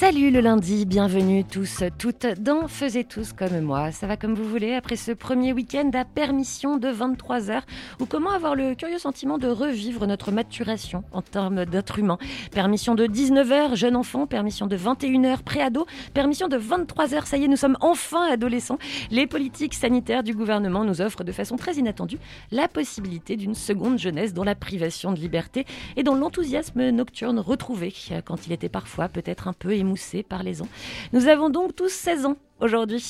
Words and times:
Salut 0.00 0.30
le 0.30 0.40
lundi, 0.40 0.86
bienvenue 0.86 1.44
tous, 1.44 1.84
toutes 1.98 2.24
dans 2.40 2.68
Faisez 2.68 3.04
tous 3.04 3.34
comme 3.34 3.60
moi. 3.60 3.92
Ça 3.92 4.06
va 4.06 4.16
comme 4.16 4.34
vous 4.34 4.48
voulez 4.48 4.72
après 4.72 4.96
ce 4.96 5.12
premier 5.12 5.52
week-end 5.52 5.90
à 5.92 6.06
permission 6.06 6.78
de 6.78 6.88
23 6.88 7.50
heures 7.50 7.66
ou 8.00 8.06
comment 8.06 8.30
avoir 8.30 8.54
le 8.54 8.74
curieux 8.74 8.98
sentiment 8.98 9.36
de 9.36 9.46
revivre 9.48 10.06
notre 10.06 10.32
maturation 10.32 11.04
en 11.12 11.20
termes 11.20 11.66
d'être 11.66 11.98
humain. 11.98 12.16
Permission 12.50 12.94
de 12.94 13.06
19 13.06 13.52
heures, 13.52 13.76
jeune 13.76 13.94
enfant, 13.94 14.26
permission 14.26 14.66
de 14.66 14.74
21 14.74 15.22
heures, 15.24 15.42
préado, 15.42 15.84
permission 16.14 16.48
de 16.48 16.56
23 16.56 17.14
heures, 17.14 17.26
ça 17.26 17.36
y 17.36 17.44
est, 17.44 17.48
nous 17.48 17.56
sommes 17.56 17.76
enfin 17.82 18.26
adolescents. 18.32 18.78
Les 19.10 19.26
politiques 19.26 19.74
sanitaires 19.74 20.22
du 20.22 20.32
gouvernement 20.32 20.82
nous 20.82 21.02
offrent 21.02 21.24
de 21.24 21.32
façon 21.32 21.56
très 21.56 21.74
inattendue 21.74 22.18
la 22.52 22.68
possibilité 22.68 23.36
d'une 23.36 23.54
seconde 23.54 23.98
jeunesse 23.98 24.32
dont 24.32 24.44
la 24.44 24.54
privation 24.54 25.12
de 25.12 25.20
liberté 25.20 25.66
et 25.98 26.02
dont 26.02 26.14
l'enthousiasme 26.14 26.88
nocturne 26.88 27.38
retrouvé 27.38 27.92
quand 28.24 28.46
il 28.46 28.54
était 28.54 28.70
parfois 28.70 29.10
peut-être 29.10 29.46
un 29.46 29.52
peu 29.52 29.76
Nous 31.12 31.28
avons 31.28 31.50
donc 31.50 31.74
tous 31.74 31.90
16 31.90 32.26
ans 32.26 32.36
aujourd'hui. 32.60 33.04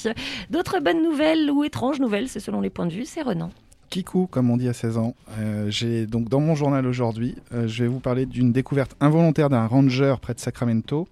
D'autres 0.51 0.81
bonnes 0.81 1.03
nouvelles 1.03 1.51
ou 1.51 1.65
étranges 1.65 2.01
nouvelles, 2.01 2.29
c'est 2.29 2.41
selon 2.41 2.61
les 2.61 2.71
points 2.71 2.87
de 2.87 2.93
vue, 2.93 3.05
c'est 3.07 3.23
Renan. 3.23 3.51
Kikou, 3.91 4.29
comme 4.29 4.51
on 4.51 4.57
dit 4.57 4.69
à 4.69 4.73
16 4.73 4.99
ans. 4.99 5.15
Euh, 5.39 5.69
j'ai 5.69 6.07
donc 6.07 6.29
dans 6.29 6.41
mon 6.41 6.55
journal 6.55 6.87
aujourd'hui, 6.87 7.35
euh, 7.53 7.67
je 7.67 7.83
vais 7.83 7.89
vous 7.89 7.99
parler 7.99 8.25
d'une 8.25 8.53
découverte 8.53 8.95
involontaire 9.01 9.51
d'un 9.51 9.67
ranger 9.67 10.15
près 10.23 10.33
de 10.33 10.39
Sacramento. 10.39 11.09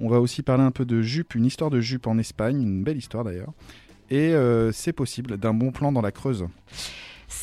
On 0.00 0.08
va 0.08 0.20
aussi 0.20 0.42
parler 0.42 0.62
un 0.62 0.70
peu 0.70 0.84
de 0.84 1.02
jupe, 1.02 1.34
une 1.34 1.44
histoire 1.44 1.70
de 1.70 1.80
jupe 1.80 2.06
en 2.06 2.18
Espagne, 2.18 2.62
une 2.62 2.84
belle 2.84 2.98
histoire 2.98 3.24
d'ailleurs. 3.24 3.52
Et 4.10 4.32
euh, 4.34 4.70
c'est 4.70 4.92
possible 4.92 5.36
d'un 5.38 5.54
bon 5.54 5.72
plan 5.72 5.90
dans 5.90 6.02
la 6.02 6.12
Creuse. 6.12 6.46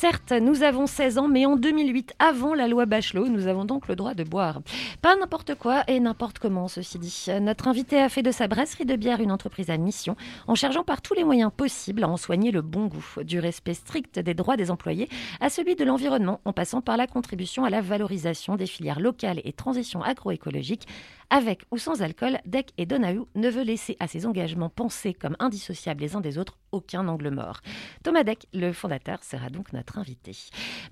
Certes, 0.02 0.32
nous 0.32 0.64
avons 0.64 0.88
16 0.88 1.18
ans, 1.18 1.28
mais 1.28 1.46
en 1.46 1.54
2008, 1.54 2.14
avant 2.18 2.54
la 2.54 2.66
loi 2.66 2.86
Bachelot, 2.86 3.28
nous 3.28 3.46
avons 3.46 3.64
donc 3.64 3.86
le 3.86 3.94
droit 3.94 4.14
de 4.14 4.24
boire. 4.24 4.60
Pas 5.00 5.14
n'importe 5.14 5.54
quoi 5.54 5.84
et 5.86 6.00
n'importe 6.00 6.40
comment, 6.40 6.66
ceci 6.66 6.98
dit. 6.98 7.26
Notre 7.40 7.68
invité 7.68 8.00
a 8.00 8.08
fait 8.08 8.24
de 8.24 8.32
sa 8.32 8.48
brasserie 8.48 8.84
de 8.84 8.96
bière 8.96 9.20
une 9.20 9.30
entreprise 9.30 9.70
à 9.70 9.76
mission, 9.76 10.16
en 10.48 10.56
cherchant 10.56 10.82
par 10.82 11.02
tous 11.02 11.14
les 11.14 11.22
moyens 11.22 11.52
possibles 11.56 12.02
à 12.02 12.08
en 12.08 12.16
soigner 12.16 12.50
le 12.50 12.62
bon 12.62 12.86
goût, 12.86 13.22
du 13.22 13.38
respect 13.38 13.74
strict 13.74 14.18
des 14.18 14.34
droits 14.34 14.56
des 14.56 14.72
employés 14.72 15.08
à 15.40 15.50
celui 15.50 15.76
de 15.76 15.84
l'environnement, 15.84 16.40
en 16.44 16.52
passant 16.52 16.80
par 16.80 16.96
la 16.96 17.06
contribution 17.06 17.64
à 17.64 17.70
la 17.70 17.80
valorisation 17.80 18.56
des 18.56 18.66
filières 18.66 18.98
locales 18.98 19.40
et 19.44 19.52
transition 19.52 20.02
agroécologique. 20.02 20.88
Avec 21.34 21.62
ou 21.70 21.78
sans 21.78 22.02
alcool, 22.02 22.38
Deck 22.44 22.74
et 22.76 22.84
Donahue 22.84 23.22
ne 23.36 23.48
veut 23.48 23.62
laisser 23.62 23.96
à 24.00 24.06
ses 24.06 24.26
engagements 24.26 24.68
pensés 24.68 25.14
comme 25.14 25.34
indissociables 25.38 26.02
les 26.02 26.14
uns 26.14 26.20
des 26.20 26.36
autres 26.36 26.58
aucun 26.72 27.08
angle 27.08 27.30
mort. 27.30 27.62
Thomas 28.04 28.22
Deck, 28.22 28.48
le 28.52 28.74
fondateur, 28.74 29.24
sera 29.24 29.48
donc 29.48 29.72
notre 29.72 29.96
invité. 29.96 30.36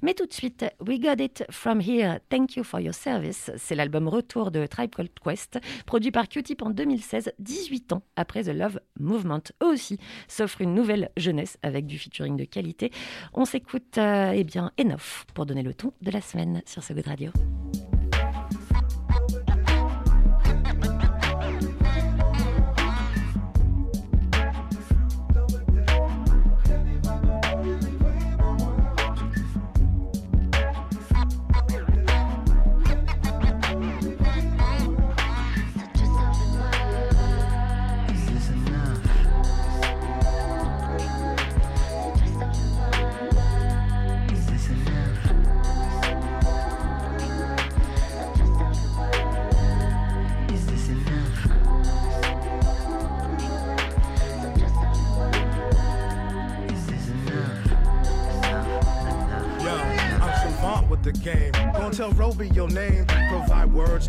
Mais 0.00 0.14
tout 0.14 0.24
de 0.24 0.32
suite, 0.32 0.64
We 0.80 0.98
Got 0.98 1.22
It 1.22 1.44
From 1.50 1.82
Here, 1.82 2.20
Thank 2.30 2.56
You 2.56 2.64
For 2.64 2.80
Your 2.80 2.94
Service. 2.94 3.50
C'est 3.58 3.74
l'album 3.74 4.08
retour 4.08 4.50
de 4.50 4.64
Tribe 4.64 4.94
Called 4.94 5.10
Quest, 5.22 5.58
produit 5.84 6.10
par 6.10 6.26
Q-Tip 6.26 6.62
en 6.62 6.70
2016, 6.70 7.32
18 7.38 7.92
ans 7.92 8.02
après 8.16 8.44
The 8.44 8.54
Love 8.54 8.80
Movement. 8.98 9.42
Eux 9.62 9.72
aussi 9.72 9.98
s'offrent 10.26 10.62
une 10.62 10.72
nouvelle 10.72 11.10
jeunesse 11.18 11.58
avec 11.62 11.84
du 11.84 11.98
featuring 11.98 12.38
de 12.38 12.44
qualité. 12.44 12.92
On 13.34 13.44
s'écoute, 13.44 13.98
euh, 13.98 14.32
eh 14.34 14.44
bien, 14.44 14.72
Enough 14.80 15.26
pour 15.34 15.44
donner 15.44 15.62
le 15.62 15.74
ton 15.74 15.92
de 16.00 16.10
la 16.10 16.22
semaine 16.22 16.62
sur 16.64 16.82
ce 16.82 16.94
Good 16.94 17.08
Radio. 17.08 17.30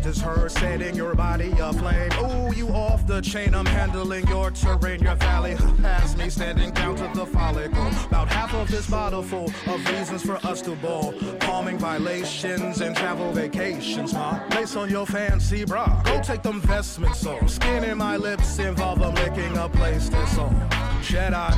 Words 0.04 0.20
that's 0.20 0.38
heard, 0.38 0.50
setting 0.50 0.96
your 0.96 1.14
body 1.14 1.52
aflame. 1.60 2.10
Ooh, 2.24 2.52
you 2.54 2.68
off 2.68 3.06
the 3.06 3.20
chain. 3.20 3.54
I'm 3.54 3.66
handling 3.66 4.26
your 4.26 4.50
terrain, 4.50 5.00
your 5.00 5.14
valley. 5.14 5.54
Past 5.80 6.18
me, 6.18 6.28
standing 6.28 6.72
down 6.72 6.96
to 6.96 7.10
the 7.14 7.26
follicle. 7.26 7.86
About 8.06 8.28
half 8.28 8.52
of 8.54 8.68
this 8.68 8.88
bottle 8.88 9.22
full 9.22 9.52
of 9.66 9.90
reasons 9.90 10.22
for 10.22 10.36
us 10.46 10.60
to 10.62 10.74
ball. 10.76 11.14
Calming 11.40 11.78
violations 11.78 12.80
and 12.80 12.96
travel 12.96 13.32
vacations, 13.32 14.12
ma. 14.12 14.40
Lace 14.50 14.74
on 14.76 14.90
your 14.90 15.06
fancy 15.06 15.64
bra. 15.64 16.02
Go 16.02 16.20
take 16.20 16.42
them 16.42 16.60
vestments 16.62 17.24
off. 17.24 17.48
Skin 17.48 17.84
in 17.84 17.98
my 17.98 18.16
lips 18.16 18.58
involve 18.58 18.98
them 18.98 19.14
licking 19.14 19.56
a 19.56 19.68
place 19.68 20.08
that's 20.08 20.36
all. 20.36 20.54
Jedi. 21.02 21.52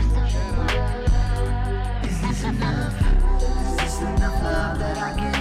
Is 2.05 2.21
this 2.21 2.45
enough? 2.45 3.43
Is 3.43 3.77
this 3.77 4.01
enough 4.01 4.43
love 4.43 4.79
that 4.79 4.99
I 4.99 5.33
give 5.33 5.34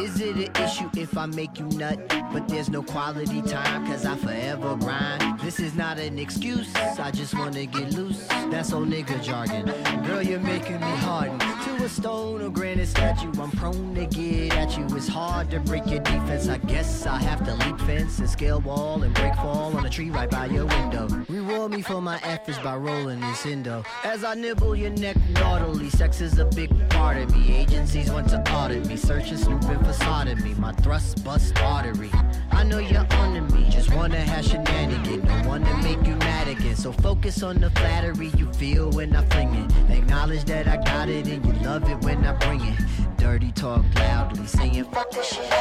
Is 0.00 0.18
it 0.18 0.36
an 0.36 0.64
issue 0.64 0.88
if 0.96 1.18
I 1.18 1.26
make 1.26 1.58
you 1.58 1.66
nut? 1.66 1.98
But 2.32 2.48
there's 2.48 2.70
no 2.70 2.82
quality 2.82 3.42
time, 3.42 3.86
cause 3.86 4.06
I 4.06 4.16
forever 4.16 4.76
grind. 4.76 5.40
This 5.40 5.60
is 5.60 5.74
not 5.74 5.98
an 5.98 6.18
excuse, 6.18 6.74
I 6.74 7.10
just 7.10 7.34
wanna 7.34 7.66
get 7.66 7.92
loose. 7.92 8.26
That's 8.50 8.72
old 8.72 8.88
nigga 8.88 9.22
jargon. 9.22 9.66
Girl, 10.06 10.22
you're 10.22 10.40
making 10.40 10.80
me 10.80 10.96
harden 11.04 11.38
to 11.38 11.84
a 11.84 11.88
stone 11.88 12.40
or 12.40 12.50
granite 12.50 12.88
statue. 12.88 13.30
I'm 13.40 13.50
prone 13.50 13.94
to 13.94 14.06
get 14.06 14.56
at 14.56 14.78
you. 14.78 14.84
It's 14.96 15.08
hard 15.08 15.50
to 15.50 15.60
break 15.60 15.86
your 15.86 16.00
defense. 16.00 16.48
I 16.48 16.58
guess 16.58 17.06
I 17.06 17.18
have 17.18 17.44
to 17.44 17.54
leap 17.66 17.78
fence 17.80 18.18
and 18.20 18.30
scale 18.30 18.60
wall 18.60 19.02
and 19.02 19.12
break 19.14 19.34
fall 19.34 19.76
on 19.76 19.84
a 19.84 19.90
tree 19.90 20.10
right 20.10 20.30
by 20.30 20.46
your 20.46 20.66
window. 20.66 21.08
Reward 21.28 21.72
me 21.72 21.82
for 21.82 22.00
my 22.00 22.18
efforts 22.22 22.58
by 22.58 22.76
rolling 22.76 23.20
this 23.20 23.44
indo. 23.44 23.84
As 24.04 24.24
I 24.24 24.34
nibble 24.34 24.76
your 24.76 24.90
neck 24.90 25.16
naughtily, 25.30 25.90
sex 25.90 26.20
is 26.20 26.38
a 26.38 26.46
big 26.46 26.70
part 26.90 27.16
of 27.18 27.34
me. 27.36 27.56
Agencies 27.56 28.10
want 28.10 28.28
to 28.30 28.40
audit 28.52 28.86
me, 28.86 28.96
searching, 28.96 29.36
snooping 29.36 29.82
for 29.84 29.89
sodomy. 29.92 30.54
My 30.54 30.72
thrust 30.72 31.24
bust 31.24 31.58
artery. 31.62 32.10
I 32.50 32.64
know 32.64 32.78
you're 32.78 33.06
under 33.14 33.42
me, 33.54 33.68
just 33.70 33.94
wanna 33.94 34.20
have 34.20 34.44
shenanigan. 34.44 35.26
Don't 35.26 35.46
wanna 35.46 35.76
make 35.82 36.06
you 36.06 36.16
mad 36.16 36.48
again. 36.48 36.76
So 36.76 36.92
focus 36.92 37.42
on 37.42 37.60
the 37.60 37.70
flattery 37.70 38.30
you 38.36 38.52
feel 38.54 38.90
when 38.90 39.14
I 39.14 39.24
fling 39.26 39.54
it. 39.54 39.98
Acknowledge 39.98 40.44
that 40.44 40.68
I 40.68 40.76
got 40.76 41.08
it 41.08 41.26
and 41.26 41.44
you 41.44 41.52
love 41.64 41.88
it 41.88 41.98
when 42.02 42.24
I 42.24 42.32
bring 42.32 42.60
it. 42.60 42.78
Dirty 43.16 43.52
talk 43.52 43.84
loudly, 43.96 44.46
saying 44.46 44.84
fuck 44.84 45.10
this 45.10 45.34
shit. 45.34 45.52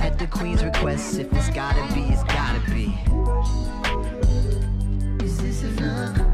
At 0.00 0.18
the 0.18 0.26
queen's 0.26 0.64
request, 0.64 1.18
if 1.18 1.32
it's 1.32 1.50
gotta 1.50 1.82
be, 1.94 2.02
it's 2.02 2.24
gotta 2.24 2.60
be. 2.70 2.94
Is 5.24 5.38
this 5.38 5.62
enough? 5.62 6.27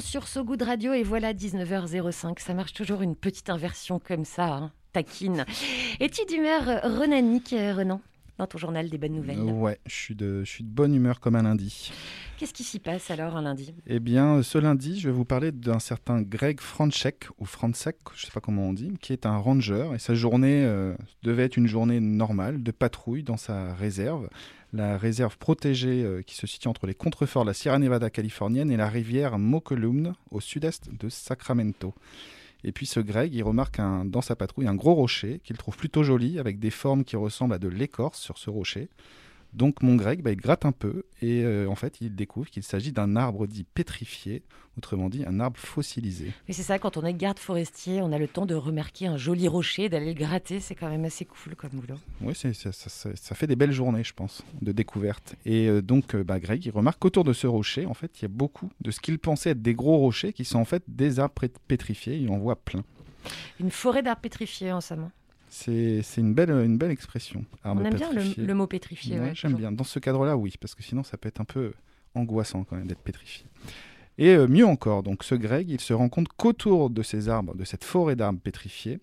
Sur 0.00 0.26
So 0.26 0.42
Good 0.42 0.62
Radio 0.62 0.92
et 0.92 1.04
voilà 1.04 1.32
19h05. 1.32 2.40
Ça 2.40 2.52
marche 2.52 2.72
toujours 2.72 3.00
une 3.00 3.14
petite 3.14 3.48
inversion 3.48 4.00
comme 4.00 4.24
ça, 4.24 4.46
hein, 4.46 4.72
taquine. 4.92 5.44
Es-tu 6.00 6.26
d'humeur 6.26 6.64
renanique, 6.82 7.52
euh, 7.52 7.74
Renan, 7.74 8.00
dans 8.38 8.46
ton 8.46 8.58
journal 8.58 8.88
des 8.88 8.98
bonnes 8.98 9.14
nouvelles 9.14 9.40
Ouais, 9.40 9.78
je 9.86 9.94
suis, 9.94 10.14
de, 10.14 10.44
je 10.44 10.50
suis 10.50 10.64
de 10.64 10.70
bonne 10.70 10.94
humeur 10.94 11.20
comme 11.20 11.34
un 11.34 11.42
lundi. 11.42 11.92
Qu'est-ce 12.38 12.54
qui 12.54 12.62
s'y 12.62 12.78
passe 12.78 13.10
alors 13.10 13.36
un 13.36 13.42
lundi? 13.42 13.74
Eh 13.86 13.98
bien, 13.98 14.42
ce 14.42 14.58
lundi, 14.58 14.98
je 14.98 15.08
vais 15.08 15.14
vous 15.14 15.24
parler 15.24 15.50
d'un 15.50 15.80
certain 15.80 16.22
Greg 16.22 16.60
Franchek, 16.60 17.26
ou 17.38 17.44
Franczek, 17.44 17.96
je 18.14 18.22
ne 18.22 18.26
sais 18.26 18.32
pas 18.32 18.40
comment 18.40 18.68
on 18.68 18.72
dit, 18.72 18.92
qui 19.00 19.12
est 19.12 19.26
un 19.26 19.36
ranger. 19.36 19.90
Et 19.94 19.98
sa 19.98 20.14
journée 20.14 20.64
euh, 20.64 20.94
devait 21.24 21.44
être 21.44 21.56
une 21.56 21.66
journée 21.66 21.98
normale 21.98 22.62
de 22.62 22.70
patrouille 22.70 23.24
dans 23.24 23.36
sa 23.36 23.74
réserve. 23.74 24.28
La 24.72 24.98
réserve 24.98 25.36
protégée 25.38 26.04
euh, 26.04 26.22
qui 26.22 26.36
se 26.36 26.46
situe 26.46 26.68
entre 26.68 26.86
les 26.86 26.94
contreforts 26.94 27.42
de 27.42 27.48
la 27.48 27.54
Sierra 27.54 27.78
Nevada 27.78 28.10
californienne 28.10 28.70
et 28.70 28.76
la 28.76 28.88
rivière 28.88 29.38
Mokelumne 29.38 30.14
au 30.30 30.40
sud-est 30.40 30.90
de 30.94 31.08
Sacramento. 31.08 31.94
Et 32.68 32.72
puis 32.72 32.84
ce 32.84 33.00
Greg, 33.00 33.34
il 33.34 33.42
remarque 33.42 33.80
dans 34.04 34.20
sa 34.20 34.36
patrouille 34.36 34.68
un 34.68 34.74
gros 34.74 34.92
rocher 34.92 35.40
qu'il 35.42 35.56
trouve 35.56 35.74
plutôt 35.74 36.02
joli, 36.02 36.38
avec 36.38 36.58
des 36.58 36.68
formes 36.68 37.02
qui 37.02 37.16
ressemblent 37.16 37.54
à 37.54 37.58
de 37.58 37.66
l'écorce 37.66 38.20
sur 38.20 38.36
ce 38.36 38.50
rocher. 38.50 38.90
Donc 39.54 39.82
mon 39.82 39.96
Greg, 39.96 40.22
bah, 40.22 40.30
il 40.30 40.36
gratte 40.36 40.64
un 40.66 40.72
peu 40.72 41.04
et 41.22 41.42
euh, 41.42 41.66
en 41.68 41.74
fait 41.74 42.00
il 42.00 42.14
découvre 42.14 42.50
qu'il 42.50 42.62
s'agit 42.62 42.92
d'un 42.92 43.16
arbre 43.16 43.46
dit 43.46 43.64
pétrifié, 43.64 44.42
autrement 44.76 45.08
dit 45.08 45.24
un 45.26 45.40
arbre 45.40 45.58
fossilisé. 45.58 46.32
Mais 46.46 46.54
c'est 46.54 46.62
ça, 46.62 46.78
quand 46.78 46.96
on 46.96 47.04
est 47.04 47.14
garde 47.14 47.38
forestier, 47.38 48.02
on 48.02 48.12
a 48.12 48.18
le 48.18 48.28
temps 48.28 48.46
de 48.46 48.54
remarquer 48.54 49.06
un 49.06 49.16
joli 49.16 49.48
rocher, 49.48 49.88
d'aller 49.88 50.12
le 50.12 50.18
gratter, 50.18 50.60
c'est 50.60 50.74
quand 50.74 50.88
même 50.90 51.04
assez 51.04 51.24
cool 51.24 51.56
comme 51.56 51.70
boulot. 51.70 51.98
Oui, 52.20 52.34
c'est- 52.36 52.52
ça, 52.52 52.72
ça- 52.72 53.34
fait 53.34 53.46
des 53.46 53.56
belles 53.56 53.72
journées, 53.72 54.04
je 54.04 54.12
pense, 54.12 54.42
de 54.60 54.70
découverte. 54.72 55.34
Et 55.46 55.66
euh, 55.68 55.80
donc, 55.82 56.14
euh, 56.14 56.22
bah, 56.22 56.38
Greg, 56.40 56.64
il 56.66 56.70
remarque 56.70 56.98
qu'autour 57.00 57.24
de 57.24 57.32
ce 57.32 57.46
rocher, 57.46 57.86
en 57.86 57.94
fait, 57.94 58.18
il 58.18 58.22
y 58.22 58.24
a 58.26 58.28
beaucoup 58.28 58.70
de 58.80 58.90
ce 58.90 59.00
qu'il 59.00 59.18
pensait 59.18 59.50
être 59.50 59.62
des 59.62 59.74
gros 59.74 59.96
rochers 59.98 60.32
qui 60.32 60.44
sont 60.44 60.58
en 60.58 60.64
fait 60.64 60.82
des 60.88 61.18
arbres 61.20 61.34
pétrifiés. 61.66 62.16
Il 62.18 62.28
en 62.30 62.38
voit 62.38 62.56
plein. 62.56 62.84
Une 63.60 63.70
forêt 63.70 64.02
d'arbres 64.02 64.20
pétrifiés 64.20 64.72
en 64.72 64.80
somme. 64.80 65.10
C'est 65.27 65.27
c'est 65.50 66.02
une 66.16 66.34
belle, 66.34 66.50
une 66.50 66.78
belle 66.78 66.90
expression. 66.90 67.44
arbre 67.64 67.82
On 67.82 67.84
aime 67.84 67.94
bien 67.94 68.10
le, 68.12 68.54
mot 68.54 68.66
pétrifié. 68.66 69.18
Ouais, 69.18 69.26
ouais, 69.26 69.34
J'aime 69.34 69.54
bien. 69.54 69.72
Dans 69.72 69.84
ce 69.84 69.98
cadre-là, 69.98 70.36
oui, 70.36 70.54
parce 70.60 70.74
que 70.74 70.82
sinon, 70.82 71.02
ça 71.02 71.16
peut 71.16 71.28
être 71.28 71.40
un 71.40 71.44
peu 71.44 71.72
angoissant 72.14 72.64
quand 72.64 72.76
même 72.76 72.86
d'être 72.86 73.02
pétrifié. 73.02 73.46
Et 74.18 74.30
euh, 74.30 74.48
mieux 74.48 74.66
encore, 74.66 75.02
donc 75.02 75.22
ce 75.22 75.36
Greg, 75.36 75.70
il 75.70 75.80
se 75.80 75.92
rend 75.92 76.08
compte 76.08 76.28
qu'autour 76.36 76.90
de 76.90 77.02
ces 77.02 77.28
arbres, 77.28 77.54
de 77.54 77.64
cette 77.64 77.84
forêt 77.84 78.16
d'arbres 78.16 78.40
pétrifiés, 78.40 78.98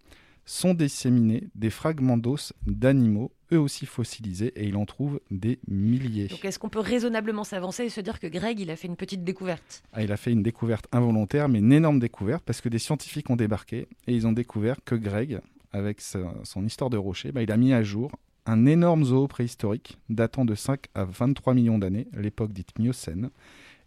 sont 0.46 0.74
disséminés 0.74 1.48
des 1.56 1.70
fragments 1.70 2.18
d'os 2.18 2.54
d'animaux, 2.68 3.32
eux 3.52 3.60
aussi 3.60 3.86
fossilisés, 3.86 4.54
et 4.56 4.68
il 4.68 4.76
en 4.76 4.86
trouve 4.86 5.20
des 5.32 5.60
milliers. 5.68 6.28
Donc 6.28 6.46
est-ce 6.46 6.60
qu'on 6.60 6.70
peut 6.70 6.80
raisonnablement 6.80 7.44
s'avancer 7.44 7.84
et 7.86 7.90
se 7.90 8.02
dire 8.02 8.20
que 8.20 8.28
Greg, 8.28 8.60
il 8.60 8.70
a 8.70 8.76
fait 8.76 8.88
une 8.88 8.96
petite 8.96 9.24
découverte? 9.24 9.84
Ah, 9.94 10.04
il 10.04 10.12
a 10.12 10.18
fait 10.18 10.32
une 10.32 10.44
découverte 10.44 10.88
involontaire, 10.92 11.50
mais 11.50 11.60
une 11.60 11.74
énorme 11.74 12.00
découverte, 12.00 12.44
parce 12.46 12.62
que 12.62 12.70
des 12.70 12.80
scientifiques 12.80 13.30
ont 13.30 13.36
débarqué 13.36 13.88
et 14.08 14.14
ils 14.14 14.28
ont 14.28 14.34
découvert 14.34 14.78
que 14.84 14.96
Greg, 14.96 15.40
avec 15.76 16.02
son 16.02 16.66
histoire 16.66 16.90
de 16.90 16.98
rocher, 16.98 17.32
bah, 17.32 17.42
il 17.44 17.52
a 17.52 17.58
mis 17.58 17.74
à 17.74 17.84
jour 17.84 18.12
un 18.46 18.66
énorme 18.66 19.04
zoo 19.06 19.28
préhistorique 19.28 19.98
datant 20.10 20.46
de 20.46 20.56
5 20.56 20.86
à 20.94 21.04
23 21.06 21.54
millions 21.54 21.78
d'années, 21.80 22.08
l'époque 22.14 22.54
dite 22.54 22.78
Miocène. 22.80 23.30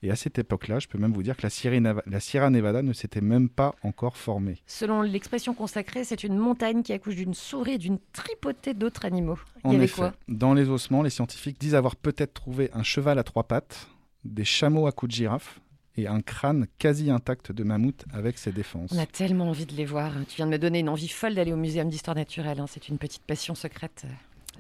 Et 0.02 0.12
à 0.12 0.16
cette 0.16 0.38
époque-là, 0.38 0.78
je 0.78 0.86
peux 0.86 0.98
même 0.98 1.12
vous 1.12 1.24
dire 1.24 1.36
que 1.36 1.42
la 1.42 1.50
Sierra, 1.50 1.76
Neva- 1.80 2.02
la 2.06 2.20
Sierra 2.20 2.50
Nevada 2.50 2.82
ne 2.82 2.92
s'était 2.92 3.20
même 3.20 3.48
pas 3.48 3.74
encore 3.82 4.16
formée. 4.16 4.58
Selon 4.66 5.02
l'expression 5.02 5.54
consacrée, 5.54 6.04
c'est 6.04 6.22
une 6.22 6.36
montagne 6.36 6.82
qui 6.84 6.92
accouche 6.92 7.16
d'une 7.16 7.34
souris 7.34 7.72
et 7.72 7.78
d'une 7.78 7.98
tripotée 8.12 8.74
d'autres 8.74 9.04
animaux. 9.06 9.38
Il 9.64 9.68
En 9.68 9.72
y 9.72 9.76
avait 9.76 9.84
effet, 9.86 9.96
quoi? 9.96 10.12
Dans 10.28 10.54
les 10.54 10.68
ossements, 10.68 11.02
les 11.02 11.10
scientifiques 11.10 11.60
disent 11.60 11.74
avoir 11.74 11.96
peut-être 11.96 12.32
trouvé 12.34 12.70
un 12.74 12.84
cheval 12.84 13.18
à 13.18 13.24
trois 13.24 13.42
pattes, 13.44 13.88
des 14.24 14.44
chameaux 14.44 14.86
à 14.86 14.92
coups 14.92 15.10
de 15.10 15.16
girafe 15.16 15.60
et 15.98 16.06
un 16.06 16.20
crâne 16.22 16.66
quasi 16.78 17.10
intact 17.10 17.52
de 17.52 17.64
mammouth 17.64 18.04
avec 18.12 18.38
ses 18.38 18.52
défenses. 18.52 18.90
On 18.94 18.98
a 18.98 19.06
tellement 19.06 19.48
envie 19.50 19.66
de 19.66 19.74
les 19.74 19.84
voir. 19.84 20.12
Tu 20.28 20.36
viens 20.36 20.46
de 20.46 20.52
me 20.52 20.58
donner 20.58 20.78
une 20.78 20.88
envie 20.88 21.08
folle 21.08 21.34
d'aller 21.34 21.52
au 21.52 21.56
Muséum 21.56 21.88
d'histoire 21.90 22.16
naturelle. 22.16 22.60
hein. 22.60 22.66
C'est 22.68 22.88
une 22.88 22.98
petite 22.98 23.22
passion 23.22 23.54
secrète 23.56 24.04
euh, 24.06 24.08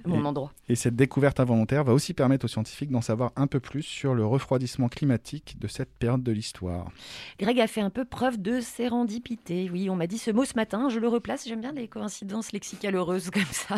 à 0.04 0.08
mon 0.08 0.22
Et- 0.22 0.26
endroit. 0.26 0.52
Et 0.68 0.74
cette 0.74 0.96
découverte 0.96 1.38
involontaire 1.40 1.84
va 1.84 1.92
aussi 1.92 2.12
permettre 2.12 2.44
aux 2.44 2.48
scientifiques 2.48 2.90
d'en 2.90 3.00
savoir 3.00 3.30
un 3.36 3.46
peu 3.46 3.60
plus 3.60 3.82
sur 3.82 4.14
le 4.14 4.26
refroidissement 4.26 4.88
climatique 4.88 5.56
de 5.60 5.68
cette 5.68 5.90
période 5.94 6.22
de 6.24 6.32
l'histoire. 6.32 6.90
Greg 7.38 7.60
a 7.60 7.66
fait 7.68 7.80
un 7.82 7.90
peu 7.90 8.04
preuve 8.04 8.40
de 8.42 8.60
sérendipité. 8.60 9.70
Oui, 9.72 9.88
on 9.90 9.96
m'a 9.96 10.06
dit 10.08 10.18
ce 10.18 10.30
mot 10.32 10.44
ce 10.44 10.54
matin, 10.54 10.88
je 10.88 10.98
le 10.98 11.06
replace. 11.08 11.46
J'aime 11.48 11.60
bien 11.60 11.72
les 11.72 11.86
coïncidences 11.88 12.52
lexicales 12.52 12.96
heureuses 12.96 13.30
comme 13.30 13.42
ça. 13.52 13.76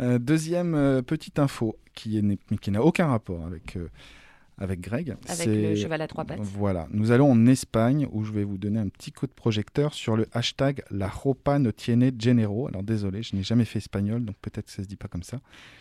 Euh, 0.00 0.18
deuxième 0.18 0.74
euh, 0.74 1.02
petite 1.02 1.38
info 1.38 1.76
qui 1.94 2.18
est- 2.18 2.22
n'est- 2.22 2.38
qui 2.60 2.70
n'a 2.70 2.82
aucun 2.82 3.06
rapport 3.06 3.46
avec, 3.46 3.76
euh, 3.76 3.88
avec 4.58 4.80
Greg. 4.80 5.16
Avec 5.28 5.46
le 5.46 5.76
cheval 5.76 6.00
à 6.00 6.08
trois 6.08 6.24
pattes. 6.24 6.40
Voilà, 6.40 6.86
nous 6.90 7.10
allons 7.10 7.30
en 7.30 7.46
Espagne 7.46 8.08
où 8.10 8.24
je 8.24 8.32
vais 8.32 8.44
vous 8.44 8.58
donner 8.58 8.80
un 8.80 8.88
petit 8.88 9.12
coup 9.12 9.26
de 9.26 9.32
projecteur 9.32 9.94
sur 9.94 10.16
le 10.16 10.26
hashtag 10.32 10.82
La 10.90 11.08
ropa 11.08 11.58
no 11.58 11.72
tiene 11.72 12.10
género. 12.18 12.68
Alors 12.68 12.82
désolé, 12.82 13.22
je 13.22 13.36
n'ai 13.36 13.42
jamais 13.42 13.64
fait 13.64 13.78
espagnol, 13.78 14.24
donc 14.24 14.36
peut-être 14.40 14.66
que 14.66 14.72
ça 14.72 14.82
se 14.82 14.88
dit 14.88 14.96
pas 14.96 15.08
comme 15.08 15.22
ça. 15.22 15.40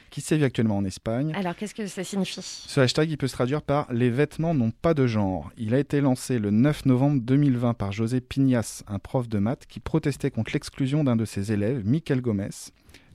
Qui 0.09 0.21
sévit 0.21 0.43
actuellement 0.43 0.77
en 0.77 0.85
Espagne. 0.85 1.33
Alors, 1.35 1.55
qu'est-ce 1.55 1.75
que 1.75 1.87
ça 1.87 2.03
signifie? 2.03 2.41
Ce 2.41 2.79
hashtag, 2.79 3.09
il 3.09 3.17
peut 3.17 3.27
se 3.27 3.33
traduire 3.33 3.61
par 3.61 3.91
Les 3.91 4.09
vêtements 4.09 4.53
n'ont 4.53 4.71
pas 4.71 4.93
de 4.93 5.07
genre. 5.07 5.51
Il 5.57 5.73
a 5.73 5.79
été 5.79 5.99
lancé 5.99 6.39
le 6.39 6.51
9 6.51 6.85
novembre 6.85 7.21
2020 7.21 7.73
par 7.73 7.91
José 7.91 8.21
Pignas, 8.21 8.83
un 8.87 8.99
prof 8.99 9.27
de 9.27 9.39
maths 9.39 9.65
qui 9.65 9.79
protestait 9.79 10.31
contre 10.31 10.51
l'exclusion 10.53 11.03
d'un 11.03 11.15
de 11.15 11.25
ses 11.25 11.51
élèves, 11.51 11.85
Michael 11.85 12.21
Gomez, 12.21 12.49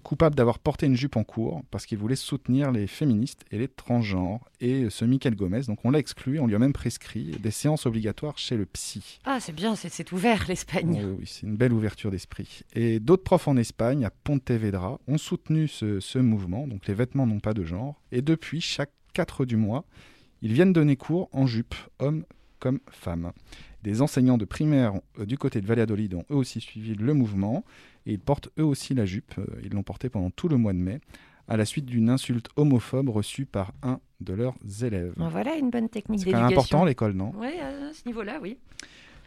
coupable 0.01 0.35
d'avoir 0.35 0.59
porté 0.59 0.87
une 0.87 0.97
jupe 0.97 1.17
en 1.17 1.25
cours 1.25 1.63
parce 1.71 1.87
qu'il 1.87 1.99
voulait 1.99 2.17
soutenir 2.17 2.73
les 2.73 2.87
féministes 2.87 3.45
et 3.51 3.59
les 3.59 3.69
transgenres. 3.69 4.41
Et 4.61 4.91
ce 4.91 5.05
Michael 5.05 5.37
Gomez, 5.37 5.63
donc 5.63 5.79
on 5.85 5.91
l'a 5.91 5.99
exclu, 5.99 6.39
on 6.41 6.47
lui 6.47 6.55
a 6.55 6.59
même 6.59 6.73
prescrit 6.73 7.31
des 7.41 7.51
séances 7.51 7.87
obligatoires 7.87 8.37
chez 8.39 8.57
le 8.57 8.67
psy. 8.67 9.21
Ah, 9.25 9.39
c'est 9.41 9.55
bien, 9.55 9.77
c'est- 9.77 10.11
ouvert 10.13 10.47
l'Espagne. 10.49 11.03
Oui, 11.05 11.17
oui, 11.21 11.25
c'est 11.27 11.47
une 11.47 11.57
belle 11.57 11.73
ouverture 11.73 12.11
d'esprit. 12.11 12.61
Et 12.75 12.99
d'autres 13.01 13.23
profs 13.23 13.47
en 13.49 13.57
Espagne, 13.57 14.05
à 14.05 14.11
Pontevedra, 14.11 14.99
ont 15.07 15.19
soutenu 15.19 15.69
ce, 15.69 16.01
ce 16.01 16.19
mouvement, 16.19 16.67
donc 16.67 16.87
les 16.87 16.95
vêtements 16.95 17.27
n'ont 17.27 17.41
pas 17.41 17.55
de 17.55 17.65
genre. 17.65 18.01
Et 18.13 18.23
depuis, 18.23 18.61
chaque 18.61 18.91
4 19.13 19.45
du 19.45 19.57
mois, 19.57 19.85
ils 20.43 20.53
viennent 20.53 20.73
donner 20.73 20.97
cours 20.97 21.29
en 21.33 21.47
jupe, 21.47 21.75
hommes 21.99 22.25
comme 22.59 22.81
femmes. 22.91 23.33
Des 23.83 24.03
enseignants 24.03 24.37
de 24.39 24.45
primaire 24.45 24.93
euh, 25.19 25.25
du 25.25 25.39
côté 25.39 25.61
de 25.61 25.67
Valladolid 25.67 26.15
ont 26.15 26.25
eux 26.31 26.35
aussi 26.37 26.61
suivi 26.61 26.95
le 26.95 27.15
mouvement 27.15 27.65
et 28.07 28.13
ils 28.13 28.19
portent 28.21 28.49
eux 28.59 28.65
aussi 28.65 28.95
la 28.95 29.05
jupe. 29.07 29.35
Euh, 29.39 29.45
Ils 29.65 29.73
l'ont 29.73 29.83
portée 29.83 30.09
pendant 30.09 30.31
tout 30.31 30.49
le 30.49 30.57
mois 30.57 30.73
de 30.73 30.79
mai, 30.79 31.01
à 31.49 31.57
la 31.57 31.65
suite 31.65 31.87
d'une 31.87 32.09
insulte 32.11 32.49
homophobe 32.57 33.09
reçue 33.09 33.45
par 33.47 33.73
un 33.83 34.01
de 34.21 34.35
leurs 34.35 34.55
élèves. 34.83 35.13
Voilà 35.17 35.57
une 35.57 35.71
bonne 35.71 35.89
technique 35.89 36.21
C'est 36.21 36.27
même 36.33 36.43
d'éducation. 36.49 36.61
important 36.79 36.85
l'école, 36.85 37.13
non? 37.13 37.33
Oui, 37.37 37.49
à 37.59 37.93
ce 37.93 38.07
niveau-là, 38.07 38.39
oui. 38.43 38.57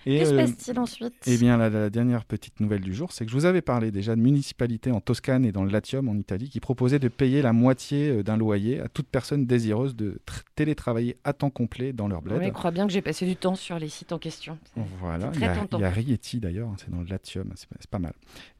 Et, 0.05 0.19
Que 0.19 0.25
se 0.25 0.33
euh, 0.33 0.37
passe-t-il 0.37 0.79
ensuite? 0.79 1.13
Eh 1.27 1.37
bien, 1.37 1.57
la, 1.57 1.69
la 1.69 1.89
dernière 1.89 2.25
petite 2.25 2.59
nouvelle 2.59 2.81
du 2.81 2.93
jour, 2.93 3.11
c'est 3.11 3.25
que 3.25 3.31
je 3.31 3.35
vous 3.35 3.45
avais 3.45 3.61
parlé 3.61 3.91
déjà 3.91 4.15
de 4.15 4.21
municipalités 4.21 4.91
en 4.91 4.99
Toscane 5.01 5.45
et 5.45 5.51
dans 5.51 5.63
le 5.63 5.71
Latium 5.71 6.09
en 6.09 6.15
Italie 6.15 6.49
qui 6.49 6.59
proposaient 6.59 6.99
de 6.99 7.07
payer 7.07 7.41
la 7.41 7.53
moitié 7.53 8.09
euh, 8.09 8.23
d'un 8.23 8.37
loyer 8.37 8.79
à 8.79 8.87
toute 8.89 9.07
personne 9.07 9.45
désireuse 9.45 9.95
de 9.95 10.19
tr- 10.27 10.41
télétravailler 10.55 11.17
à 11.23 11.33
temps 11.33 11.49
complet 11.49 11.93
dans 11.93 12.07
leur 12.07 12.21
bled. 12.21 12.39
Oui, 12.39 12.51
crois 12.51 12.71
bien 12.71 12.85
que 12.87 12.93
j'ai 12.93 13.01
passé 13.01 13.25
du 13.25 13.35
temps 13.35 13.55
sur 13.55 13.79
les 13.79 13.89
sites 13.89 14.11
en 14.11 14.19
question. 14.19 14.57
Voilà, 14.99 15.29
C'est 15.33 15.39
il 15.39 15.43
y, 15.43 15.47
très 15.47 15.59
a, 15.59 15.67
il 15.71 15.79
y 15.79 15.83
a 15.83 15.89
Rieti 15.89 16.39
d'ailleurs, 16.39 16.69
hein, 16.69 16.75
c'est 16.77 16.89
dans 16.89 17.01
le 17.01 17.07
Latium, 17.07 17.49
c'est 17.55 17.89
pas, 17.89 17.99
mal. 17.99 18.13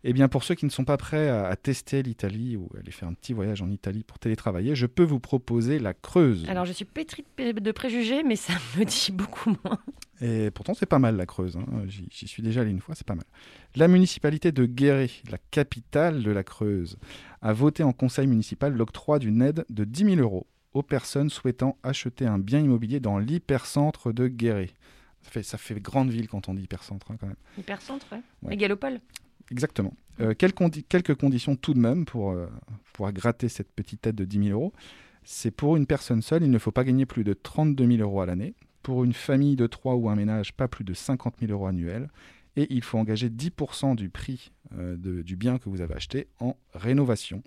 Eh 0.04 0.14
bien, 0.14 0.28
pour 0.28 0.44
ceux 0.44 0.56
qui 0.56 0.66
ne 0.66 0.72
sont 0.72 0.86
pas 0.86 0.98
prêts 0.98 1.30
à, 1.30 1.48
à 1.48 1.56
tester 1.56 2.04
l'Italie 2.04 2.56
ou 2.56 2.70
aller 2.80 2.92
faire 2.92 3.08
un 3.10 3.14
petit 3.14 3.34
voyage 3.34 3.62
en 3.62 3.70
Italie 3.70 4.04
pour 4.04 4.20
télétravailler, 4.20 4.76
je 4.76 4.86
peux 4.86 5.04
vous 5.04 5.20
proposer 5.20 5.80
la 5.80 5.94
Creuse. 5.94 6.46
Alors, 6.48 6.66
je 6.66 6.74
suis 6.74 6.86
pétrie 6.86 7.24
de 7.38 7.72
préjugés, 7.72 8.24
mais 8.24 8.36
ça 8.36 8.54
me 8.78 8.84
dit 8.86 9.12
beaucoup 9.12 9.56
moins. 9.64 9.78
Et 10.22 10.52
pourtant, 10.52 10.74
c'est 10.74 10.86
pas 10.86 11.00
mal 11.00 11.18
la 11.18 11.26
Creuse. 11.26 11.58
hein. 11.58 11.66
J'y 11.88 12.28
suis 12.28 12.44
déjà 12.44 12.62
allé 12.62 12.70
une 12.72 12.80
fois, 12.80 12.96
c'est 12.96 13.06
pas 13.08 13.16
mal. 13.16 13.26
La 13.76 13.88
municipalité 13.88 14.52
de 14.52 14.66
Guéret, 14.66 15.10
la 15.30 15.38
capitale 15.52 16.24
de 16.24 16.32
la 16.32 16.44
Creuse, 16.44 16.98
a 17.42 17.52
voté 17.54 17.84
en 17.84 17.92
conseil 17.94 18.28
municipal 18.28 18.74
l'octroi 18.74 19.20
d'une 19.20 19.42
aide 19.42 19.66
de 19.70 19.84
10 19.84 20.16
000 20.16 20.18
euros 20.18 20.48
aux 20.74 20.84
personnes 20.84 21.30
souhaitant 21.30 21.78
acheter 21.84 22.26
un 22.26 22.40
bien 22.40 22.60
immobilier 22.60 23.00
dans 23.00 23.18
l'hypercentre 23.20 24.14
de 24.14 24.28
Guéret. 24.28 24.70
Ça 25.24 25.30
fait, 25.32 25.44
ça 25.44 25.58
fait 25.58 25.80
grande 25.80 26.10
ville 26.10 26.28
quand 26.28 26.48
on 26.50 26.54
dit 26.54 26.64
hypercentre, 26.64 27.12
hein, 27.12 27.16
quand 27.20 27.28
même. 27.28 27.36
Hypercentre, 27.58 28.06
ouais. 28.12 28.22
Ouais. 28.44 28.50
Mégalopole. 28.52 29.00
Exactement. 29.52 29.94
Euh, 30.20 30.34
condi- 30.34 30.84
quelques 30.88 31.16
conditions 31.16 31.56
tout 31.56 31.74
de 31.74 31.80
même 31.80 32.06
pour 32.06 32.32
euh, 32.32 32.48
pouvoir 32.94 33.14
gratter 33.14 33.50
cette 33.50 33.72
petite 33.72 34.06
aide 34.08 34.16
de 34.16 34.26
10 34.26 34.46
000 34.48 34.50
euros. 34.60 34.74
C'est 35.24 35.52
pour 35.52 35.76
une 35.76 35.86
personne 35.88 36.22
seule, 36.22 36.44
il 36.44 36.52
ne 36.52 36.58
faut 36.60 36.72
pas 36.72 36.84
gagner 36.84 37.06
plus 37.06 37.24
de 37.24 37.34
32 37.34 37.86
000 37.88 38.02
euros 38.02 38.22
à 38.22 38.26
l'année. 38.26 38.54
Pour 38.84 39.04
une 39.04 39.14
famille 39.14 39.56
de 39.56 39.66
trois 39.66 39.96
ou 39.96 40.10
un 40.10 40.16
ménage, 40.16 40.54
pas 40.54 40.68
plus 40.68 40.84
de 40.84 40.94
50 40.94 41.36
000 41.40 41.52
euros 41.52 41.68
annuels. 41.68 42.10
Et 42.56 42.68
il 42.70 42.84
faut 42.84 43.00
engager 43.00 43.30
10% 43.30 43.96
du 43.96 44.10
prix 44.10 44.52
euh, 44.78 44.96
du 44.98 45.36
bien 45.36 45.58
que 45.58 45.70
vous 45.70 45.82
avez 45.82 45.96
acheté 45.96 46.28
en 46.40 46.56
rénovation. 46.76 47.42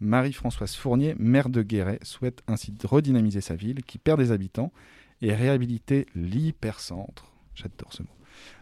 Marie-Françoise 0.00 0.74
Fournier, 0.74 1.14
maire 1.18 1.48
de 1.48 1.62
Guéret, 1.62 1.98
souhaite 2.02 2.42
ainsi 2.46 2.72
redynamiser 2.84 3.40
sa 3.40 3.56
ville 3.56 3.82
qui 3.82 3.98
perd 3.98 4.20
des 4.20 4.32
habitants 4.32 4.72
et 5.20 5.34
réhabiliter 5.34 6.06
l'hypercentre. 6.14 7.32
J'adore 7.54 7.92
ce 7.92 8.02
mot. 8.02 8.17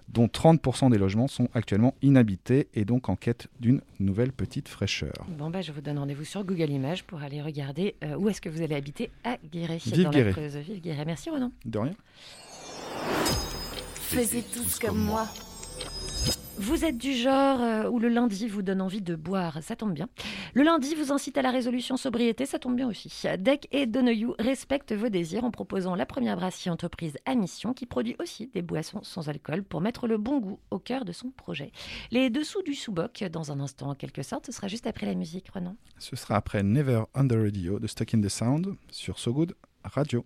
Dont 0.08 0.26
30% 0.26 0.90
des 0.90 0.98
logements 0.98 1.28
sont 1.28 1.48
actuellement 1.54 1.94
inhabités 2.02 2.68
et 2.74 2.84
donc 2.84 3.08
en 3.08 3.16
quête 3.16 3.48
d'une 3.60 3.80
nouvelle 4.00 4.32
petite 4.32 4.68
fraîcheur. 4.68 5.12
Bon, 5.28 5.50
bah, 5.50 5.62
je 5.62 5.72
vous 5.72 5.80
donne 5.80 5.98
rendez-vous 5.98 6.24
sur 6.24 6.44
Google 6.44 6.70
Images 6.70 7.04
pour 7.04 7.22
aller 7.22 7.42
regarder 7.42 7.96
euh, 8.04 8.16
où 8.16 8.28
est-ce 8.28 8.40
que 8.40 8.48
vous 8.48 8.62
allez 8.62 8.74
habiter 8.74 9.10
à 9.24 9.36
Guéret. 9.52 9.78
Vive 9.78 10.02
dans 10.04 10.10
Guéret. 10.10 10.30
la 10.30 10.32
Creuse. 10.32 10.56
Vive 10.56 10.80
Guéret. 10.80 11.04
Merci 11.04 11.30
Renan. 11.30 11.50
De 11.64 11.78
rien. 11.78 11.94
Faisiez 13.94 14.42
tous 14.42 14.78
comme 14.78 14.98
moi. 14.98 15.26
Vous 16.58 16.86
êtes 16.86 16.96
du 16.96 17.12
genre 17.12 17.60
euh, 17.60 17.88
où 17.88 17.98
le 17.98 18.08
lundi 18.08 18.48
vous 18.48 18.62
donne 18.62 18.80
envie 18.80 19.02
de 19.02 19.14
boire, 19.14 19.62
ça 19.62 19.76
tombe 19.76 19.92
bien. 19.92 20.08
Le 20.54 20.62
lundi 20.62 20.94
vous 20.94 21.12
incite 21.12 21.36
à 21.36 21.42
la 21.42 21.50
résolution 21.50 21.98
sobriété, 21.98 22.46
ça 22.46 22.58
tombe 22.58 22.76
bien 22.76 22.88
aussi. 22.88 23.12
Deck 23.38 23.68
et 23.72 23.84
Donoyou 23.84 24.34
respectent 24.38 24.94
vos 24.94 25.10
désirs 25.10 25.44
en 25.44 25.50
proposant 25.50 25.94
la 25.94 26.06
première 26.06 26.36
brasserie 26.36 26.70
entreprise 26.70 27.18
à 27.26 27.34
mission 27.34 27.74
qui 27.74 27.84
produit 27.84 28.16
aussi 28.20 28.46
des 28.48 28.62
boissons 28.62 29.02
sans 29.02 29.28
alcool 29.28 29.64
pour 29.64 29.82
mettre 29.82 30.06
le 30.06 30.16
bon 30.16 30.38
goût 30.38 30.58
au 30.70 30.78
cœur 30.78 31.04
de 31.04 31.12
son 31.12 31.30
projet. 31.30 31.72
Les 32.10 32.30
dessous 32.30 32.62
du 32.62 32.74
sous-boc, 32.74 33.22
dans 33.30 33.52
un 33.52 33.60
instant 33.60 33.90
en 33.90 33.94
quelque 33.94 34.22
sorte, 34.22 34.46
ce 34.46 34.52
sera 34.52 34.68
juste 34.68 34.86
après 34.86 35.04
la 35.04 35.14
musique, 35.14 35.50
Renan. 35.50 35.76
Ce 35.98 36.16
sera 36.16 36.36
après 36.36 36.62
Never 36.62 37.02
on 37.14 37.28
the 37.28 37.34
Radio 37.34 37.78
de 37.78 37.86
Stuck 37.86 38.14
in 38.14 38.22
the 38.22 38.30
Sound 38.30 38.76
sur 38.90 39.18
So 39.18 39.34
Good 39.34 39.54
Radio. 39.84 40.24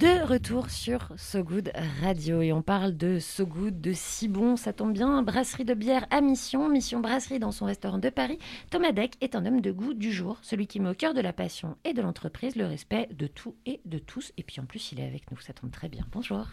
De 0.00 0.26
retour 0.26 0.70
sur 0.70 1.08
So 1.18 1.42
Good 1.42 1.72
Radio 2.00 2.40
et 2.40 2.54
on 2.54 2.62
parle 2.62 2.96
de 2.96 3.18
So 3.18 3.44
Good, 3.44 3.82
de 3.82 3.92
si 3.92 4.28
bon, 4.28 4.56
ça 4.56 4.72
tombe 4.72 4.94
bien, 4.94 5.20
brasserie 5.20 5.66
de 5.66 5.74
bière 5.74 6.06
à 6.08 6.22
mission, 6.22 6.70
mission 6.70 7.00
brasserie 7.00 7.38
dans 7.38 7.52
son 7.52 7.66
restaurant 7.66 7.98
de 7.98 8.08
Paris. 8.08 8.38
Thomas 8.70 8.92
Deck 8.92 9.18
est 9.20 9.34
un 9.34 9.44
homme 9.44 9.60
de 9.60 9.70
goût 9.70 9.92
du 9.92 10.10
jour, 10.10 10.38
celui 10.40 10.66
qui 10.66 10.80
met 10.80 10.88
au 10.88 10.94
cœur 10.94 11.12
de 11.12 11.20
la 11.20 11.34
passion 11.34 11.76
et 11.84 11.92
de 11.92 12.00
l'entreprise 12.00 12.56
le 12.56 12.64
respect 12.64 13.10
de 13.12 13.26
tout 13.26 13.56
et 13.66 13.82
de 13.84 13.98
tous. 13.98 14.32
Et 14.38 14.42
puis 14.42 14.58
en 14.58 14.64
plus, 14.64 14.90
il 14.92 15.00
est 15.00 15.06
avec 15.06 15.30
nous, 15.30 15.38
ça 15.38 15.52
tombe 15.52 15.70
très 15.70 15.90
bien. 15.90 16.06
Bonjour. 16.12 16.46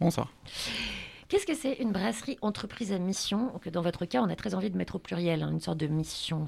Bonsoir. 0.00 0.32
Qu'est-ce 1.28 1.44
que 1.44 1.54
c'est 1.54 1.74
une 1.74 1.92
brasserie 1.92 2.38
entreprise 2.40 2.90
à 2.90 2.98
mission? 2.98 3.50
Que 3.60 3.68
dans 3.68 3.82
votre 3.82 4.06
cas, 4.06 4.22
on 4.22 4.30
a 4.30 4.34
très 4.34 4.54
envie 4.54 4.70
de 4.70 4.78
mettre 4.78 4.94
au 4.94 4.98
pluriel, 4.98 5.42
hein, 5.42 5.50
une 5.50 5.60
sorte 5.60 5.76
de 5.76 5.88
mission. 5.88 6.46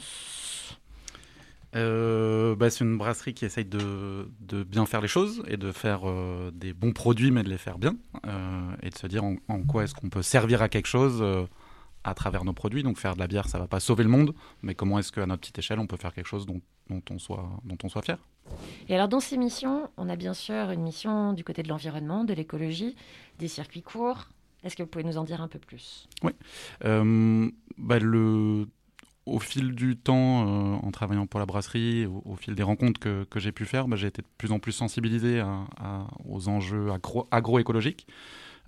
Euh, 1.76 2.56
bah, 2.56 2.70
c'est 2.70 2.84
une 2.84 2.96
brasserie 2.98 3.34
qui 3.34 3.44
essaye 3.44 3.64
de, 3.66 4.28
de 4.40 4.64
bien 4.64 4.86
faire 4.86 5.00
les 5.00 5.08
choses 5.08 5.42
et 5.46 5.56
de 5.56 5.70
faire 5.72 6.08
euh, 6.08 6.50
des 6.52 6.72
bons 6.72 6.92
produits, 6.92 7.30
mais 7.30 7.42
de 7.42 7.48
les 7.48 7.58
faire 7.58 7.78
bien. 7.78 7.94
euh, 8.26 8.74
et 8.82 8.90
de 8.90 8.96
se 8.96 9.06
dire 9.06 9.22
en, 9.24 9.36
en 9.48 9.62
quoi 9.62 9.84
est-ce 9.84 9.94
qu'on 9.94 10.08
peut 10.08 10.22
servir 10.22 10.62
à 10.62 10.68
quelque 10.68 10.86
chose 10.86 11.22
à 12.02 12.14
travers 12.14 12.44
nos 12.44 12.52
produits. 12.52 12.82
Donc 12.82 12.98
faire 12.98 13.14
de 13.14 13.18
la 13.18 13.26
bière, 13.26 13.48
ça 13.48 13.58
va 13.58 13.66
pas 13.66 13.80
sauver 13.80 14.04
le 14.04 14.10
monde, 14.10 14.34
mais 14.62 14.74
comment 14.74 14.98
est-ce 14.98 15.12
qu'à 15.12 15.26
notre 15.26 15.40
petite 15.40 15.58
échelle, 15.58 15.78
on 15.78 15.86
peut 15.86 15.96
faire 15.96 16.14
quelque 16.14 16.28
chose 16.28 16.46
dont, 16.46 16.60
dont 16.88 17.02
on, 17.10 17.18
soit, 17.18 17.48
dont 17.64 17.78
on 17.82 17.88
soit 17.88 18.02
fier? 18.02 18.18
Et 18.88 18.94
alors 18.94 19.08
dans 19.08 19.20
ces 19.20 19.36
missions, 19.36 19.90
on 19.96 20.08
a 20.08 20.16
bien 20.16 20.34
sûr 20.34 20.70
une 20.70 20.82
mission 20.82 21.32
du 21.32 21.44
côté 21.44 21.62
de 21.62 21.68
l'environnement, 21.68 22.24
de 22.24 22.32
l'écologie, 22.32 22.96
des 23.38 23.48
circuits 23.48 23.82
courts. 23.82 24.28
Est-ce 24.62 24.76
que 24.76 24.82
vous 24.82 24.88
pouvez 24.88 25.04
nous 25.04 25.18
en 25.18 25.24
dire 25.24 25.40
un 25.42 25.48
peu 25.48 25.58
plus? 25.58 26.08
Oui. 26.22 26.32
Bah, 26.80 27.98
le... 27.98 28.66
Au 29.26 29.40
fil 29.40 29.74
du 29.74 29.96
temps, 29.96 30.46
euh, 30.46 30.76
en 30.86 30.92
travaillant 30.92 31.26
pour 31.26 31.40
la 31.40 31.46
brasserie, 31.46 32.06
au, 32.06 32.36
fil 32.36 32.54
des 32.54 32.62
rencontres 32.62 33.00
que, 33.00 33.26
j'ai 33.40 33.50
pu 33.50 33.64
faire, 33.64 33.88
bah, 33.88 33.96
j'ai 33.96 34.06
été 34.06 34.22
de 34.22 34.26
plus 34.38 34.52
en 34.52 34.60
plus 34.60 34.70
sensibilisé 34.70 35.42
aux 36.24 36.48
enjeux 36.48 36.92
agro- 36.92 37.26
agroécologiques. 37.32 38.06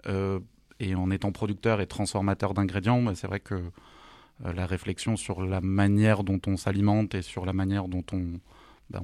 Euh, 0.06 0.40
et 0.80 0.96
en 0.96 1.12
étant 1.12 1.30
producteur 1.30 1.80
et 1.80 1.86
transformateur 1.86 2.54
d'ingrédients, 2.54 3.00
bah, 3.00 3.12
c'est 3.14 3.28
vrai 3.28 3.38
que 3.38 3.54
euh, 3.54 4.52
la 4.52 4.66
réflexion 4.66 5.16
sur 5.16 5.42
la 5.42 5.60
manière 5.60 6.24
dont 6.24 6.40
on 6.48 6.56
s'alimente 6.56 7.14
et 7.14 7.22
sur 7.22 7.46
la 7.46 7.52
manière 7.52 7.86
dont 7.86 8.04
on, 8.12 8.40
bah, 8.90 9.02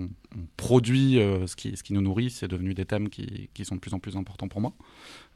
produit 0.56 1.20
ce, 1.46 1.54
qui, 1.54 1.92
nous 1.92 2.00
nourrit, 2.00 2.30
c'est 2.30 2.48
devenu 2.48 2.74
des 2.74 2.84
thèmes 2.84 3.08
qui, 3.08 3.48
sont 3.62 3.76
de 3.76 3.80
plus 3.80 3.94
en 3.94 4.00
plus 4.00 4.16
importants 4.16 4.48
pour 4.48 4.60
moi. 4.60 4.72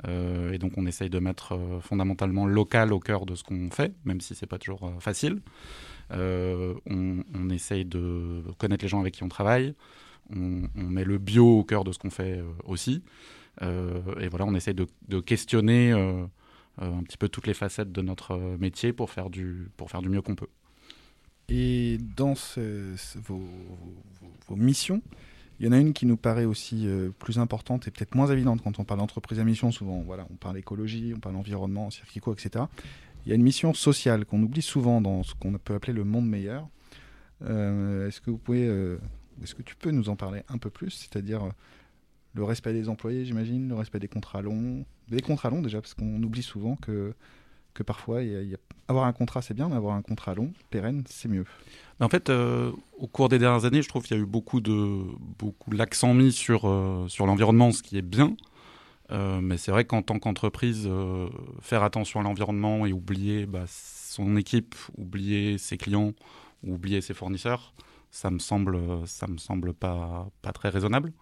Et 0.08 0.58
donc 0.58 0.72
on 0.76 0.86
essaye 0.86 1.10
de 1.10 1.18
mettre 1.20 1.56
fondamentalement 1.80 2.46
le 2.46 2.54
local 2.54 2.92
au 2.92 2.98
cœur 2.98 3.24
de 3.24 3.36
ce 3.36 3.44
qu'on 3.44 3.70
fait, 3.70 3.94
même 4.04 4.20
si 4.20 4.34
c'est 4.34 4.46
pas 4.46 4.58
toujours 4.58 4.92
facile. 5.00 5.40
Euh, 6.12 6.74
on, 6.86 7.50
essaye 7.50 7.84
de 7.84 8.42
connaître 8.58 8.84
les 8.84 8.88
gens 8.88 9.00
avec 9.00 9.14
qui 9.14 9.22
on 9.22 9.28
travaille. 9.28 9.74
on, 10.30 10.68
met 10.74 11.04
le 11.04 11.18
bio 11.18 11.60
au 11.60 11.64
cœur 11.64 11.84
de 11.84 11.92
ce 11.92 11.98
qu'on 11.98 12.10
fait 12.10 12.38
euh, 12.38 12.44
aussi. 12.64 13.02
Euh, 13.62 14.00
et 14.20 14.28
voilà, 14.28 14.44
on 14.46 14.54
essaie 14.54 14.74
de, 14.74 14.86
questionner 15.20 15.92
un 15.92 17.02
petit 17.02 17.16
peu 17.16 17.28
toutes 17.28 17.46
les 17.46 17.54
facettes 17.54 17.92
de 17.92 18.02
notre 18.02 18.38
métier 18.58 18.92
pour 18.92 19.10
faire 19.10 19.30
du, 19.30 19.68
pour 19.76 19.90
faire 19.90 20.02
du 20.02 20.08
mieux 20.08 20.22
qu'on 20.22 20.36
peut. 20.36 20.48
Et 21.48 21.98
dans 22.16 22.34
vos, 23.26 23.40
missions, 24.50 25.02
il 25.58 25.66
y 25.66 25.68
en 25.68 25.72
a 25.72 25.78
une 25.78 25.92
qui 25.94 26.06
nous 26.06 26.18
paraît 26.18 26.44
aussi 26.44 26.86
plus 27.18 27.38
importante 27.38 27.88
et 27.88 27.90
peut-être 27.90 28.14
moins 28.14 28.28
évidente 28.28 28.60
quand 28.62 28.78
on 28.78 28.84
parle 28.84 29.00
d'entreprise 29.00 29.40
à 29.40 29.44
mission. 29.44 29.72
Souvent, 29.72 30.02
voilà, 30.02 30.26
on 30.30 30.36
parle 30.36 30.58
écologie, 30.58 31.12
on 31.16 31.20
parle 31.20 31.36
environnement, 31.36 31.90
circuit 31.90 32.20
etc. 32.32 32.66
Il 33.28 33.32
y 33.32 33.34
a 33.34 33.36
une 33.36 33.42
mission 33.42 33.74
sociale 33.74 34.24
qu'on 34.24 34.42
oublie 34.42 34.62
souvent 34.62 35.02
dans 35.02 35.22
ce 35.22 35.34
qu'on 35.34 35.52
peut 35.52 35.74
appeler 35.74 35.92
le 35.92 36.02
monde 36.02 36.26
meilleur. 36.26 36.66
Euh, 37.44 38.08
est-ce 38.08 38.22
que 38.22 38.30
vous 38.30 38.38
pouvez, 38.38 38.66
euh, 38.66 38.96
est-ce 39.42 39.54
que 39.54 39.60
tu 39.60 39.76
peux 39.76 39.90
nous 39.90 40.08
en 40.08 40.16
parler 40.16 40.44
un 40.48 40.56
peu 40.56 40.70
plus, 40.70 40.88
c'est-à-dire 40.92 41.44
euh, 41.44 41.50
le 42.32 42.44
respect 42.44 42.72
des 42.72 42.88
employés, 42.88 43.26
j'imagine, 43.26 43.68
le 43.68 43.74
respect 43.74 43.98
des 43.98 44.08
contrats 44.08 44.40
longs, 44.40 44.86
des 45.08 45.20
contrats 45.20 45.50
longs 45.50 45.60
déjà, 45.60 45.82
parce 45.82 45.92
qu'on 45.92 46.22
oublie 46.22 46.42
souvent 46.42 46.76
que 46.76 47.12
que 47.74 47.82
parfois, 47.82 48.20
avoir 48.88 49.04
un 49.04 49.12
contrat 49.12 49.42
c'est 49.42 49.52
bien, 49.52 49.68
mais 49.68 49.76
avoir 49.76 49.94
un 49.94 50.02
contrat 50.02 50.34
long, 50.34 50.54
pérenne, 50.70 51.04
c'est 51.06 51.28
mieux. 51.28 51.44
En 52.00 52.08
fait, 52.08 52.30
au 52.30 53.06
cours 53.06 53.28
des 53.28 53.38
dernières 53.38 53.66
années, 53.66 53.82
je 53.82 53.88
trouve 53.88 54.04
qu'il 54.04 54.16
y 54.16 54.18
a 54.18 54.22
eu 54.22 54.26
beaucoup 54.26 54.62
de 54.62 55.02
beaucoup 55.38 55.70
l'accent 55.70 56.14
mis 56.14 56.32
sur 56.32 56.62
sur 57.08 57.26
l'environnement, 57.26 57.72
ce 57.72 57.82
qui 57.82 57.98
est 57.98 58.02
bien. 58.02 58.34
Euh, 59.10 59.40
mais 59.40 59.56
c'est 59.56 59.70
vrai 59.70 59.84
qu'en 59.84 60.02
tant 60.02 60.18
qu'entreprise, 60.18 60.86
euh, 60.86 61.28
faire 61.60 61.82
attention 61.82 62.20
à 62.20 62.22
l'environnement 62.22 62.84
et 62.84 62.92
oublier 62.92 63.46
bah, 63.46 63.64
son 63.66 64.36
équipe, 64.36 64.74
oublier 64.96 65.56
ses 65.56 65.78
clients, 65.78 66.12
ou 66.62 66.74
oublier 66.74 67.00
ses 67.00 67.14
fournisseurs, 67.14 67.72
ça 68.10 68.30
me 68.30 68.38
semble 68.38 68.78
ça 69.06 69.26
me 69.26 69.38
semble 69.38 69.72
pas 69.72 70.28
pas 70.42 70.52
très 70.52 70.68
raisonnable. 70.68 71.12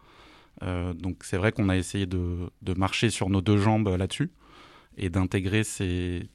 Euh, 0.62 0.94
donc 0.94 1.22
c'est 1.22 1.36
vrai 1.36 1.52
qu'on 1.52 1.68
a 1.68 1.76
essayé 1.76 2.06
de, 2.06 2.50
de 2.62 2.74
marcher 2.74 3.10
sur 3.10 3.28
nos 3.28 3.42
deux 3.42 3.58
jambes 3.58 3.88
là-dessus 3.88 4.30
et 4.96 5.10
d'intégrer 5.10 5.64
ces 5.64 6.28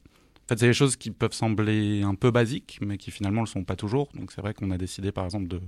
en 0.44 0.48
fait, 0.48 0.58
c'est 0.58 0.66
des 0.66 0.72
choses 0.72 0.96
qui 0.96 1.10
peuvent 1.12 1.32
sembler 1.32 2.02
un 2.02 2.16
peu 2.16 2.30
basiques, 2.32 2.78
mais 2.82 2.98
qui 2.98 3.12
finalement 3.12 3.42
ne 3.42 3.46
le 3.46 3.50
sont 3.50 3.62
pas 3.62 3.76
toujours. 3.76 4.08
Donc, 4.14 4.32
c'est 4.32 4.40
vrai 4.40 4.54
qu'on 4.54 4.72
a 4.72 4.76
décidé, 4.76 5.12
par 5.12 5.24
exemple, 5.24 5.46
de 5.46 5.60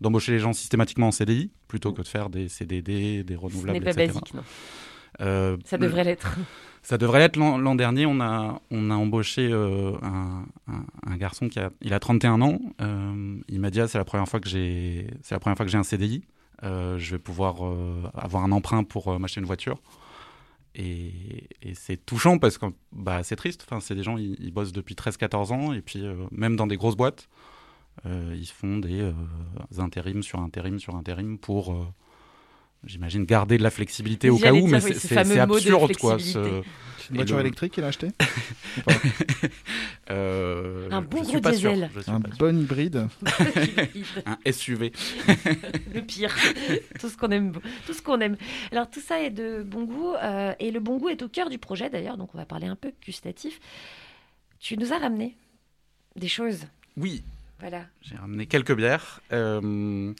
d'embaucher 0.00 0.32
les 0.32 0.38
gens 0.38 0.52
systématiquement 0.54 1.08
en 1.08 1.10
CDI 1.10 1.50
plutôt 1.68 1.92
que 1.92 2.00
de 2.00 2.06
faire 2.06 2.30
des 2.30 2.48
CDD, 2.48 3.22
des 3.22 3.36
renouvelables, 3.36 3.78
n'est 3.78 3.84
pas 3.84 3.90
etc. 3.90 4.06
basique, 4.08 4.34
non. 4.34 4.42
Euh, 5.20 5.56
Ça 5.64 5.78
devrait 5.78 6.04
l'être. 6.04 6.36
Ça 6.82 6.96
devrait 6.96 7.18
l'être. 7.18 7.38
L'an 7.38 7.74
dernier, 7.74 8.06
on 8.06 8.20
a, 8.20 8.60
on 8.70 8.90
a 8.90 8.94
embauché 8.94 9.50
euh, 9.52 9.92
un, 10.02 10.44
un- 10.66 10.84
un 11.06 11.16
garçon 11.18 11.48
qui 11.50 11.58
a, 11.58 11.70
il 11.82 11.92
a 11.92 12.00
31 12.00 12.40
ans. 12.40 12.58
Euh, 12.80 13.38
il 13.48 13.60
m'a 13.60 13.70
dit, 13.70 13.80
ah, 13.82 13.88
c'est 13.88 13.98
la 13.98 14.04
première 14.06 14.26
fois 14.28 14.40
que 14.40 14.48
j'ai, 14.48 15.06
c'est 15.22 15.34
la 15.34 15.40
première 15.40 15.56
fois 15.58 15.66
que 15.66 15.72
j'ai 15.72 15.78
un 15.78 15.82
CDI. 15.82 16.24
Je 16.62 17.10
vais 17.10 17.18
pouvoir 17.18 17.56
avoir 18.14 18.44
un 18.44 18.52
emprunt 18.52 18.84
pour 18.84 19.18
m'acheter 19.18 19.40
une 19.40 19.46
voiture. 19.46 19.80
Et, 20.74 21.48
et 21.62 21.74
c'est 21.74 21.96
touchant 21.96 22.38
parce 22.38 22.56
que 22.58 22.66
bah, 22.92 23.22
c'est 23.22 23.36
triste. 23.36 23.66
Enfin, 23.66 23.80
c'est 23.80 23.94
des 23.94 24.02
gens, 24.02 24.16
ils, 24.16 24.36
ils 24.40 24.52
bossent 24.52 24.72
depuis 24.72 24.94
13-14 24.94 25.52
ans 25.52 25.72
et 25.72 25.80
puis 25.80 26.04
euh, 26.04 26.14
même 26.30 26.56
dans 26.56 26.66
des 26.66 26.76
grosses 26.76 26.96
boîtes, 26.96 27.28
euh, 28.06 28.36
ils 28.38 28.46
font 28.46 28.78
des 28.78 29.00
euh, 29.00 29.12
intérims 29.78 30.22
sur 30.22 30.38
intérim 30.40 30.78
sur 30.78 30.94
intérim 30.94 31.38
pour, 31.38 31.74
j'imagine, 32.84 33.24
garder 33.24 33.58
de 33.58 33.62
la 33.62 33.70
flexibilité 33.70 34.30
au 34.30 34.38
cas 34.38 34.52
où. 34.52 34.66
Mais 34.66 34.82
oui, 34.84 34.94
c'est 34.98 35.16
absurde, 35.16 35.96
quoi. 35.96 36.18
ce- 36.18 36.62
Une 37.10 37.16
voiture 37.16 37.36
le- 37.36 37.42
électrique, 37.42 37.74
il 37.76 37.84
a 37.84 37.88
acheté 37.88 38.08
Euh, 40.10 40.88
Un 40.90 41.02
bon 41.02 41.22
gros 41.22 41.38
diesel. 41.40 41.88
Un 42.08 42.18
bon 42.20 42.60
hybride. 42.60 43.06
un 44.26 44.38
SUV. 44.50 44.92
le 45.94 46.00
pire. 46.00 46.34
tout 47.00 47.08
ce 47.08 47.16
qu'on 47.16 47.30
aime. 47.30 47.52
Tout 47.86 47.92
ce 47.94 48.02
qu'on 48.02 48.20
aime. 48.20 48.36
Alors 48.72 48.90
tout 48.90 49.00
ça 49.00 49.22
est 49.22 49.30
de 49.30 49.62
bon 49.62 49.84
goût 49.84 50.14
euh, 50.14 50.52
et 50.58 50.70
le 50.72 50.80
bon 50.80 50.98
goût 50.98 51.08
est 51.08 51.22
au 51.22 51.28
cœur 51.28 51.48
du 51.50 51.58
projet 51.58 51.90
d'ailleurs. 51.90 52.16
Donc 52.16 52.34
on 52.34 52.38
va 52.38 52.44
parler 52.44 52.66
un 52.66 52.76
peu 52.76 52.92
gustatif. 53.06 53.60
Tu 54.58 54.76
nous 54.76 54.92
as 54.92 54.98
ramené 54.98 55.36
des 56.16 56.28
choses. 56.28 56.60
Oui, 56.96 57.22
Voilà. 57.60 57.84
j'ai 58.02 58.16
ramené 58.16 58.46
quelques 58.46 58.74
bières. 58.74 59.20
euh, 59.32 60.12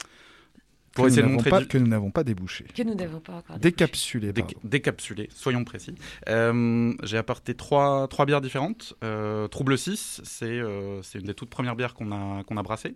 pour 0.93 1.05
que 1.05 1.09
essayer 1.09 1.21
nous 1.23 1.29
de 1.29 1.31
n'avons 1.33 1.37
montrer 1.37 1.49
pas, 1.49 1.59
du- 1.61 1.67
que 1.67 1.77
nous 1.77 1.87
n'avons 1.87 2.11
pas 2.11 2.23
débouché. 2.23 2.65
Que 2.75 2.83
nous 2.83 2.95
n'avons 2.95 3.19
pas 3.19 3.33
encore. 3.33 3.57
Décapsulé, 3.59 4.31
Déc- 4.33 4.41
pardon. 4.53 4.59
décapsulé, 4.63 5.29
soyons 5.33 5.63
précis. 5.63 5.95
Euh, 6.29 6.93
j'ai 7.03 7.17
apporté 7.17 7.55
trois, 7.55 8.07
trois 8.07 8.25
bières 8.25 8.41
différentes. 8.41 8.93
Euh, 9.03 9.47
Trouble 9.47 9.77
6, 9.77 10.21
c'est 10.23 10.45
euh, 10.45 11.01
c'est 11.01 11.19
une 11.19 11.25
des 11.25 11.33
toutes 11.33 11.49
premières 11.49 11.75
bières 11.75 11.93
qu'on 11.93 12.11
a, 12.11 12.43
qu'on 12.43 12.57
a 12.57 12.63
brassées. 12.63 12.95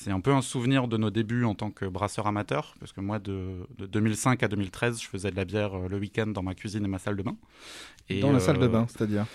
C'est 0.00 0.12
un 0.12 0.20
peu 0.20 0.30
un 0.32 0.42
souvenir 0.42 0.86
de 0.86 0.96
nos 0.96 1.10
débuts 1.10 1.42
en 1.44 1.56
tant 1.56 1.72
que 1.72 1.84
brasseur 1.84 2.28
amateur, 2.28 2.76
parce 2.78 2.92
que 2.92 3.00
moi, 3.00 3.18
de, 3.18 3.66
de 3.78 3.86
2005 3.86 4.40
à 4.44 4.46
2013, 4.48 5.02
je 5.02 5.08
faisais 5.08 5.32
de 5.32 5.36
la 5.36 5.44
bière 5.44 5.74
euh, 5.74 5.88
le 5.88 5.98
week-end 5.98 6.28
dans 6.28 6.44
ma 6.44 6.54
cuisine 6.54 6.84
et 6.84 6.88
ma 6.88 7.00
salle 7.00 7.16
de 7.16 7.24
bain. 7.24 7.36
Et, 8.08 8.20
Dans 8.20 8.30
la 8.32 8.38
salle 8.40 8.58
de 8.58 8.64
euh, 8.64 8.68
bain, 8.68 8.86
c'est-à-dire 8.88 9.26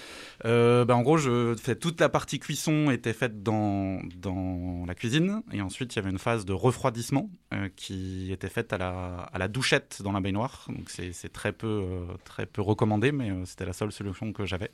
euh, 0.45 0.83
ben, 0.83 0.95
en 0.95 1.01
gros, 1.03 1.17
je 1.17 1.53
fais 1.61 1.75
toute 1.75 1.99
la 2.01 2.09
partie 2.09 2.39
cuisson 2.39 2.89
était 2.91 3.13
faite 3.13 3.43
dans, 3.43 4.01
dans 4.17 4.83
la 4.87 4.95
cuisine 4.95 5.43
et 5.51 5.61
ensuite 5.61 5.93
il 5.93 5.97
y 5.97 5.99
avait 5.99 6.09
une 6.09 6.17
phase 6.17 6.43
de 6.43 6.53
refroidissement 6.53 7.29
euh, 7.53 7.69
qui 7.75 8.31
était 8.31 8.49
faite 8.49 8.73
à 8.73 8.77
la, 8.79 9.29
à 9.31 9.37
la 9.37 9.47
douchette 9.47 10.01
dans 10.03 10.11
la 10.11 10.21
baignoire. 10.21 10.65
Donc 10.69 10.89
c'est 10.89 11.13
c'est 11.13 11.31
très 11.31 11.51
peu 11.51 11.67
euh, 11.67 12.05
très 12.25 12.45
peu 12.47 12.61
recommandé, 12.63 13.11
mais 13.11 13.29
euh, 13.29 13.45
c'était 13.45 13.65
la 13.65 13.73
seule 13.73 13.91
solution 13.91 14.33
que 14.33 14.45
j'avais. 14.45 14.71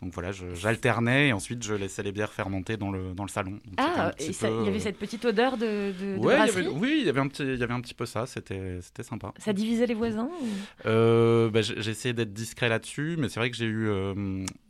Donc 0.00 0.14
voilà, 0.14 0.30
j'alternais 0.32 1.28
et 1.28 1.32
ensuite 1.34 1.62
je 1.62 1.74
laissais 1.74 2.02
les 2.02 2.12
bières 2.12 2.32
fermenter 2.32 2.76
dans 2.78 2.90
le 2.90 3.12
dans 3.14 3.24
le 3.24 3.28
salon. 3.30 3.52
Donc, 3.52 3.74
Ah, 3.76 4.12
et 4.18 4.32
ça- 4.32 4.48
il 4.50 4.64
y 4.64 4.68
avait 4.68 4.80
cette 4.80 4.98
petite 4.98 5.23
odeur 5.26 5.56
de, 5.56 5.92
de, 5.92 6.14
de 6.16 6.18
Ouais, 6.18 6.34
il 6.34 6.38
y 6.38 6.42
avait- 6.42 6.52
brasserie? 6.62 6.68
oui, 6.76 6.96
il 7.00 7.06
y 7.06 7.08
avait 7.08 7.20
un 7.20 7.28
petit 7.28 7.42
il 7.42 7.58
y 7.58 7.62
avait 7.62 7.72
un 7.74 7.80
petit 7.80 7.94
peu 7.94 8.06
ça. 8.06 8.26
C'était 8.26 8.78
c'était 8.80 9.02
sympa. 9.02 9.32
Ça 9.38 9.52
divisait 9.52 9.86
les 9.86 9.94
voisins 9.94 10.28
ou- 10.40 10.46
Euh, 10.88 11.50
bah, 11.50 11.60
j'ai 11.62 11.90
essayé 11.90 12.12
d'être 12.12 12.32
discret 12.32 12.68
là-dessus, 12.68 13.16
mais 13.18 13.28
c'est 13.28 13.40
vrai 13.40 13.50
que 13.50 13.56
j'ai 13.56 13.66
eu, 13.66 13.88
euh, 13.88 14.14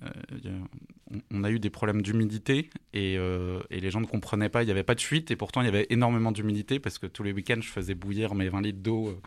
euh, 0.03 0.49
on- 1.35 1.44
a 1.44 1.51
eu 1.51 1.59
des 1.59 1.70
problèmes 1.70 2.01
d'humidité 2.03 2.70
et, 2.94 3.16
euh, 3.18 3.61
et 3.70 3.81
les 3.81 3.90
gens 3.90 4.01
ne 4.01 4.07
comprenaient 4.07 4.49
pas. 4.49 4.62
Il 4.62 4.66
n'y 4.66 4.73
avait 4.73 4.83
pas 4.83 4.94
de 4.94 5.01
fuite 5.01 5.31
et 5.31 5.37
pourtant 5.37 5.61
il 5.61 5.64
y 5.66 5.68
avait 5.68 5.87
énormément 5.90 6.33
d'humidité 6.33 6.79
parce 6.79 6.99
que 6.99 7.07
tous 7.07 7.23
les 7.23 7.33
week-ends 7.33 7.61
je 7.61 7.68
faisais 7.68 7.94
bouillir 7.94 8.35
mes 8.35 8.49
20 8.49 8.62
litres 8.62 8.79
d'eau 8.81 9.09
euh, 9.09 9.20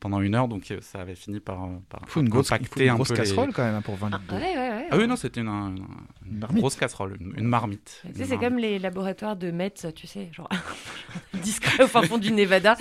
pendant 0.00 0.20
une 0.20 0.34
heure, 0.34 0.48
donc 0.48 0.70
euh, 0.70 0.78
ça 0.80 1.00
avait 1.00 1.14
fini 1.16 1.40
par, 1.40 1.68
par 1.88 2.00
Il 2.04 2.08
faut 2.10 2.20
une 2.20 2.28
grosse, 2.28 2.46
il 2.46 2.48
faut 2.50 2.54
impacter 2.54 2.84
une 2.84 2.90
un 2.90 2.94
grosse 2.94 3.08
peu 3.08 3.14
les- 3.14 3.20
casserole 3.20 3.52
quand 3.52 3.64
même 3.64 3.74
hein, 3.74 3.82
pour 3.82 3.96
20 3.96 4.06
litres 4.10 4.22
d'eau. 4.28 4.36
Ouais, 4.36 4.42
ouais, 4.56 4.68
ouais. 4.70 4.86
Ah 4.90 4.96
oui, 4.96 5.06
non, 5.08 5.16
c'était 5.16 5.40
une, 5.40 5.48
une- 5.48 5.84
une 6.30 6.38
marmite. 6.38 6.60
grosse 6.60 6.76
casserole, 6.76 7.16
une, 7.20 7.34
une 7.36 7.44
marmite. 7.46 8.02
Tu 8.06 8.18
sais, 8.18 8.24
c'est 8.26 8.38
comme 8.38 8.58
les 8.58 8.78
laboratoires 8.78 9.36
de 9.36 9.50
Metz, 9.50 9.86
tu 9.94 10.06
sais, 10.06 10.28
genre 10.32 10.48
discret 11.42 11.82
au 11.84 11.88
fin 11.88 12.02
fond 12.02 12.18
du 12.18 12.32
Nevada, 12.32 12.76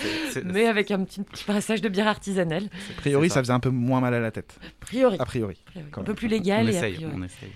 mais 0.46 0.68
avec 0.68 0.92
un 0.92 1.04
petit, 1.04 1.22
petit 1.24 1.44
brassage 1.48 1.82
de 1.82 1.90
bière 1.90 2.08
artisanale. 2.08 2.66
A 2.66 3.02
priori, 3.02 3.30
ça 3.30 3.36
ça. 3.36 3.42
faisait 3.42 3.54
un 3.54 3.60
peu 3.60 3.70
moins 3.70 4.00
mal 4.02 4.14
à 4.14 4.20
la 4.20 4.32
tête. 4.32 4.58
A 4.64 4.86
priori. 4.86 5.18
A 5.20 5.26
priori. 5.26 5.58
A 5.68 5.72
priori. 5.72 5.90
quand 5.92 6.02
Un 6.02 6.04
peu 6.06 6.14
plus 6.14 6.28
légal 6.28 6.66
On 6.66 6.70
et 6.70 6.76
a 6.76 6.78
essaye, 6.78 6.94
priori. 6.96 7.14
on 7.18 7.24
essaye. 7.24 7.50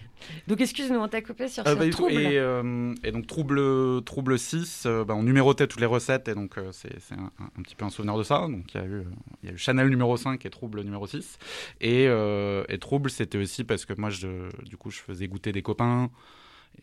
Donc 0.47 0.61
excuse-nous, 0.61 0.99
on 0.99 1.07
t'a 1.07 1.21
coupé 1.21 1.47
sur 1.47 1.65
Euh, 1.67 1.73
ce 1.73 1.75
bah, 1.79 1.89
trouble. 1.89 2.13
et, 2.13 2.37
euh, 2.37 2.93
et 3.03 3.11
donc 3.11 3.27
trouble, 3.27 4.03
trouble 4.03 4.37
6, 4.39 4.83
euh, 4.85 5.03
bah, 5.03 5.13
on 5.15 5.23
numérotait 5.23 5.67
toutes 5.67 5.79
les 5.81 5.85
recettes 5.85 6.27
et 6.27 6.35
donc 6.35 6.57
euh, 6.57 6.69
c'est 6.71 6.89
un, 7.11 7.61
petit 7.63 7.75
peu 7.75 7.85
un 7.85 7.89
souvenir 7.89 8.17
de 8.17 8.23
ça. 8.23 8.41
Donc 8.47 8.73
il 8.73 8.81
y, 8.81 8.83
a 8.83 8.87
eu, 8.87 9.03
il 9.43 9.49
y 9.49 9.51
a 9.51 9.55
eu 9.55 9.57
Chanel 9.57 9.89
numéro 9.89 10.15
5 10.17 10.45
et 10.45 10.49
trouble 10.49 10.81
numéro 10.81 11.07
6. 11.07 11.37
Et, 11.81 12.07
euh, 12.07 12.63
et 12.69 12.77
trouble 12.77 13.09
c'était 13.09 13.37
aussi 13.37 13.63
parce 13.63 13.85
que 13.85 13.93
moi 13.93 14.09
je, 14.09 14.27
du 14.65 14.77
coup 14.77 14.91
je 14.91 14.99
faisais 14.99 15.27
goûter 15.27 15.51
des 15.51 15.61
copains 15.61 16.09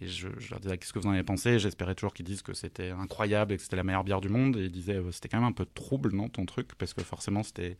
et 0.00 0.06
je, 0.06 0.28
leur 0.50 0.60
disais 0.60 0.78
qu'est-ce 0.78 0.92
que 0.92 0.98
vous 0.98 1.08
en 1.08 1.12
avez 1.12 1.24
pensé? 1.24 1.58
J'espérais 1.58 1.94
toujours 1.94 2.14
qu'ils 2.14 2.26
disent 2.26 2.42
que 2.42 2.52
c'était 2.52 2.90
incroyable 2.90 3.52
et 3.52 3.56
que 3.56 3.62
c'était 3.62 3.76
la 3.76 3.82
meilleure 3.82 4.04
bière 4.04 4.20
du 4.20 4.28
monde. 4.28 4.56
Et 4.56 4.64
ils 4.64 4.70
disaient 4.70 4.96
euh, 4.96 5.10
c'était 5.10 5.28
quand 5.28 5.38
même 5.38 5.48
un 5.48 5.52
peu 5.52 5.66
trouble 5.66 6.14
non 6.14 6.28
ton 6.28 6.46
truc? 6.46 6.74
Parce 6.76 6.94
que 6.94 7.02
forcément 7.02 7.42
c'était 7.42 7.76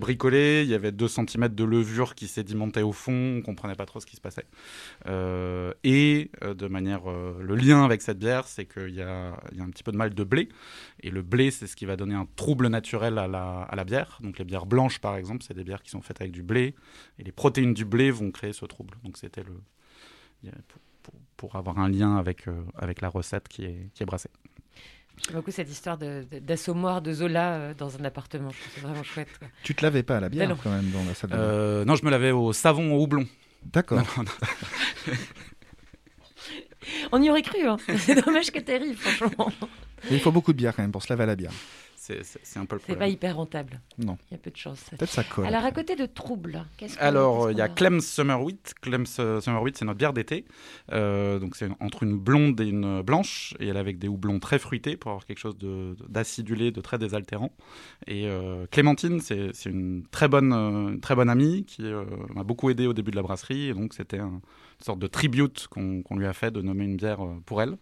bricolé, 0.00 0.62
il 0.64 0.70
y 0.70 0.74
avait 0.74 0.90
2 0.90 1.06
cm 1.06 1.48
de 1.48 1.64
levure 1.64 2.14
qui 2.14 2.26
sédimentait 2.26 2.82
au 2.82 2.92
fond, 2.92 3.36
on 3.38 3.42
comprenait 3.42 3.74
pas 3.74 3.86
trop 3.86 4.00
ce 4.00 4.06
qui 4.06 4.16
se 4.16 4.20
passait. 4.20 4.46
Euh, 5.06 5.72
et 5.84 6.30
euh, 6.42 6.54
de 6.54 6.66
manière, 6.66 7.02
le 7.08 7.54
lien 7.54 7.84
avec 7.84 8.02
cette 8.02 8.18
bière, 8.18 8.48
c'est 8.48 8.66
qu'il 8.66 8.94
y 8.94 9.02
a, 9.02 9.38
y 9.52 9.60
a 9.60 9.62
un 9.62 9.70
petit 9.70 9.84
peu 9.84 9.92
de 9.92 9.96
mal 9.96 10.14
de 10.14 10.24
blé, 10.24 10.48
et 11.00 11.10
le 11.10 11.22
blé, 11.22 11.50
c'est 11.50 11.66
ce 11.66 11.76
qui 11.76 11.84
va 11.84 11.96
donner 11.96 12.14
un 12.14 12.26
trouble 12.36 12.66
naturel 12.68 13.18
à 13.18 13.28
la, 13.28 13.62
à 13.62 13.76
la 13.76 13.84
bière. 13.84 14.18
Donc 14.20 14.38
les 14.38 14.44
bières 14.44 14.66
blanches, 14.66 14.98
par 14.98 15.16
exemple, 15.16 15.44
c'est 15.46 15.54
des 15.54 15.64
bières 15.64 15.82
qui 15.82 15.90
sont 15.90 16.02
faites 16.02 16.20
avec 16.20 16.32
du 16.32 16.42
blé, 16.42 16.74
et 17.18 17.22
les 17.22 17.32
protéines 17.32 17.74
du 17.74 17.84
blé 17.84 18.10
vont 18.10 18.32
créer 18.32 18.52
ce 18.52 18.64
trouble. 18.64 18.94
Donc 19.04 19.16
c'était 19.16 19.44
le, 19.44 19.60
pour, 21.36 21.56
avoir 21.56 21.78
un 21.78 21.88
lien 21.88 22.16
avec, 22.16 22.48
euh, 22.48 22.62
avec 22.76 23.00
la 23.00 23.08
recette 23.08 23.48
qui 23.48 23.64
est, 23.64 23.90
qui 23.94 24.02
est 24.02 24.06
brassée. 24.06 24.30
J'aime 25.24 25.36
beaucoup 25.36 25.50
cette 25.52 25.70
histoire 25.70 25.96
de- 25.98 26.24
de- 26.30 26.38
d'assommoir 26.40 27.00
de, 27.02 27.12
Zola 27.12 27.52
euh, 27.54 27.74
dans 27.74 27.96
un 28.00 28.04
appartement. 28.04 28.50
Je 28.50 28.58
trouve 28.60 28.72
ça 28.74 28.80
vraiment 28.88 29.02
chouette. 29.04 29.28
quoi. 29.38 29.46
Tu 29.62 29.74
te 29.74 29.84
lavais 29.84 30.02
pas 30.02 30.16
à 30.16 30.20
la 30.20 30.28
bière 30.28 30.56
quand 30.62 30.70
même 30.70 30.90
dans 30.90 31.04
la 31.04 31.14
salle 31.14 31.30
de 31.30 31.36
bain. 31.36 31.40
Euh, 31.42 31.84
non, 31.84 31.94
je 31.94 32.04
me 32.04 32.10
lavais 32.10 32.30
au 32.32 32.52
savon 32.52 32.92
au 32.94 33.02
houblon. 33.02 33.26
D'accord. 33.64 34.02
On 37.12 37.22
y 37.22 37.30
aurait 37.30 37.42
cru, 37.42 37.66
hein. 37.66 37.76
c'est 37.98 38.22
dommage 38.24 38.50
que 38.50 38.58
t'arrives, 38.58 38.96
franchement. 38.98 39.50
Et 40.10 40.14
il 40.14 40.20
faut 40.20 40.32
beaucoup 40.32 40.52
de 40.52 40.58
bière 40.58 40.74
quand 40.74 40.82
même 40.82 40.92
pour 40.92 41.02
se 41.02 41.08
laver 41.08 41.22
à 41.22 41.26
la 41.26 41.36
bière. 41.36 41.52
C'est 42.06 42.58
un 42.58 42.66
peu 42.66 42.76
le 42.76 42.80
C'est 42.80 42.86
pas 42.88 42.94
problème. 42.94 43.10
hyper 43.10 43.36
rentable. 43.36 43.80
Non. 43.98 44.18
Il 44.30 44.34
y 44.34 44.36
a 44.36 44.38
peu 44.38 44.50
de 44.50 44.56
chance. 44.56 44.82
Peut-être 44.90 45.10
ça 45.10 45.24
colle. 45.24 45.46
Alors, 45.46 45.64
à 45.64 45.72
côté 45.72 45.96
de 45.96 46.06
troubles, 46.06 46.64
qu'est-ce 46.76 46.98
qu'on 46.98 47.04
Alors, 47.04 47.50
il 47.50 47.56
y 47.56 47.60
a 47.60 47.68
Clem's 47.68 48.06
Summer 48.06 48.42
Wheat. 48.42 48.74
Clem's 48.82 49.16
euh, 49.20 49.40
Summer 49.40 49.62
Wheat, 49.62 49.76
c'est 49.78 49.84
notre 49.84 49.98
bière 49.98 50.12
d'été. 50.12 50.44
Euh, 50.92 51.38
donc, 51.38 51.56
c'est 51.56 51.68
entre 51.80 52.02
une 52.02 52.18
blonde 52.18 52.60
et 52.60 52.66
une 52.66 53.02
blanche. 53.02 53.54
Et 53.60 53.68
elle 53.68 53.76
est 53.76 53.80
avec 53.80 53.98
des 53.98 54.08
houblons 54.08 54.38
très 54.38 54.58
fruités 54.58 54.96
pour 54.96 55.12
avoir 55.12 55.24
quelque 55.26 55.38
chose 55.38 55.56
d'acidulé, 56.08 56.70
de, 56.70 56.80
très 56.80 56.98
désaltérant. 56.98 57.52
Et 58.06 58.26
euh, 58.28 58.66
Clémentine, 58.70 59.20
c'est 59.20 59.52
une 59.66 60.04
très 60.10 60.28
bonne, 60.28 60.52
euh, 60.52 60.96
très 60.98 61.14
bonne 61.14 61.30
amie 61.30 61.64
qui 61.64 61.82
m'a 62.34 62.42
beaucoup 62.44 62.68
aidé 62.70 62.86
au 62.86 62.92
début 62.92 63.10
de 63.10 63.16
la 63.16 63.22
brasserie. 63.22 63.68
Et 63.68 63.74
donc, 63.74 63.94
c'était 63.94 64.18
un- 64.18 64.40
une 64.80 64.84
sorte 64.84 64.98
de 64.98 65.06
tribute 65.06 65.66
qu'on 65.68 66.02
lui 66.16 66.26
a 66.26 66.32
fait 66.32 66.50
de 66.50 66.60
nommer 66.60 66.84
une 66.84 66.96
bière 66.96 67.24
euh, 67.24 67.40
pour 67.46 67.62
elle. 67.62 67.76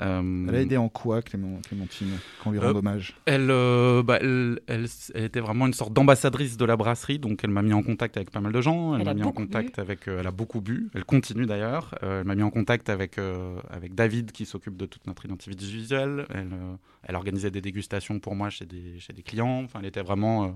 Euh, 0.00 0.46
Elle 0.48 0.54
a 0.54 0.60
aidé 0.60 0.76
en 0.76 0.88
quoi, 0.88 1.20
Clément- 1.22 1.60
Clémentine, 1.68 2.18
qu'on 2.42 2.50
lui 2.52 2.58
rend 2.58 2.66
Euh, 2.68 2.74
hommage? 2.74 3.14
Elle, 3.26 3.50
euh, 3.50 4.02
bah, 4.02 4.18
elle, 4.20 4.60
elle- 4.66 4.86
elle 5.14 5.24
était 5.24 5.40
vraiment 5.40 5.66
une 5.66 5.74
sorte 5.74 5.92
d'ambassadrice 5.92 6.56
de 6.56 6.64
la 6.64 6.76
brasserie, 6.76 7.18
donc 7.18 7.44
elle 7.44 7.50
m'a 7.50 7.62
mis 7.62 7.72
en 7.74 7.82
contact 7.82 8.16
avec 8.16 8.30
pas 8.30 8.40
mal 8.40 8.52
de 8.52 8.60
gens. 8.60 8.94
Elle, 8.94 9.02
Elle 9.02 9.08
a 9.08 9.10
m'a 9.10 9.14
mis 9.14 9.22
en 9.22 9.26
beaucoup 9.26 9.42
contact 9.42 9.78
avec. 9.78 10.08
euh, 10.08 10.20
elle 10.20 10.26
a 10.26 10.30
beaucoup 10.32 10.60
bu. 10.60 10.88
Elle 10.94 11.04
continue 11.04 11.46
d'ailleurs. 11.46 11.94
Euh, 12.02 12.20
elle 12.20 12.26
m'a 12.26 12.34
mis 12.34 12.42
en 12.42 12.50
contact 12.50 12.88
avec 12.88 13.18
euh, 13.18 13.56
avec 13.70 13.94
David 13.94 14.32
qui 14.32 14.46
s'occupe 14.46 14.76
de 14.76 14.86
toute 14.86 15.06
notre 15.06 15.24
identité 15.26 15.50
visuelle. 15.66 16.26
Elle, 16.30 16.48
euh, 16.52 16.74
elle 17.02 17.14
organisait 17.16 17.50
des 17.50 17.60
dégustations 17.60 18.18
pour 18.18 18.34
moi 18.34 18.48
chez 18.50 18.64
des 18.66 18.98
chez 18.98 19.12
des 19.12 19.22
clients. 19.22 19.62
Enfin, 19.64 19.80
elle 19.80 19.86
était 19.88 20.02
vraiment 20.02 20.44
euh, 20.44 20.48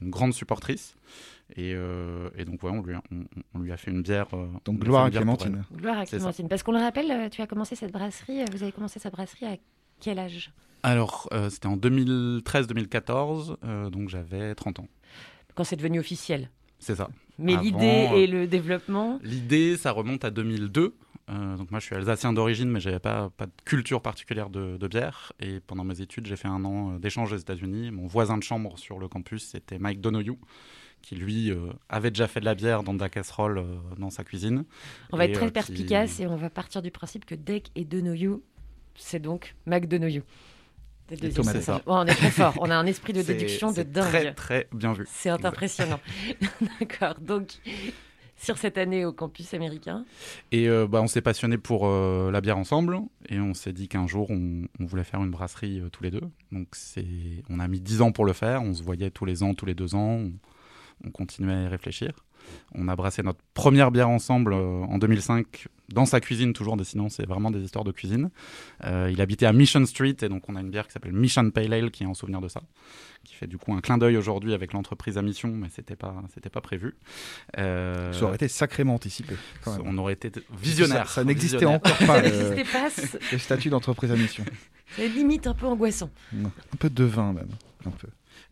une 0.00 0.10
grande 0.10 0.32
supportrice. 0.34 0.94
Et, 1.56 1.72
euh, 1.74 2.28
et 2.36 2.44
donc 2.44 2.62
ouais, 2.62 2.70
on 2.70 2.82
lui 2.82 2.94
a, 2.94 3.02
on, 3.10 3.24
on 3.54 3.58
lui 3.60 3.72
a 3.72 3.76
fait 3.76 3.90
une 3.90 4.02
bière. 4.02 4.26
euh, 4.34 4.46
on 4.66 4.72
Donc 4.72 4.80
gloire 4.80 5.04
à 5.06 5.10
Clémentine. 5.10 5.64
Gloire 5.74 5.98
à. 5.98 6.04
Clémentine. 6.06 6.48
Parce 6.48 6.62
qu'on 6.62 6.72
le 6.72 6.78
rappelle, 6.78 7.10
euh, 7.10 7.28
tu 7.30 7.40
as 7.40 7.46
commencé 7.46 7.74
cette 7.74 7.92
brasserie, 7.92 8.44
vous 8.52 8.62
avez 8.62 8.72
commencé 8.72 8.98
cette 8.98 9.12
brasserie 9.12 9.46
à 9.46 9.56
quel 10.00 10.18
âge? 10.18 10.52
Alors, 10.82 11.28
euh, 11.32 11.50
c'était 11.50 11.66
en 11.66 11.76
2013-2014, 11.76 13.56
euh, 13.64 13.90
donc 13.90 14.08
j'avais 14.08 14.54
30 14.54 14.80
ans. 14.80 14.88
Quand 15.54 15.64
c'est 15.64 15.76
devenu 15.76 15.98
officiel. 15.98 16.50
C'est 16.78 16.94
ça. 16.94 17.08
Mais 17.38 17.56
l'idée 17.56 18.08
et 18.14 18.26
le 18.26 18.46
développement 18.46 19.18
L'idée, 19.22 19.76
ça 19.76 19.90
remonte 19.92 20.24
à 20.24 20.30
2002. 20.30 20.94
Euh, 21.30 21.56
donc 21.56 21.70
moi, 21.70 21.78
je 21.80 21.84
suis 21.86 21.94
alsacien 21.94 22.32
d'origine, 22.32 22.70
mais 22.70 22.80
j'avais 22.80 22.98
pas 23.00 23.30
pas 23.36 23.46
de 23.46 23.52
culture 23.64 24.00
particulière 24.00 24.48
de, 24.48 24.76
de 24.78 24.88
bière. 24.88 25.32
Et 25.40 25.60
pendant 25.60 25.84
mes 25.84 26.00
études, 26.00 26.26
j'ai 26.26 26.36
fait 26.36 26.48
un 26.48 26.64
an 26.64 26.94
euh, 26.94 26.98
d'échange 26.98 27.32
aux 27.32 27.36
États-Unis. 27.36 27.90
Mon 27.90 28.06
voisin 28.06 28.38
de 28.38 28.42
chambre 28.42 28.78
sur 28.78 28.98
le 28.98 29.08
campus, 29.08 29.46
c'était 29.46 29.78
Mike 29.78 30.00
Donoghue, 30.00 30.38
qui 31.02 31.16
lui 31.16 31.50
euh, 31.50 31.70
avait 31.90 32.10
déjà 32.10 32.28
fait 32.28 32.40
de 32.40 32.44
la 32.46 32.54
bière 32.54 32.82
dans 32.82 32.94
de 32.94 33.00
la 33.00 33.08
casserole 33.10 33.58
euh, 33.58 33.76
dans 33.98 34.10
sa 34.10 34.24
cuisine. 34.24 34.64
On 35.12 35.16
va 35.18 35.26
Et, 35.26 35.30
être 35.30 35.34
très 35.34 35.44
euh, 35.44 35.48
qui- 35.48 35.52
perspicace 35.52 36.20
et 36.20 36.26
on 36.26 36.36
va 36.36 36.48
partir 36.50 36.80
du 36.82 36.90
principe 36.90 37.24
que 37.26 37.34
Deck 37.34 37.70
et 37.74 37.84
Denoyou, 37.84 38.42
c'est 38.94 39.20
donc. 39.20 39.54
C'est 39.66 41.22
le 41.22 41.28
deuxième. 41.28 41.44
C'est 41.44 41.62
ça. 41.62 41.76
Ouais, 41.76 41.82
on 41.86 42.04
est 42.06 42.14
très 42.14 42.30
fort. 42.30 42.54
On 42.60 42.70
a 42.70 42.76
un 42.76 42.84
esprit 42.86 43.12
de 43.12 43.22
déduction 43.32 43.72
de 43.72 43.82
dingue. 43.82 44.10
Très 44.10 44.34
très 44.34 44.68
bien 44.72 44.92
vu. 44.92 45.06
C'est 45.08 45.30
impressionnant. 45.30 46.00
D'accord. 46.80 47.14
Donc, 47.20 47.52
sur 48.38 48.56
cette 48.56 48.78
année 48.78 49.04
au 49.04 49.12
campus 49.12 49.52
américain, 49.52 50.04
Et 50.52 50.68
euh, 50.68 50.86
bah, 50.86 51.02
on 51.02 51.08
s'est 51.08 51.20
passionné 51.20 51.58
pour 51.58 51.86
euh, 51.86 52.30
la 52.30 52.40
bière 52.40 52.56
ensemble 52.56 53.00
et 53.28 53.40
on 53.40 53.52
s'est 53.52 53.72
dit 53.72 53.88
qu'un 53.88 54.06
jour 54.06 54.30
on, 54.30 54.66
voulait 54.78 55.04
faire 55.04 55.22
une 55.22 55.30
brasserie 55.30 55.80
euh, 55.80 55.88
tous 55.90 56.04
les 56.04 56.10
deux. 56.10 56.22
Donc 56.52 56.68
c'est, 56.72 57.04
on 57.50 57.58
a 57.58 57.66
mis 57.68 57.80
dix 57.80 58.00
ans 58.00 58.12
pour 58.12 58.24
le 58.24 58.32
faire. 58.32 58.62
On 58.62 58.72
se 58.72 58.82
voyait 58.82 59.10
tous 59.10 59.24
les 59.24 59.42
ans, 59.42 59.54
tous 59.54 59.66
les 59.66 59.74
deux 59.74 59.94
ans. 59.94 60.20
On, 60.20 60.32
on 61.04 61.10
continuait 61.10 61.54
à 61.54 61.62
y 61.62 61.66
réfléchir. 61.66 62.12
On 62.74 62.88
a 62.88 62.96
brassé 62.96 63.22
notre 63.22 63.40
première 63.54 63.90
bière 63.90 64.08
ensemble 64.08 64.54
en 64.54 64.98
2005 64.98 65.66
dans 65.92 66.04
sa 66.06 66.20
cuisine, 66.20 66.52
toujours 66.52 66.76
dessinant, 66.76 67.08
c'est 67.08 67.26
vraiment 67.26 67.50
des 67.50 67.60
histoires 67.60 67.84
de 67.84 67.92
cuisine. 67.92 68.30
Euh, 68.84 69.08
il 69.12 69.20
habitait 69.20 69.46
à 69.46 69.52
Mission 69.52 69.84
Street 69.86 70.16
et 70.20 70.28
donc 70.28 70.48
on 70.48 70.56
a 70.56 70.60
une 70.60 70.70
bière 70.70 70.86
qui 70.86 70.92
s'appelle 70.92 71.12
Mission 71.12 71.50
Pale 71.50 71.72
Ale 71.72 71.90
qui 71.90 72.02
est 72.02 72.06
en 72.06 72.14
souvenir 72.14 72.40
de 72.40 72.48
ça, 72.48 72.62
qui 73.24 73.34
fait 73.34 73.46
du 73.46 73.56
coup 73.58 73.72
un 73.72 73.80
clin 73.80 73.96
d'œil 73.98 74.16
aujourd'hui 74.18 74.52
avec 74.52 74.72
l'entreprise 74.74 75.16
à 75.16 75.22
mission, 75.22 75.48
mais 75.48 75.68
c'était 75.74 75.96
pas, 75.96 76.14
c'était 76.34 76.50
pas 76.50 76.60
prévu. 76.60 76.94
Euh, 77.58 78.12
Ça 78.12 78.24
aurait 78.24 78.34
été 78.34 78.48
sacrément 78.48 78.94
anticipé. 78.94 79.34
quand 79.64 79.72
même. 79.78 79.82
on 79.86 79.98
aurait 79.98 80.12
été 80.12 80.30
visionnaire. 80.60 81.08
Ça, 81.08 81.16
ça 81.16 81.24
n'existait 81.24 81.64
encore 81.64 81.96
pas. 81.98 82.06
Ça 82.06 82.20
le- 82.22 82.28
n'existait 82.30 82.64
pas, 82.64 82.88
les 83.32 83.38
statuts 83.38 83.70
d'entreprise 83.70 84.10
à 84.12 84.16
mission. 84.16 84.44
c'est 84.96 85.08
limite 85.08 85.46
un 85.46 85.54
peu 85.54 85.66
angoissant. 85.66 86.10
Un 86.34 86.76
peu 86.78 86.90
de 86.90 87.04
vin 87.04 87.32
même. 87.32 87.48
Un 87.86 87.90
peu. 87.90 88.08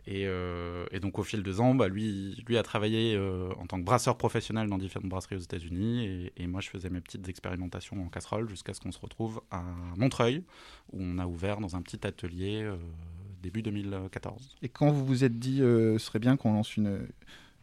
Et, 0.09 0.25
euh, 0.27 0.87
et 0.93 1.01
donc 1.01 1.19
au 1.19 1.25
fil 1.25 1.43
des 1.43 1.61
ans, 1.61 1.75
bah, 1.75 1.89
lui, 1.89 2.37
a 2.57 2.63
travaillé 2.63 3.17
euh, 3.17 3.51
en 3.59 3.67
tant 3.67 3.79
que 3.79 3.85
brasseur 3.85 4.17
professionnel 4.17 4.69
dans 4.69 4.79
différentes 4.79 5.09
brasseries 5.09 5.37
aux 5.37 5.41
États-Unis, 5.41 6.31
et, 6.37 6.47
moi 6.47 6.61
je 6.61 6.69
faisais 6.69 6.91
mes 6.91 7.01
petites 7.01 7.29
expérimentations 7.29 8.01
en 8.01 8.09
casserole 8.09 8.49
jusqu'à 8.49 8.73
ce 8.73 8.81
qu'on 8.81 8.93
se 8.93 9.01
retrouve 9.01 9.41
à 9.51 9.65
Montreuil, 9.97 10.45
où 10.93 10.99
on 11.01 11.19
a 11.19 11.27
ouvert 11.27 11.59
dans 11.59 11.75
un 11.75 11.83
petit 11.83 12.07
atelier 12.07 12.63
euh, 12.63 12.77
début 13.43 13.63
2014. 13.63 14.57
Et 14.63 14.69
quand 14.69 14.91
vous 14.91 15.05
vous 15.05 15.25
êtes 15.25 15.39
dit, 15.39 15.59
ce 15.59 15.99
serait 15.99 16.21
bien 16.21 16.37
qu'on 16.37 16.53
lance 16.53 16.77
une, 16.77 17.01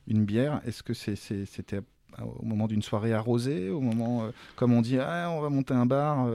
une 0.07 0.25
bière, 0.25 0.61
est-ce 0.65 0.83
que 0.83 0.93
c'était 0.93 1.81
au 2.21 2.45
moment 2.45 2.67
d'une 2.67 2.81
soirée 2.81 3.13
arrosée, 3.13 3.69
au 3.69 3.79
moment, 3.79 4.29
comme 4.57 4.73
on 4.73 4.81
dit, 4.81 4.99
ah, 4.99 5.29
on 5.31 5.39
va 5.39 5.49
monter 5.49 5.73
un 5.73 5.85
bar 5.85 6.27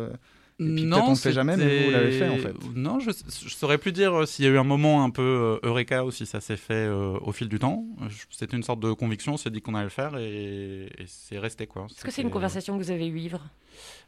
et 0.61 0.65
puis 0.65 0.85
peut-être 0.87 1.05
on 1.05 1.11
ne 1.11 1.17
fait 1.17 1.33
jamais, 1.33 1.57
mais 1.57 1.85
vous, 1.85 1.91
l'avez 1.93 2.11
fait 2.13 2.29
en 2.29 2.37
fait. 2.37 2.55
Non, 2.75 2.99
je, 2.99 3.11
je 3.11 3.55
saurais 3.55 3.79
plus 3.79 3.93
dire 3.93 4.13
euh, 4.13 4.27
s'il 4.27 4.45
y 4.45 4.49
a 4.49 4.51
eu 4.51 4.59
un 4.59 4.65
moment 4.65 5.05
un 5.05 5.11
peu 5.11 5.23
euh, 5.63 5.69
eureka 5.69 6.05
ou 6.05 6.11
si 6.11 6.27
ça 6.27 6.41
s'est 6.41 6.57
fait 6.57 6.75
euh, 6.75 7.17
au 7.21 7.31
fil 7.31 7.49
du 7.49 7.59
temps. 7.59 7.85
C'était 8.31 8.57
une 8.57 8.65
sorte 8.65 8.81
de 8.81 8.93
conviction, 8.93 9.35
on 9.35 9.37
s'est 9.37 9.51
dit 9.51 9.61
qu'on 9.63 9.75
allait 9.75 9.85
le 9.85 9.91
faire 9.91 10.17
et, 10.17 10.87
et 10.99 11.05
c'est 11.07 11.39
resté 11.39 11.67
quoi. 11.69 11.87
Est-ce 11.89 12.05
que 12.05 12.11
c'est 12.11 12.23
une 12.23 12.31
conversation 12.31 12.77
que 12.77 12.83
vous 12.83 12.91
avez 12.91 13.07
eu 13.07 13.19
ivre 13.21 13.41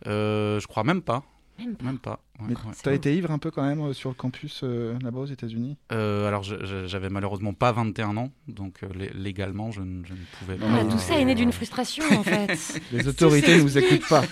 Euh, 0.07 0.59
je 0.59 0.67
crois 0.67 0.83
même 0.85 1.03
pas. 1.03 1.23
Même 1.67 1.77
pas. 1.77 1.85
Même 1.85 1.99
pas. 1.99 2.21
ouais, 2.41 2.47
Mais 2.49 2.55
ouais. 2.55 2.75
t'as 2.83 2.93
été 2.95 3.15
ivre 3.17 3.31
un 3.31 3.39
peu 3.39 3.51
quand 3.51 3.63
même 3.63 3.81
euh, 3.81 3.93
sur 3.93 4.09
le 4.09 4.15
campus 4.15 4.61
euh, 4.65 4.99
là-bas 5.03 5.21
aux 5.21 5.27
États-Unis? 5.27 5.77
Euh, 5.93 6.27
alors, 6.27 6.43
j'avais 6.43 7.11
malheureusement 7.11 7.53
pas 7.53 7.73
21 7.73 8.17
ans, 8.17 8.31
donc 8.49 8.83
euh, 8.83 8.89
lé- 8.95 9.11
légalement, 9.15 9.71
je, 9.71 9.83
ne- 9.83 10.05
je 10.05 10.13
ne 10.15 10.19
pouvais 10.39 10.57
pas. 10.57 10.67
Ah, 10.71 10.85
Tout 10.85 10.99
ça 10.99 11.19
est 11.19 11.25
né 11.25 11.35
d'une 11.35 11.53
frustration, 11.53 12.05
en 12.19 12.23
fait. 12.23 12.81
Les 12.93 13.07
autorités 13.09 13.59
ne 13.59 13.63
nous 13.63 13.69
s'explique. 13.69 14.03
écoutent 14.05 14.09
pas. 14.09 14.25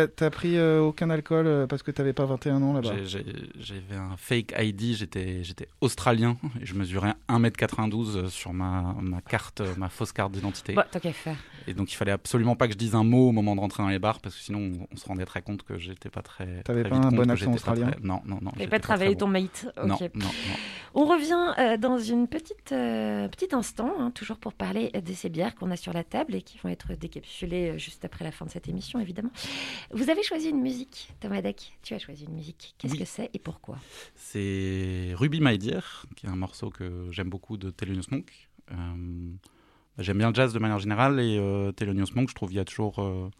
T'as- 0.16 0.30
pris 0.30 0.56
euh, 0.56 0.80
aucun 0.80 1.10
alcool 1.10 1.66
parce 1.68 1.82
que 1.82 1.90
t'avais 1.90 2.12
pas 2.12 2.24
21 2.26 2.62
ans 2.62 2.72
là-bas? 2.74 2.94
J'avais 3.04 3.96
un 3.96 4.16
fake 4.16 4.54
ID, 4.58 4.94
j'étais 4.94 5.68
australien 5.80 6.36
et 6.60 6.66
je 6.66 6.74
mesurais 6.74 7.14
1m92 7.28 8.28
sur 8.28 8.52
ma, 8.52 8.94
ma 9.00 9.20
carte, 9.20 9.62
ma 9.76 9.88
fausse 9.88 10.12
carte 10.12 10.32
d'identité. 10.32 10.74
Bah, 10.74 10.86
qu'à 11.00 11.12
faire. 11.12 11.36
Et 11.66 11.74
donc 11.74 11.92
il 11.92 11.96
fallait 11.96 12.12
absolument 12.12 12.56
pas 12.56 12.66
que 12.66 12.72
je 12.74 12.78
dise 12.78 12.94
un 12.94 13.04
mot 13.04 13.28
au 13.28 13.32
moment 13.32 13.54
de 13.56 13.60
rentrer 13.60 13.82
dans 13.82 13.88
les 13.88 13.98
bars 13.98 14.20
parce 14.20 14.34
que 14.36 14.40
sinon 14.42 14.72
on, 14.80 14.86
on 14.92 14.96
se 14.96 15.06
rendrait 15.06 15.24
très 15.26 15.42
compte 15.42 15.62
que 15.62 15.78
j'étais 15.78 16.10
pas 16.10 16.22
très. 16.22 16.43
T'avais 16.64 16.82
très 16.82 16.90
pas 16.90 16.96
vite 16.96 17.04
un 17.06 17.16
bon 17.16 17.30
accent 17.30 17.46
pas 17.46 17.52
australien 17.54 17.90
très- 17.90 18.00
Non, 18.02 18.20
non, 18.24 18.38
non. 18.42 18.50
Tu 18.52 18.58
j'étais 18.60 18.70
pas 18.70 18.78
travaillé 18.80 19.16
ton 19.16 19.26
mate. 19.28 19.66
Non, 19.78 19.86
non, 19.88 19.98
non. 20.14 20.26
On 20.96 21.06
revient 21.06 21.54
euh, 21.58 21.76
dans 21.76 21.98
une 21.98 22.28
petite 22.28 22.70
euh, 22.70 23.26
petit 23.28 23.52
instant, 23.52 23.92
hein, 23.98 24.10
toujours 24.12 24.36
pour 24.38 24.52
parler 24.54 24.90
de 24.90 25.12
ces 25.12 25.28
bières 25.28 25.56
qu'on 25.56 25.70
a 25.72 25.76
sur 25.76 25.92
la 25.92 26.04
table 26.04 26.36
et 26.36 26.42
qui 26.42 26.56
vont 26.58 26.68
être 26.68 26.92
décapsulées 26.94 27.70
euh, 27.70 27.78
juste 27.78 28.04
après 28.04 28.24
la 28.24 28.30
fin 28.30 28.44
de 28.46 28.50
cette 28.50 28.68
émission, 28.68 29.00
évidemment. 29.00 29.30
Vous 29.92 30.08
avez 30.10 30.22
choisi 30.22 30.50
une 30.50 30.60
musique, 30.60 31.12
Thomas 31.20 31.42
Deck. 31.42 31.72
Tu 31.82 31.94
as 31.94 31.98
choisi 31.98 32.26
une 32.26 32.34
musique. 32.34 32.74
Qu'est-ce 32.78 32.92
Oui. 32.92 32.98
que 33.00 33.04
c'est 33.06 33.28
et 33.34 33.38
pourquoi? 33.40 33.76
C'est 34.14 35.12
Ruby 35.14 35.40
My 35.40 35.58
Dear, 35.58 36.06
qui 36.16 36.26
est 36.26 36.28
un 36.30 36.36
morceau 36.36 36.70
que 36.70 37.08
j'aime 37.10 37.28
beaucoup 37.28 37.56
de 37.56 37.70
Thelonious 37.70 38.04
Monk. 38.10 38.48
Euh, 38.70 38.74
j'aime 39.98 40.18
bien 40.18 40.28
le 40.30 40.34
jazz 40.34 40.52
de 40.52 40.58
manière 40.58 40.78
générale 40.78 41.20
et 41.20 41.38
euh, 41.38 41.72
Thelonious 41.72 42.14
Monk, 42.14 42.28
je 42.28 42.34
trouve 42.34 42.52
il 42.52 42.56
y 42.56 42.60
a 42.60 42.64
toujours 42.64 43.00
euh, 43.00 43.30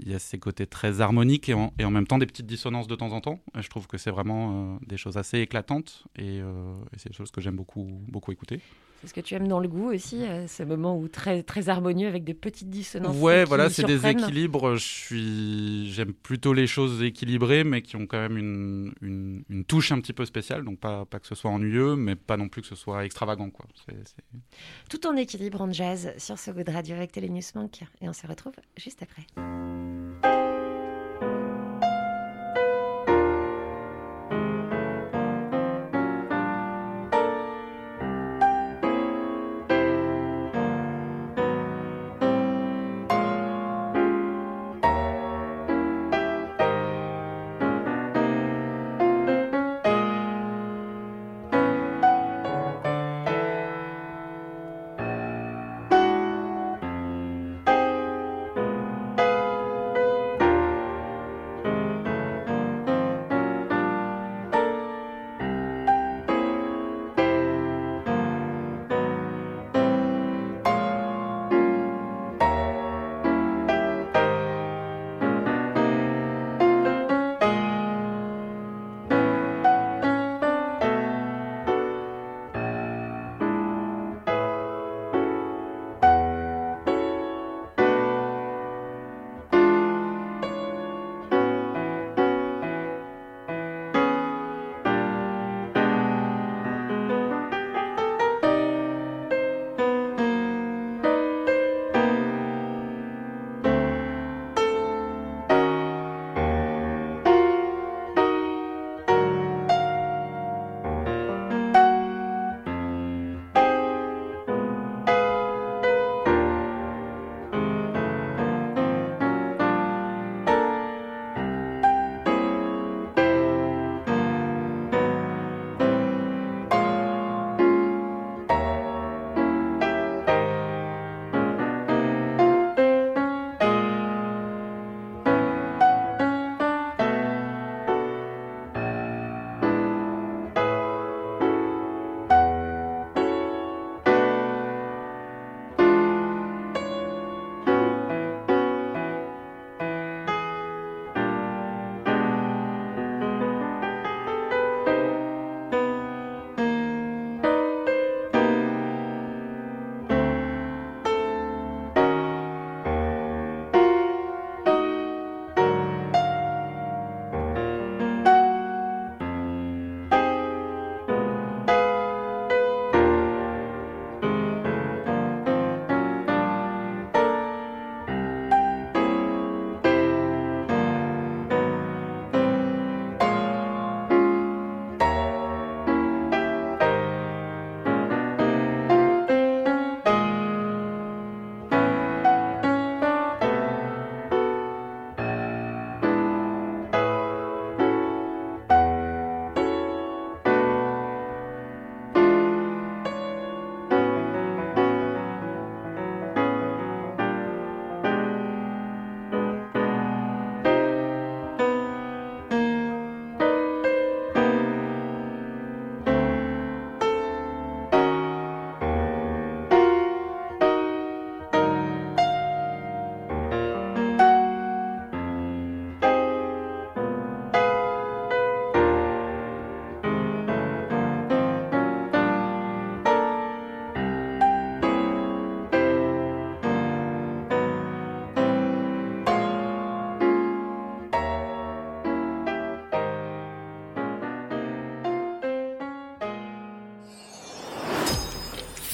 il 0.00 0.10
y 0.10 0.14
a 0.14 0.18
ces 0.18 0.38
côtés 0.38 0.66
très 0.66 1.00
harmoniques 1.00 1.48
et 1.48 1.54
en, 1.54 1.90
même 1.90 2.06
temps 2.06 2.18
des 2.18 2.26
petites 2.26 2.46
dissonances 2.46 2.86
de 2.86 2.94
temps 2.94 3.12
en 3.12 3.20
temps. 3.20 3.40
Je 3.58 3.68
trouve 3.68 3.86
que 3.86 3.98
c'est 3.98 4.10
vraiment 4.10 4.74
euh, 4.74 4.78
des 4.86 4.96
choses 4.96 5.16
assez 5.16 5.38
éclatantes 5.38 6.04
et, 6.16 6.40
euh, 6.40 6.74
et 6.92 6.98
c'est 6.98 7.10
des 7.10 7.14
choses 7.14 7.30
que 7.30 7.40
j'aime 7.40 7.56
beaucoup 7.56 7.86
beaucoup 8.08 8.32
écouter. 8.32 8.60
C'est 9.00 9.08
ce 9.08 9.14
que 9.14 9.20
tu 9.20 9.34
aimes 9.34 9.48
dans 9.48 9.60
le 9.60 9.68
goût 9.68 9.92
aussi, 9.92 10.24
euh, 10.24 10.46
ce 10.46 10.62
moment 10.62 10.98
où 10.98 11.06
très, 11.08 11.42
très 11.42 11.68
harmonieux 11.68 12.08
avec 12.08 12.24
des 12.24 12.34
petites 12.34 12.70
dissonances. 12.70 13.16
Ouais, 13.16 13.44
voilà, 13.44 13.68
c'est 13.68 13.84
des 13.84 14.06
équilibres. 14.06 14.76
Je 14.76 14.84
suis, 14.84 15.92
j'aime 15.92 16.12
plutôt 16.12 16.52
les 16.52 16.66
choses 16.66 17.02
équilibrées, 17.02 17.64
mais 17.64 17.82
qui 17.82 17.96
ont 17.96 18.06
quand 18.06 18.18
même 18.18 18.38
une, 18.38 18.92
une, 19.02 19.44
une 19.50 19.64
touche 19.64 19.92
un 19.92 20.00
petit 20.00 20.12
peu 20.12 20.24
spéciale. 20.24 20.64
Donc 20.64 20.78
pas, 20.78 21.04
pas 21.04 21.20
que 21.20 21.26
ce 21.26 21.34
soit 21.34 21.50
ennuyeux, 21.50 21.94
mais 21.96 22.16
pas 22.16 22.36
non 22.36 22.48
plus 22.48 22.62
que 22.62 22.68
ce 22.68 22.74
soit 22.74 23.04
extravagant, 23.04 23.50
quoi. 23.50 23.66
Tout 24.88 25.06
en 25.06 25.16
équilibre 25.16 25.60
en 25.60 25.70
jazz 25.72 26.12
sur 26.18 26.38
ce 26.38 26.50
goût 26.50 26.64
de 26.64 26.72
radio 26.72 26.96
avec 26.96 27.12
Télé 27.12 27.28
Monk. 27.54 27.82
Et 28.00 28.08
on 28.08 28.12
se 28.12 28.26
retrouve 28.26 28.54
juste 28.76 29.02
après. 29.02 30.45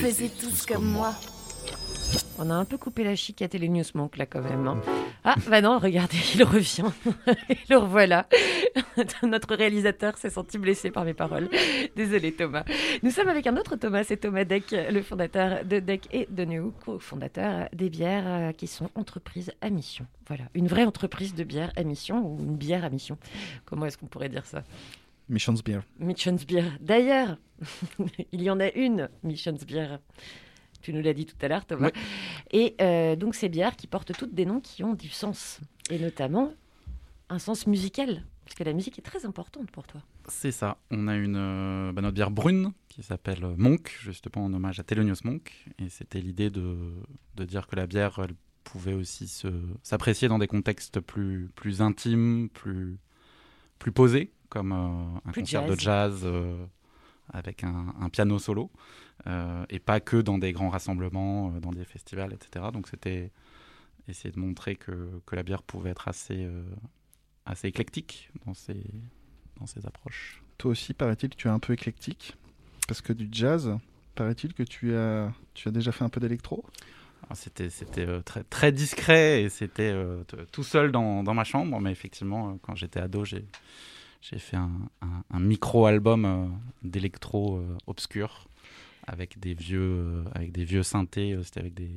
Faisiez 0.02 0.30
tous 0.30 0.66
comme 0.66 0.84
moi. 0.84 1.14
On 2.38 2.50
a 2.50 2.54
un 2.54 2.64
peu 2.64 2.76
coupé 2.76 3.04
la 3.04 3.14
chic 3.14 3.40
à 3.42 3.48
Télénews 3.48 3.84
Monk 3.94 4.16
là 4.16 4.26
quand 4.26 4.42
même. 4.42 4.66
hein. 4.66 4.80
Ah 5.22 5.36
bah 5.48 5.60
non, 5.60 5.78
regardez, 5.78 6.16
il 6.34 6.42
revient. 6.42 6.84
Et 7.48 7.56
le 7.70 7.76
revoilà. 7.76 8.26
Notre 9.22 9.54
réalisateur 9.54 10.18
s'est 10.18 10.30
senti 10.30 10.58
blessé 10.58 10.90
par 10.90 11.04
mes 11.04 11.14
paroles. 11.14 11.48
Désolé 11.94 12.32
Thomas. 12.32 12.64
Nous 13.04 13.12
sommes 13.12 13.28
avec 13.28 13.46
un 13.46 13.56
autre 13.56 13.76
Thomas, 13.76 14.02
c'est 14.02 14.16
Thomas 14.16 14.44
Deck, 14.44 14.72
le 14.72 15.02
fondateur 15.02 15.64
de 15.64 15.78
Deck 15.78 16.08
et 16.12 16.26
de 16.28 16.44
Neo, 16.44 16.74
co-fondateur 16.84 17.68
des 17.72 17.88
bières 17.88 18.24
euh, 18.26 18.52
qui 18.52 18.66
sont 18.66 18.90
entreprises 18.96 19.52
à 19.60 19.70
mission. 19.70 20.06
Voilà, 20.26 20.44
une 20.54 20.66
vraie 20.66 20.84
entreprise 20.84 21.34
de 21.36 21.44
bière 21.44 21.72
à 21.76 21.84
mission 21.84 22.26
ou 22.26 22.38
une 22.40 22.56
bière 22.56 22.84
à 22.84 22.90
mission. 22.90 23.18
Comment 23.66 23.86
est-ce 23.86 23.98
qu'on 23.98 24.06
pourrait 24.06 24.28
dire 24.30 24.46
ça? 24.46 24.64
Missions 25.32 25.54
Beer. 25.64 25.80
Missions 25.98 26.36
Beer. 26.46 26.64
D'ailleurs, 26.80 27.38
il 28.32 28.42
y 28.42 28.50
en 28.50 28.60
a 28.60 28.70
une, 28.72 29.08
Missions 29.22 29.56
Beer. 29.66 29.98
Tu 30.82 30.92
nous 30.92 31.00
l'as 31.00 31.14
dit 31.14 31.26
tout 31.26 31.36
à 31.40 31.48
l'heure, 31.48 31.64
Thomas. 31.64 31.90
Et 32.50 32.74
euh, 32.80 33.16
donc, 33.16 33.34
ces 33.34 33.48
bières 33.48 33.76
qui 33.76 33.86
portent 33.86 34.12
toutes 34.12 34.34
des 34.34 34.44
noms 34.44 34.60
qui 34.60 34.84
ont 34.84 34.94
du 34.94 35.08
sens. 35.08 35.60
Et 35.90 35.98
notamment 35.98 36.52
un 37.28 37.38
sens 37.38 37.66
musical. 37.66 38.24
Parce 38.44 38.56
que 38.56 38.64
la 38.64 38.72
musique 38.72 38.98
est 38.98 39.02
très 39.02 39.24
importante 39.24 39.70
pour 39.70 39.86
toi. 39.86 40.02
C'est 40.28 40.50
ça. 40.50 40.76
On 40.90 41.08
a 41.08 41.14
une 41.14 41.36
euh, 41.36 41.92
bah, 41.92 42.02
notre 42.02 42.14
bière 42.14 42.32
brune 42.32 42.72
qui 42.88 43.02
s'appelle 43.02 43.46
Monk, 43.56 43.96
justement 44.00 44.44
en 44.44 44.52
hommage 44.52 44.80
à 44.80 44.82
Thelonious 44.82 45.24
Monk. 45.24 45.66
Et 45.78 45.88
c'était 45.88 46.20
l'idée 46.20 46.50
de, 46.50 46.76
de 47.36 47.44
dire 47.44 47.68
que 47.68 47.76
la 47.76 47.86
bière 47.86 48.20
elle 48.22 48.34
pouvait 48.64 48.92
aussi 48.92 49.28
s'apprécier 49.82 50.28
dans 50.28 50.38
des 50.38 50.46
contextes 50.46 51.00
plus, 51.00 51.50
plus 51.54 51.80
intimes, 51.80 52.48
plus, 52.52 52.98
plus 53.78 53.92
posés, 53.92 54.32
comme 54.52 54.72
euh, 54.72 55.18
un 55.28 55.32
Plus 55.32 55.40
concert 55.42 55.62
jazz. 55.66 55.70
de 55.76 55.80
jazz 55.80 56.20
euh, 56.24 56.66
avec 57.32 57.64
un, 57.64 57.86
un 57.98 58.08
piano 58.10 58.38
solo. 58.38 58.70
euh, 59.26 59.64
et 59.70 59.78
pas 59.78 60.00
que 60.00 60.18
dans 60.20 60.36
des 60.38 60.52
grands 60.52 60.68
rassemblements, 60.68 61.52
euh, 61.54 61.60
dans 61.60 61.72
des 61.72 61.84
festivals, 61.86 62.32
etc. 62.34 62.66
Donc 62.72 62.86
c'était 62.88 63.30
essayer 64.08 64.30
de 64.32 64.38
montrer 64.38 64.76
que, 64.76 64.92
que 65.26 65.36
la 65.36 65.42
bière 65.42 65.62
pouvait 65.62 65.90
être 65.90 66.06
assez, 66.08 66.44
euh, 66.44 66.62
assez 67.46 67.68
éclectique 67.68 68.30
dans 68.44 68.52
ses, 68.54 68.82
dans 69.58 69.66
ses 69.66 69.86
approches. 69.86 70.42
Toi 70.58 70.72
aussi, 70.72 70.92
paraît-il 70.92 71.30
que 71.30 71.36
tu 71.36 71.48
es 71.48 71.50
un 71.50 71.60
peu 71.60 71.72
éclectique. 71.72 72.34
Parce 72.88 73.00
que 73.00 73.12
du 73.14 73.28
jazz, 73.32 73.78
paraît-il 74.16 74.52
que 74.54 74.64
tu 74.64 74.94
as, 74.94 75.32
tu 75.54 75.68
as 75.68 75.70
déjà 75.70 75.92
fait 75.92 76.04
un 76.04 76.08
peu 76.10 76.20
d'électro? 76.20 76.64
Alors, 77.24 77.36
C'était 77.36 77.70
c'était 77.70 78.06
euh, 78.06 78.20
très, 78.22 78.42
très 78.42 78.72
discret 78.72 79.42
et 79.44 79.48
c'était 79.48 79.92
euh, 79.94 80.24
tout 80.50 80.64
seul 80.64 80.90
dans, 80.90 81.22
dans 81.22 81.32
ma 81.34 81.44
chambre. 81.44 81.80
Mais 81.80 81.92
effectivement, 81.92 82.58
quand 82.62 82.74
j'étais 82.74 83.00
ado, 83.00 83.24
j'ai 83.24 83.44
j'ai 84.22 84.38
fait 84.38 84.56
un, 84.56 84.70
un- 85.02 85.24
un 85.30 85.40
micro-album 85.40 86.24
euh, 86.24 86.46
d'électro 86.82 87.58
euh, 87.58 87.76
obscur 87.86 88.46
avec 89.06 89.38
des 89.38 89.52
vieux, 89.52 89.80
euh, 89.80 90.24
avec 90.34 90.52
des 90.52 90.64
vieux 90.64 90.82
synthés. 90.84 91.36
C'était 91.42 91.60
avec 91.60 91.74
des, 91.74 91.90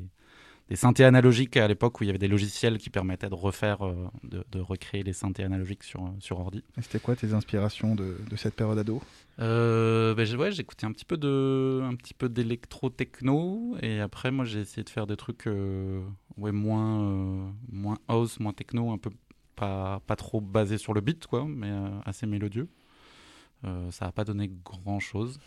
des 0.70 0.76
synthés 0.76 1.04
analogiques 1.06 1.56
à 1.56 1.68
l'époque 1.68 2.02
où 2.02 2.04
il 2.04 2.08
y 2.08 2.10
avait 2.10 2.18
des 2.18 2.28
logiciels 2.28 2.80
qui 2.80 2.90
permettaient 2.90 3.30
de 3.30 3.36
refaire, 3.36 3.86
euh, 3.86 4.10
de, 4.24 4.44
de 4.52 4.60
recréer 4.60 5.04
les 5.04 5.14
synthés 5.14 5.44
analogiques 5.44 5.84
sur, 5.84 6.12
sur 6.20 6.40
ordi. 6.40 6.64
C'était 6.82 7.00
quoi 7.00 7.16
tes 7.16 7.34
inspirations 7.34 7.94
de, 7.94 8.18
de 8.28 8.36
cette 8.36 8.56
période 8.56 8.80
ado? 8.80 9.02
Euh, 9.40 10.16
ben, 10.16 10.36
ouais, 10.36 10.52
j'écoutais 10.52 10.86
un 10.88 10.92
petit 10.94 11.06
peu 11.06 11.18
de, 11.18 11.82
un 11.84 11.94
petit 11.96 12.16
peu 12.16 12.28
d'électro 12.28 12.90
techno 12.90 13.76
et 13.82 14.00
après 14.00 14.32
moi 14.32 14.46
j'ai 14.46 14.62
essayé 14.62 14.84
de 14.84 14.90
faire 14.90 15.06
des 15.06 15.18
trucs 15.18 15.46
euh, 15.46 16.02
ouais 16.38 16.52
moins, 16.54 17.54
moins 17.72 17.98
house, 18.08 18.40
moins 18.40 18.54
techno, 18.54 18.92
un 18.92 18.98
peu 18.98 19.12
pas, 19.56 20.02
pas 20.08 20.15
trop 20.15 20.41
basé 20.41 20.78
sur 20.78 20.94
le 20.94 21.02
beat 21.02 21.28
quoi, 21.28 21.46
mais 21.48 21.70
euh, 21.70 21.88
assez 22.06 22.26
mélodieux. 22.26 22.68
Euh, 23.65 23.89
ça 23.91 24.06
a 24.06 24.12
pas 24.12 24.24
donné 24.26 24.52
grand 24.63 25.00
chose. 25.00 25.39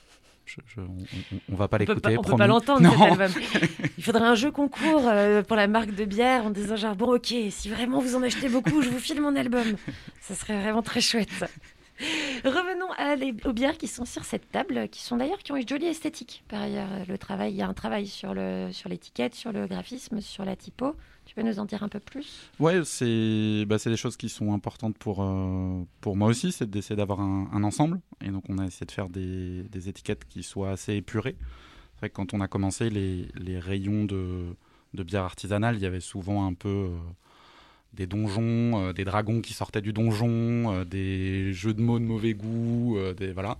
on, 0.78 0.80
on- 0.80 1.40
on 1.52 1.54
va 1.56 1.68
pas 1.68 1.78
peut 1.78 1.84
l'écouter. 1.84 2.16
on 2.16 2.22
peut 2.22 2.28
promis. 2.28 2.38
pas 2.38 2.46
l'entendre, 2.46 2.80
Non. 2.80 2.90
cet 2.92 3.00
album. 3.20 3.32
Il 3.98 4.02
faudrait 4.04 4.26
un 4.26 4.34
jeu 4.34 4.50
concours 4.50 5.02
euh, 5.06 5.42
pour 5.42 5.56
la 5.56 5.66
marque 5.68 5.94
de 5.94 6.04
bière 6.06 6.46
en 6.46 6.50
disant 6.50 6.76
genre, 6.76 6.96
bon, 6.96 7.14
ok, 7.16 7.34
si 7.50 7.68
vraiment 7.68 8.00
vous 8.00 8.16
en 8.16 8.22
achetez 8.22 8.48
beaucoup, 8.48 8.80
je 8.82 8.88
vous 8.88 8.98
file 8.98 9.20
mon 9.20 9.36
album. 9.36 9.76
Ça 10.22 10.34
serait 10.34 10.58
vraiment 10.60 10.82
très 10.82 11.00
chouette. 11.02 11.44
Revenons 12.44 12.90
à 12.96 13.16
les- 13.16 13.34
aux 13.44 13.52
bières 13.52 13.76
qui 13.76 13.88
sont 13.88 14.04
sur 14.04 14.24
cette 14.24 14.50
table, 14.52 14.88
qui 14.88 15.02
sont 15.02 15.16
d'ailleurs 15.16 15.38
qui 15.38 15.50
ont 15.52 15.56
une 15.56 15.68
jolie 15.68 15.86
esthétique. 15.86 16.44
Par 16.48 16.62
ailleurs, 16.62 16.88
le 17.08 17.18
travail, 17.18 17.52
il 17.52 17.56
y 17.56 17.62
a 17.62 17.66
un 17.68 17.74
travail 17.74 18.06
sur 18.06 18.34
le 18.34 18.68
sur 18.72 18.88
l'étiquette, 18.88 19.34
sur 19.34 19.52
le 19.52 19.66
graphisme, 19.66 20.20
sur 20.20 20.44
la 20.44 20.54
typo. 20.56 20.94
Tu 21.28 21.34
peux 21.34 21.42
nous 21.42 21.58
en 21.58 21.66
dire 21.66 21.82
un 21.82 21.90
peu 21.90 22.00
plus? 22.00 22.48
Ouais, 22.58 22.80
c'est 22.86 23.66
bah, 23.66 23.76
des 23.76 23.96
choses 23.98 24.16
qui 24.16 24.30
sont 24.30 24.54
importantes 24.54 24.96
pour, 24.96 25.22
euh, 25.22 25.82
pour 26.00 26.16
moi 26.16 26.28
aussi, 26.28 26.52
c'est 26.52 26.70
d'essayer 26.70 26.96
d'avoir 26.96 27.20
un, 27.20 27.62
ensemble. 27.62 28.00
Et 28.24 28.30
donc, 28.30 28.44
on 28.48 28.56
a 28.56 28.64
essayé 28.64 28.86
de 28.86 28.90
faire 28.90 29.10
des, 29.10 29.64
des 29.64 29.90
étiquettes 29.90 30.24
qui 30.24 30.42
soient 30.42 30.70
assez 30.70 30.94
épurées. 30.94 31.36
C'est 31.92 31.98
vrai 31.98 32.08
que 32.08 32.14
quand 32.14 32.32
on 32.32 32.40
a 32.40 32.48
commencé, 32.48 32.88
les, 32.88 33.28
les 33.34 33.58
rayons 33.58 34.06
de, 34.06 34.56
de 34.94 35.02
bière 35.02 35.24
artisanale, 35.24 35.76
il 35.76 35.82
y 35.82 35.86
avait 35.86 36.00
souvent 36.00 36.46
un 36.46 36.54
peu 36.54 36.68
euh, 36.68 36.96
des 37.92 38.06
donjons, 38.06 38.88
euh, 38.88 38.92
des 38.94 39.04
dragons 39.04 39.42
qui 39.42 39.52
sortaient 39.52 39.82
du 39.82 39.92
donjon, 39.92 40.82
des 40.84 41.52
jeux 41.52 41.74
de 41.74 41.82
mots 41.82 41.98
de 41.98 42.04
mauvais 42.04 42.32
goût, 42.32 42.96
des, 43.18 43.32
voilà. 43.34 43.58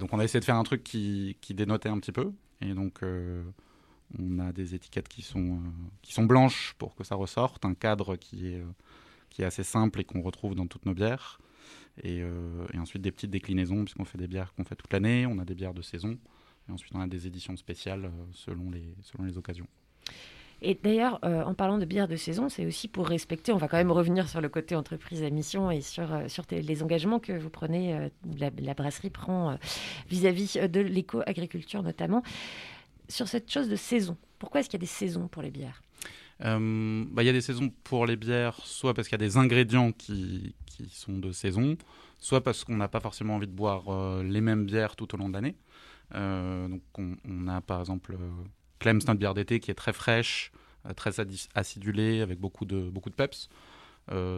Donc, 0.00 0.12
on 0.12 0.18
a 0.18 0.24
essayé 0.24 0.40
de 0.40 0.44
faire 0.44 0.56
un 0.56 0.64
truc 0.64 0.82
qui, 0.82 1.36
qui 1.40 1.54
dénotait 1.54 1.90
un 1.90 2.00
petit 2.00 2.12
peu. 2.12 2.32
Et 2.60 2.74
donc, 2.74 3.02
on 4.18 4.38
a 4.38 4.52
des 4.52 4.74
étiquettes 4.74 5.08
qui 5.08 5.22
sont, 5.22 5.56
euh, 5.56 5.70
qui 6.02 6.12
sont 6.12 6.24
blanches 6.24 6.74
pour 6.78 6.94
que 6.94 7.04
ça 7.04 7.14
ressorte, 7.14 7.64
un 7.64 7.74
cadre 7.74 8.16
qui 8.16 8.48
est, 8.48 8.60
euh, 8.60 8.66
qui 9.30 9.42
est 9.42 9.44
assez 9.44 9.64
simple 9.64 10.00
et 10.00 10.04
qu'on 10.04 10.22
retrouve 10.22 10.54
dans 10.54 10.66
toutes 10.66 10.86
nos 10.86 10.94
bières. 10.94 11.40
Et, 12.02 12.22
euh, 12.22 12.66
et 12.72 12.78
ensuite 12.78 13.02
des 13.02 13.12
petites 13.12 13.30
déclinaisons, 13.30 13.84
puisqu'on 13.84 14.04
fait 14.04 14.18
des 14.18 14.28
bières 14.28 14.52
qu'on 14.54 14.64
fait 14.64 14.76
toute 14.76 14.92
l'année, 14.92 15.26
on 15.26 15.38
a 15.38 15.44
des 15.44 15.54
bières 15.54 15.74
de 15.74 15.82
saison, 15.82 16.18
et 16.68 16.72
ensuite 16.72 16.94
on 16.94 17.00
a 17.00 17.06
des 17.06 17.26
éditions 17.26 17.56
spéciales 17.56 18.10
selon, 18.32 18.70
les, 18.70 18.94
selon 19.02 19.24
les 19.24 19.36
occasions. 19.36 19.66
Et 20.62 20.78
d'ailleurs, 20.80 21.18
en 21.22 21.54
parlant 21.54 21.76
de 21.76 21.84
bière 21.84 22.06
de 22.06 22.14
saison, 22.14 22.48
c'est 22.48 22.64
aussi 22.64 22.86
pour 22.86 23.08
respecter, 23.08 23.52
on 23.52 23.56
va 23.56 23.66
quand 23.66 23.76
même 23.76 23.90
revenir 23.90 24.28
sur 24.28 24.40
le 24.40 24.48
côté 24.48 24.76
entreprise 24.76 25.24
à 25.24 25.28
mission 25.28 25.72
et 25.72 25.80
sur, 25.80 26.08
sur 26.28 26.44
les 26.50 26.82
engagements 26.84 27.18
que 27.18 27.32
vous 27.32 27.50
prenez, 27.50 28.10
la, 28.38 28.74
brasserie 28.74 29.10
prend 29.10 29.58
vis-à-vis 30.08 30.58
euh, 30.58 30.68
de 30.68 30.80
l'éco-agriculture 30.80 31.82
notamment, 31.82 32.22
sur 33.12 33.28
cette 33.28 33.50
chose 33.50 33.68
de 33.68 33.76
saison. 33.76 34.16
Pourquoi 34.38 34.60
est-ce 34.60 34.68
qu'il 34.68 34.78
y 34.78 34.82
a 34.82 34.86
des 34.86 34.86
saisons 34.86 35.28
pour 35.28 35.42
les 35.42 35.50
bières? 35.50 35.82
Euh, 36.44 37.04
bah, 37.10 37.22
Il 37.22 37.26
y 37.26 37.28
a 37.28 37.32
des 37.32 37.40
saisons 37.40 37.70
pour 37.84 38.06
les 38.06 38.16
bières, 38.16 38.56
soit 38.64 38.94
parce 38.94 39.08
qu'il 39.08 39.14
y 39.18 39.22
a 39.22 39.26
des 39.26 39.36
ingrédients 39.36 39.92
qui, 39.92 40.54
qui 40.66 40.88
sont 40.88 41.18
de 41.18 41.32
saison, 41.32 41.76
soit 42.18 42.42
parce 42.42 42.64
qu'on 42.64 42.76
n'a 42.76 42.88
pas 42.88 43.00
forcément 43.00 43.36
envie 43.36 43.46
de 43.46 43.52
boire 43.52 43.88
euh, 43.88 44.22
les 44.22 44.40
mêmes 44.40 44.64
bières 44.64 44.96
tout 44.96 45.14
au 45.14 45.18
long 45.18 45.28
de 45.28 45.34
l'année. 45.34 45.56
Euh, 46.14 46.68
donc 46.68 46.82
on, 46.98 47.48
a 47.48 47.60
par 47.60 47.80
exemple 47.80 48.14
euh, 48.14 48.30
Clems, 48.78 49.00
notre 49.06 49.14
bière 49.14 49.34
d'été, 49.34 49.60
qui 49.60 49.70
est 49.70 49.74
très 49.74 49.92
fraîche, 49.92 50.52
très 50.96 51.12
acidulée, 51.54 52.20
avec 52.20 52.40
beaucoup 52.40 52.64
de, 52.64 52.80
beaucoup 52.90 53.10
de 53.10 53.14
peps. 53.14 53.48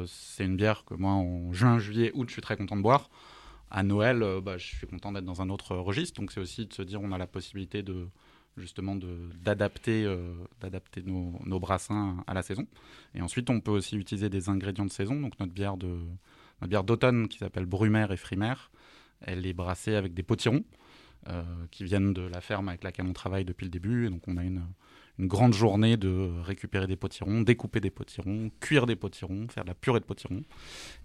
C'est 0.07 0.45
une 0.45 0.57
bière 0.57 0.85
que 0.85 0.93
moi, 0.93 1.13
en 1.13 1.53
juin, 1.55 1.79
juillet, 1.79 2.13
août, 2.15 2.29
je 2.29 2.35
suis 2.35 2.43
très 2.43 2.57
content 2.57 2.77
de 2.77 2.83
boire. 2.83 3.09
À 3.71 3.83
Noël, 3.83 4.23
bah, 4.43 4.59
je 4.59 4.67
suis 4.67 4.87
content 4.87 5.11
d'être 5.11 5.25
dans 5.25 5.41
un 5.41 5.49
autre 5.49 5.75
registre. 5.75 6.21
Donc 6.21 6.33
c'est 6.33 6.41
aussi 6.41 6.67
de 6.67 6.75
se 6.75 6.83
dire 6.83 7.01
on 7.01 7.13
a 7.13 7.19
la 7.19 7.27
possibilité 7.27 7.83
de 7.83 8.09
justement 8.57 8.97
euh, 9.03 9.29
d'adapter 9.43 10.07
nos, 11.05 11.39
nos 11.45 11.61
brassins 11.61 12.23
à 12.27 12.35
la 12.35 12.43
saison. 12.43 12.67
Et 13.15 13.23
ensuite, 13.23 13.51
on 13.51 13.61
peut 13.61 13.71
aussi 13.71 13.97
utiliser 13.97 14.29
des 14.29 14.49
ingrédients 14.49 14.87
de 14.87 14.93
saison. 14.93 15.21
Donc 15.21 15.39
notre 15.41 15.53
bière 15.53 15.77
de 15.77 15.99
notre 16.61 16.71
bière 16.71 16.85
d'automne 16.85 17.29
qui 17.29 17.39
s'appelle 17.39 17.67
Brumaire 17.67 18.13
et 18.13 18.17
Frimaire, 18.17 18.71
elle 19.21 19.47
est 19.47 19.53
brassée 19.53 19.97
avec 19.97 20.15
des 20.15 20.23
potirons 20.23 20.65
euh, 21.29 21.43
qui 21.71 21.85
viennent 21.85 22.13
de 22.13 22.23
la 22.23 22.41
ferme 22.41 22.69
avec 22.69 22.85
laquelle 22.85 23.07
on 23.07 23.13
travaille 23.13 23.45
depuis 23.45 23.65
le 23.65 23.71
début. 23.71 24.07
Et 24.07 24.11
donc 24.11 24.27
on 24.29 24.37
a 24.37 24.45
une, 24.45 24.63
une 25.19 25.29
grande 25.29 25.55
journée 25.55 25.97
de 25.97 26.29
récupérer 26.43 26.87
des 26.89 26.97
potirons, 26.97 27.43
découper 27.43 27.81
des 27.81 27.91
potirons, 27.91 28.51
cuire 28.61 28.85
des 28.87 28.97
potirons, 28.97 29.47
faire 29.49 29.63
de 29.65 29.69
la 29.69 29.75
purée 29.75 30.01
de 30.01 30.05
potirons 30.05 30.43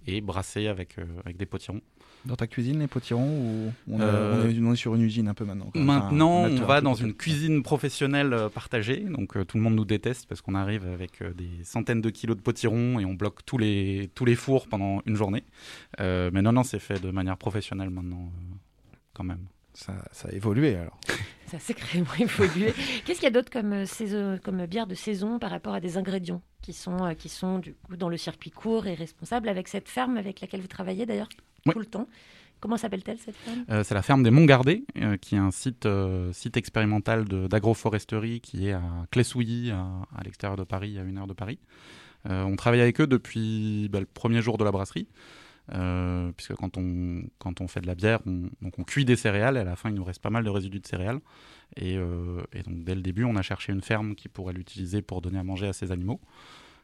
et 0.08 0.20
brasser 0.22 0.66
avec, 0.68 0.98
euh, 0.98 1.06
avec 1.24 1.38
des 1.38 1.46
potirons. 1.46 1.82
Dans 2.26 2.36
ta 2.36 2.48
cuisine, 2.48 2.80
les 2.80 2.88
potirons 2.88 3.22
ou 3.40 3.72
on, 3.88 4.00
Euh, 4.02 4.50
est, 4.50 4.60
on 4.60 4.74
est 4.74 4.76
sur 4.76 4.96
une 4.96 5.02
usine 5.04 5.28
un 5.28 5.34
peu 5.34 5.46
maintenant 5.46 5.70
quoi. 5.72 5.80
Maintenant, 5.82 6.46
Enfin, 6.46 6.64
on 6.64 6.66
va 6.66 6.82
dans 6.82 6.96
une 6.96 7.14
cuisine 7.14 7.62
professionnelle 7.64 8.34
euh, 8.34 8.50
partagée. 8.50 8.98
Donc, 9.02 9.38
euh, 9.38 9.46
tout 9.46 9.58
le 9.58 9.64
monde 9.64 9.76
nous 9.76 9.86
déteste 9.86 10.28
parce 10.28 10.42
qu'on 10.42 10.56
arrive 10.56 10.86
avec 10.88 11.22
euh, 11.22 11.32
des 11.34 11.64
centaines 11.64 12.02
de 12.02 12.10
kilos 12.10 12.36
de 12.36 12.42
potirons 12.42 13.00
et 13.00 13.06
on 13.06 13.14
bloque 13.14 13.46
tous 13.46 13.58
les, 13.60 14.10
tous 14.16 14.26
les 14.26 14.36
fours 14.36 14.68
pendant 14.68 15.02
une 15.06 15.16
journée. 15.16 15.44
Euh, 16.00 16.30
mais 16.34 16.42
non, 16.42 16.52
non, 16.52 16.64
c'est 16.64 16.80
fait 16.80 17.00
de 17.02 17.12
manière 17.12 17.38
professionnelle 17.38 17.90
maintenant, 17.92 18.24
euh, 18.34 18.96
quand 19.14 19.24
même. 19.24 19.46
Ça, 19.80 19.94
ça 20.12 20.28
a 20.28 20.32
évolué 20.34 20.76
alors. 20.76 21.00
Ça 21.48 21.56
a 21.56 21.60
sacrément 21.62 22.06
évolué. 22.20 22.74
Qu'est-ce 23.06 23.20
qu'il 23.20 23.24
y 23.24 23.28
a 23.28 23.32
d'autre 23.32 23.50
comme, 23.50 23.72
euh, 23.72 23.86
saison- 23.86 24.38
comme 24.44 24.66
bière 24.66 24.88
de 24.88 24.94
saison 24.96 25.40
par 25.40 25.52
rapport 25.52 25.74
à 25.74 25.80
des 25.80 25.96
ingrédients 25.98 26.42
qui 26.62 26.74
sont, 26.74 27.06
euh, 27.06 27.14
qui 27.14 27.30
sont 27.30 27.60
du 27.60 27.74
coup 27.76 27.96
dans 27.96 28.10
le 28.10 28.18
circuit 28.18 28.52
court 28.52 28.88
et 28.88 28.94
responsables 28.94 29.48
avec 29.48 29.70
cette 29.70 29.88
ferme 29.88 30.18
avec 30.18 30.42
laquelle 30.42 30.60
vous 30.60 30.68
travaillez 30.68 31.06
d'ailleurs 31.06 31.30
Oui. 31.66 31.72
tout 31.74 31.80
le 31.80 31.86
temps? 31.86 32.08
Comment 32.60 32.76
s'appelle-t-elle 32.76 33.20
cette 33.20 33.38
ferme? 33.38 33.64
Euh, 33.70 33.86
c'est 33.86 33.94
la 33.96 34.02
ferme 34.02 34.22
des 34.22 34.32
Monts 34.32 34.46
Gardés, 34.46 34.84
euh, 34.98 35.16
qui 35.16 35.36
est 35.36 35.40
un 35.40 35.52
site, 35.52 35.86
euh, 35.86 36.34
site 36.34 36.58
expérimental 36.58 37.24
d'agroforesterie 37.26 38.42
qui 38.42 38.68
est 38.68 38.74
à 38.74 38.82
Clessouilly, 39.12 39.72
à, 39.72 39.88
à 40.14 40.24
l'extérieur 40.26 40.58
de 40.58 40.66
Paris, 40.66 41.00
à 41.00 41.04
une 41.04 41.18
heure 41.18 41.28
de 41.28 41.34
Paris. 41.34 41.58
On 42.26 42.58
travaille 42.58 42.82
avec 42.82 43.00
eux 43.00 43.08
depuis 43.08 43.88
bah, 43.90 44.02
le 44.02 44.06
premier 44.06 44.42
jour 44.42 44.58
de 44.58 44.66
la 44.66 44.72
brasserie. 44.74 45.08
Euh, 45.74 46.32
puisque 46.36 46.56
quand 46.56 46.78
on, 46.78 47.24
quand 47.38 47.62
on 47.62 47.68
fait 47.68 47.82
de 47.82 47.88
la 47.88 47.96
bière, 47.96 48.20
on, 48.26 48.50
donc 48.62 48.80
on 48.80 48.84
cuit 48.84 49.06
des 49.06 49.16
céréales 49.16 49.58
et 49.58 49.60
à 49.60 49.64
la 49.64 49.76
fin 49.76 49.90
il 49.90 49.96
nous 49.96 50.04
reste 50.04 50.22
pas 50.22 50.30
mal 50.30 50.44
de 50.44 50.50
résidus 50.50 50.80
de 50.80 50.88
céréales. 50.88 51.20
Et, 51.76 51.98
euh, 51.98 52.42
donc 52.66 52.84
dès 52.84 52.96
le 52.96 53.02
début, 53.02 53.24
on 53.24 53.36
a 53.36 53.42
cherché 53.42 53.72
une 53.72 53.82
ferme 53.82 54.16
qui 54.16 54.28
pourrait 54.30 54.54
l'utiliser 54.54 55.02
pour 55.02 55.22
donner 55.22 55.40
à 55.40 55.44
manger 55.44 55.68
à 55.68 55.74
ses 55.74 55.92
animaux. 55.92 56.20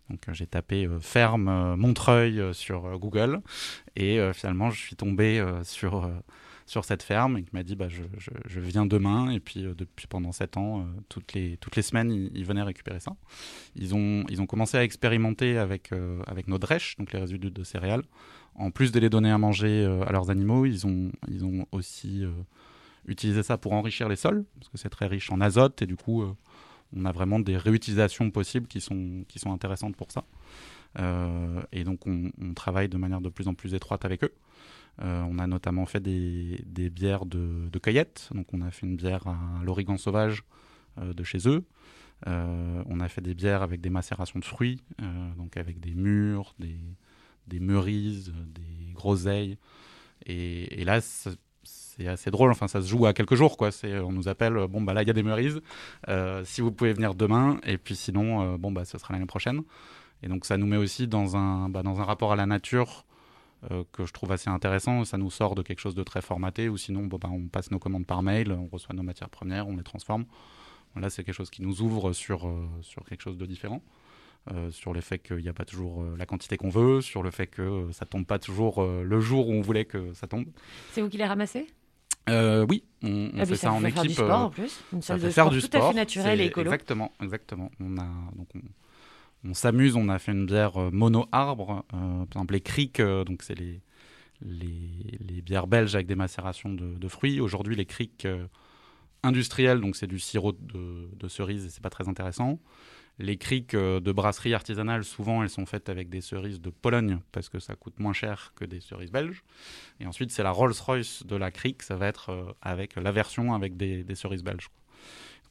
Donc 0.10 0.30
euh, 0.30 0.34
j'ai 0.34 0.46
tapé 0.46 0.88
ferme 1.02 1.76
Montreuil 1.76 2.54
sur 2.54 3.00
Google 3.00 3.42
et 3.96 4.20
finalement 4.34 4.70
je 4.70 4.80
suis 4.80 4.96
tombé 4.96 5.44
sur, 5.64 6.08
sur 6.68 6.86
cette 6.86 7.02
ferme 7.02 7.38
et 7.40 7.44
qui 7.44 7.50
m'a 7.54 7.64
dit 7.64 7.76
bah, 7.76 7.88
je, 7.90 8.04
je- 8.46 8.60
viens 8.60 8.86
demain 8.86 9.32
et 9.32 9.40
puis 9.40 9.64
depuis 9.76 10.06
pendant 10.06 10.32
sept 10.32 10.58
ans, 10.58 10.86
toutes, 11.10 11.34
les, 11.34 11.58
toutes 11.58 11.76
les 11.76 11.82
semaines, 11.82 12.12
ils, 12.12 12.46
venaient 12.46 12.62
récupérer 12.62 13.00
ça. 13.00 13.16
Ils 13.76 13.96
ont, 13.96 14.26
ils 14.30 14.42
ont 14.42 14.46
commencé 14.46 14.78
à 14.78 14.84
expérimenter 14.84 15.58
avec, 15.58 15.90
avec 16.28 16.48
nos 16.48 16.60
drèches, 16.60 16.98
donc 16.98 17.12
les 17.12 17.20
résidus 17.20 17.50
de 17.50 17.64
céréales. 17.64 18.04
En 18.58 18.72
plus 18.72 18.92
de 18.92 19.00
les 19.00 19.10
donner 19.10 19.32
à 19.32 19.38
manger 19.38 19.84
euh, 19.84 20.04
à 20.06 20.12
leurs 20.12 20.30
animaux, 20.30 20.66
ils 20.66 20.88
ont, 20.88 21.12
ils 21.28 21.44
ont 21.44 21.66
aussi 21.72 22.24
euh, 22.24 22.32
utilisé 23.06 23.44
ça 23.44 23.58
pour 23.58 23.74
enrichir 23.74 24.08
les 24.08 24.16
sols, 24.16 24.46
parce 24.58 24.70
que 24.70 24.78
c'est 24.78 24.90
très 24.90 25.08
riche 25.08 25.30
en 25.32 25.42
azote 25.42 25.82
et 25.82 25.86
du 25.86 25.98
coup 25.98 26.22
euh, 26.22 26.34
on 26.96 27.04
a 27.04 27.12
vraiment 27.12 27.40
des 27.40 27.58
réutilisations 27.58 28.32
possibles 28.32 28.68
qui 28.68 28.80
sont, 28.80 29.26
qui 29.28 29.40
sont 29.40 29.52
intéressantes 29.52 29.96
pour 29.96 30.12
ça. 30.12 30.24
Et 31.74 31.84
donc 31.84 32.08
on, 32.08 32.54
travaille 32.54 32.88
de 32.88 32.96
manière 32.96 33.20
de 33.20 33.28
plus 33.28 33.50
en 33.50 33.54
plus 33.54 33.74
étroite 33.74 34.06
avec 34.06 34.24
eux. 34.24 34.34
On 35.00 35.40
a 35.40 35.48
notamment 35.48 35.86
fait 35.86 36.00
des, 36.00 36.90
bières 36.90 37.26
de, 37.26 37.68
de 37.70 37.80
cueillette. 37.80 38.30
Donc 38.34 38.54
on 38.54 38.62
a 38.62 38.72
fait 38.72 38.88
une 38.88 38.96
bière 38.96 39.28
à 39.28 39.62
l'origan 39.66 39.98
sauvage 39.98 40.46
de 41.02 41.24
chez 41.26 41.50
eux. 41.50 41.66
On 42.26 43.00
a 43.02 43.10
fait 43.10 43.20
des 43.20 43.34
bières 43.34 43.62
avec 43.62 43.82
des 43.82 43.90
macérations 43.90 44.40
de 44.40 44.46
fruits, 44.46 44.80
donc 45.38 45.58
avec 45.58 45.82
des 45.82 45.96
mûres, 45.96 46.56
des, 46.60 46.78
des 47.48 47.60
meurises, 47.60 48.34
des 48.54 48.94
groseilles. 48.94 49.58
Et, 50.26 50.84
là, 50.86 51.02
c'est 51.02 52.08
assez 52.08 52.32
drôle. 52.32 52.52
Enfin, 52.52 52.68
ça 52.68 52.82
se 52.82 52.88
joue 52.88 53.06
à 53.06 53.14
quelques 53.14 53.36
jours, 53.36 53.58
quoi. 53.58 53.70
On 53.84 54.12
nous 54.12 54.28
appelle, 54.28 54.58
euh, 54.58 54.68
bon 54.68 54.82
bah 54.82 54.94
là 54.94 55.04
il 55.04 55.08
y 55.08 55.12
a 55.12 55.14
des 55.14 55.24
meurises. 55.24 55.62
Euh, 56.10 56.44
si 56.46 56.62
vous 56.62 56.72
pouvez 56.72 56.94
venir 56.94 57.16
demain, 57.16 57.60
et 57.64 57.78
puis 57.78 57.96
sinon, 57.96 58.56
euh, 58.56 58.58
bon 58.58 58.72
bah 58.72 58.86
ce 58.86 58.98
sera 58.98 59.14
l'année 59.14 59.26
prochaine. 59.26 59.62
Et 60.24 60.28
donc 60.28 60.46
ça 60.46 60.58
nous 60.58 60.66
met 60.66 60.78
aussi 60.78 61.08
dans 61.08 61.38
un, 61.38 61.70
bah, 61.70 61.84
dans 61.84 62.02
un 62.02 62.04
rapport 62.04 62.32
à 62.32 62.36
la 62.36 62.46
nature 62.46 63.06
euh, 63.72 63.84
que 63.94 64.06
je 64.06 64.14
trouve 64.14 64.32
assez 64.32 64.50
intéressant. 64.50 65.06
Ça 65.06 65.18
nous 65.18 65.32
sort 65.32 65.56
de 65.56 65.62
quelque 65.62 65.80
chose 65.80 65.96
de 65.96 66.04
très 66.04 66.22
formaté, 66.22 66.70
ou 66.70 66.78
sinon, 66.78 67.06
bon, 67.06 67.18
bah, 67.18 67.30
on 67.32 67.48
passe 67.48 67.72
nos 67.72 67.80
commandes 67.80 68.06
par 68.06 68.24
mail, 68.24 68.52
on 68.52 68.68
reçoit 68.68 68.96
nos 68.96 69.04
matières 69.04 69.30
premières, 69.30 69.68
on 69.68 69.78
les 69.78 69.84
transforme. 69.84 70.26
Là, 70.96 71.10
c'est 71.10 71.24
quelque 71.26 71.36
chose 71.36 71.50
qui 71.50 71.62
nous 71.62 71.82
ouvre 71.82 72.14
sur, 72.14 72.50
sur 72.82 73.04
quelque 73.04 73.22
chose 73.22 73.38
de 73.38 73.46
différent. 73.46 73.82
Euh, 74.54 74.70
sur 74.70 74.94
le 74.94 75.02
fait 75.02 75.18
qu'il 75.18 75.38
n'y 75.38 75.50
a 75.50 75.54
pas 75.54 75.66
toujours 75.66 76.04
euh, 76.04 76.16
la 76.20 76.28
quantité 76.28 76.56
qu'on 76.56 76.70
veut, 76.70 77.02
sur 77.02 77.24
le 77.24 77.32
fait 77.32 77.48
que 77.48 77.64
euh, 77.64 77.92
ça 77.92 78.06
tombe 78.06 78.28
pas 78.28 78.38
toujours 78.38 78.84
euh, 78.84 79.02
le 79.04 79.20
jour 79.20 79.50
où 79.50 79.54
on 79.54 79.62
voulait 79.62 79.86
que 79.86 80.14
ça 80.14 80.28
tombe. 80.28 80.46
C'est 80.92 81.02
vous 81.02 81.10
qui 81.10 81.18
les 81.18 81.26
ramassez 81.26 81.66
oui, 82.30 82.84
on, 83.02 83.32
on 83.34 83.40
Ah, 83.40 83.46
fait 83.48 83.56
ça 83.56 83.68
ça, 83.70 83.74
en 83.74 83.80
fait 83.80 83.90
faire 83.90 84.02
du 84.04 84.08
équipe. 84.10 84.20
sport, 84.24 84.40
en 84.40 84.50
plus. 84.52 84.84
Une 84.94 85.02
salle 85.02 85.20
de 85.20 85.30
sport 85.32 85.50
tout 85.50 85.78
à 85.78 85.82
fait 85.90 85.94
naturelle 85.96 86.42
et 86.42 86.46
écolo. 86.46 86.66
Exactement, 86.72 87.12
exactement. 87.24 87.72
On 87.80 87.98
a 87.98 88.08
donc 88.36 88.48
on, 88.56 89.50
on 89.50 89.54
s'amuse. 89.56 89.96
On 89.96 90.10
a 90.10 90.20
fait 90.20 90.32
une 90.32 90.46
bière 90.46 90.78
mono 90.92 91.26
arbre. 91.32 91.84
par 91.90 92.22
exemple, 92.32 92.54
les 92.54 92.62
criques, 92.62 93.02
donc 93.02 93.42
c'est 93.42 93.56
les, 93.56 93.82
les 94.42 95.18
les 95.28 95.42
bières 95.42 95.66
belges 95.68 95.96
avec 95.96 96.06
des 96.06 96.16
macérations 96.16 96.70
de, 96.72 96.96
de 96.98 97.08
fruits. 97.08 97.40
Aujourd'hui, 97.40 97.76
les 97.76 97.86
criques 97.86 98.28
industrielles, 99.24 99.82
donc 99.82 99.96
c'est 99.96 100.08
du 100.08 100.20
sirop 100.20 100.52
de, 100.52 101.10
de 101.16 101.28
cerise 101.28 101.66
et 101.66 101.70
c'est 101.70 101.82
pas 101.82 101.90
très 101.90 102.08
intéressant. 102.08 102.60
Les 103.18 103.38
criques 103.38 103.76
euh, 103.76 104.02
de 104.02 104.12
brasserie 104.12 104.54
artisanale, 104.54 105.06
souvent, 105.06 105.42
elles 105.42 105.50
sont 105.50 105.66
faites 105.66 105.88
avec 105.88 106.10
des 106.10 106.20
cerises 106.20 106.60
de 106.60 106.70
Pologne 106.70 107.20
parce 107.32 107.48
que 107.48 107.60
ça 107.60 107.76
coûte 107.76 108.00
moins 108.00 108.14
cher 108.14 108.52
que 108.56 108.66
des 108.66 108.82
cerises 108.82 109.12
belges. 109.12 109.44
Et 110.02 110.06
ensuite, 110.06 110.32
c'est 110.32 110.44
la 110.44 110.52
Rolls-Royce 110.52 111.26
de 111.26 111.36
la 111.38 111.50
crique, 111.52 111.82
ça 111.82 111.96
va 111.96 112.08
être 112.08 112.30
euh, 112.30 112.52
avec 112.62 112.96
la 112.96 113.12
version 113.12 113.54
avec 113.54 113.78
des, 113.78 114.04
cerises 114.16 114.44
belges. 114.44 114.70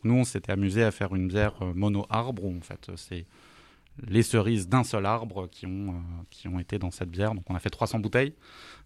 Nous, 0.02 0.14
on 0.14 0.24
s'était 0.24 0.52
amusé 0.52 0.82
à 0.82 0.90
faire 0.90 1.14
une 1.14 1.28
bière 1.28 1.54
euh, 1.62 1.72
mono 1.72 2.04
arbre 2.10 2.44
où 2.44 2.54
en 2.54 2.60
fait 2.60 2.90
c'est 2.96 3.24
les 4.06 4.22
cerises 4.22 4.68
d'un 4.68 4.82
seul 4.84 5.06
arbre 5.06 5.48
qui 5.48 5.66
ont, 5.66 5.88
euh, 5.90 6.22
qui 6.30 6.48
ont 6.48 6.58
été 6.58 6.78
dans 6.78 6.90
cette 6.90 7.10
bière. 7.10 7.34
Donc 7.34 7.44
on 7.48 7.54
a 7.54 7.58
fait 7.60 7.70
300 7.70 8.00
bouteilles. 8.00 8.34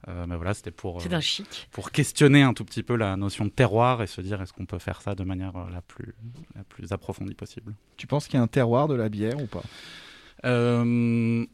Euh, 0.07 0.27
mais 0.29 0.37
voilà, 0.37 0.55
c'était 0.55 0.71
pour, 0.71 1.01
C'est 1.03 1.09
d'un 1.09 1.21
chic. 1.21 1.69
pour 1.73 1.91
questionner 1.91 2.43
un 2.43 2.53
tout 2.55 2.65
petit 2.65 2.83
peu 2.83 2.95
la 2.95 3.17
notion 3.17 3.45
de 3.45 3.51
terroir 3.51 4.03
et 4.03 4.07
se 4.07 4.21
dire 4.21 4.41
est-ce 4.43 4.53
qu'on 4.53 4.67
peut 4.67 4.79
faire 4.79 5.01
ça 5.01 5.15
de 5.15 5.25
manière 5.25 5.57
euh, 5.57 5.71
la 5.73 5.81
plus, 5.83 6.15
la 6.55 6.63
plus 6.65 6.93
approfondie 6.93 7.35
possible? 7.35 7.75
Tu 7.97 8.07
penses 8.07 8.27
qu'il 8.29 8.37
y 8.37 8.41
a 8.41 8.43
un 8.43 8.47
terroir 8.49 8.87
de 8.87 8.95
la 8.95 9.09
bière 9.09 9.43
ou 9.43 9.47
pas? 9.47 9.63
Euh, 10.45 11.45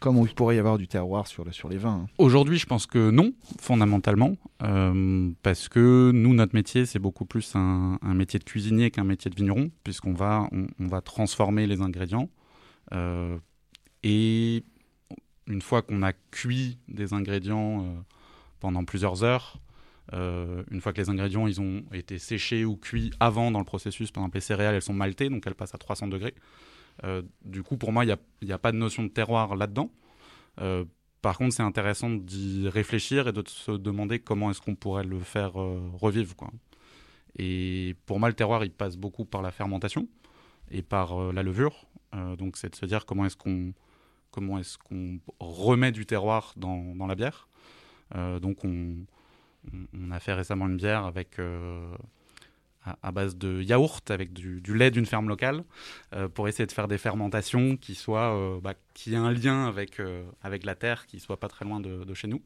Comme 0.00 0.18
il 0.18 0.34
pourrait 0.34 0.56
y 0.56 0.58
avoir 0.58 0.76
du 0.76 0.86
terroir 0.88 1.26
sur, 1.26 1.44
le, 1.44 1.52
sur 1.52 1.68
les 1.68 1.78
vins. 1.78 2.02
hein. 2.04 2.06
Aujourd'hui, 2.18 2.58
je 2.58 2.66
pense 2.66 2.86
que 2.86 3.10
non, 3.10 3.32
fondamentalement, 3.60 4.36
euh, 4.62 5.30
parce 5.42 5.68
que 5.68 6.10
nous, 6.12 6.34
notre 6.34 6.54
métier, 6.54 6.84
c'est 6.84 6.98
beaucoup 6.98 7.24
plus 7.24 7.54
un, 7.56 7.98
un 8.02 8.14
métier 8.14 8.38
de 8.38 8.44
cuisinier 8.44 8.90
qu'un 8.90 9.04
métier 9.04 9.30
de 9.30 9.36
vigneron, 9.36 9.70
puisqu'on 9.82 10.12
va, 10.12 10.48
on, 10.52 10.66
on 10.78 10.88
va 10.88 11.00
transformer 11.00 11.66
les 11.66 11.80
ingrédients. 11.80 12.28
Euh, 12.94 13.38
et 14.02 14.64
une 15.46 15.62
fois 15.62 15.82
qu'on 15.82 16.02
a 16.02 16.12
cuit 16.12 16.78
des 16.88 17.12
ingrédients 17.12 17.82
euh, 17.82 17.94
pendant 18.60 18.84
plusieurs 18.84 19.24
heures, 19.24 19.58
euh, 20.12 20.62
une 20.70 20.80
fois 20.80 20.92
que 20.92 21.00
les 21.00 21.08
ingrédients 21.08 21.46
ils 21.46 21.60
ont 21.60 21.84
été 21.92 22.18
séchés 22.18 22.64
ou 22.64 22.76
cuits 22.76 23.10
avant 23.20 23.50
dans 23.50 23.58
le 23.58 23.64
processus, 23.64 24.10
par 24.10 24.22
exemple 24.22 24.36
les 24.36 24.42
céréales, 24.42 24.74
elles 24.74 24.82
sont 24.82 24.94
maltées, 24.94 25.28
donc 25.28 25.46
elles 25.46 25.54
passent 25.54 25.74
à 25.74 25.78
300 25.78 26.08
degrés. 26.08 26.34
Du 27.44 27.64
coup, 27.64 27.76
pour 27.76 27.90
moi, 27.90 28.04
il 28.04 28.16
n'y 28.42 28.52
a, 28.52 28.58
pas 28.58 28.70
de 28.70 28.76
notion 28.76 29.02
de 29.02 29.08
terroir 29.08 29.56
là-dedans. 29.56 29.90
Par 31.22 31.36
contre, 31.36 31.52
c'est 31.52 31.64
intéressant 31.64 32.08
d'y 32.08 32.68
réfléchir 32.68 33.26
et 33.26 33.32
de 33.32 33.42
se 33.48 33.72
demander 33.72 34.20
comment 34.20 34.52
est-ce 34.52 34.60
qu'on 34.60 34.76
pourrait 34.76 35.02
le 35.02 35.18
faire 35.18 35.54
revivre. 35.54 36.34
Et 37.36 37.96
pour 38.06 38.20
moi, 38.20 38.28
le 38.28 38.36
terroir, 38.36 38.64
il 38.64 38.70
passe 38.70 38.96
beaucoup 38.96 39.24
par 39.24 39.42
la 39.42 39.50
fermentation 39.50 40.06
et 40.70 40.82
par 40.82 41.32
la 41.32 41.42
levure. 41.42 41.84
Euh, 42.14 42.36
donc, 42.36 42.56
c'est 42.56 42.70
de 42.70 42.76
se 42.76 42.86
dire 42.86 43.06
comment 43.06 43.26
est-ce 43.26 43.36
qu'on 43.36 43.72
comment 44.30 44.58
est-ce 44.58 44.78
qu'on 44.78 45.20
remet 45.38 45.92
du 45.92 46.06
terroir 46.06 46.54
dans, 46.56 46.94
dans 46.96 47.06
la 47.06 47.14
bière. 47.14 47.48
Euh, 48.16 48.40
donc, 48.40 48.64
on, 48.64 48.96
a 50.10 50.18
fait 50.18 50.34
récemment 50.34 50.66
une 50.66 50.76
bière 50.76 51.04
avec 51.04 51.38
euh, 51.38 51.94
à, 53.02 53.12
base 53.12 53.36
de 53.36 53.62
yaourt 53.62 54.10
avec 54.10 54.32
du, 54.32 54.60
lait 54.74 54.90
d'une 54.90 55.06
ferme 55.06 55.28
locale 55.28 55.64
pour 56.34 56.48
essayer 56.48 56.66
de 56.66 56.72
faire 56.72 56.88
des 56.88 56.98
fermentations 56.98 57.76
qui 57.76 57.94
soient 57.94 58.60
bah, 58.62 58.74
qui 58.92 59.14
aient 59.14 59.16
un 59.16 59.32
lien 59.32 59.66
avec 59.66 60.02
avec 60.42 60.64
la 60.64 60.74
terre, 60.74 61.06
qui 61.06 61.18
soit 61.18 61.38
pas 61.38 61.48
très 61.48 61.64
loin 61.64 61.80
de, 61.80 62.12
chez 62.12 62.28
nous. 62.28 62.42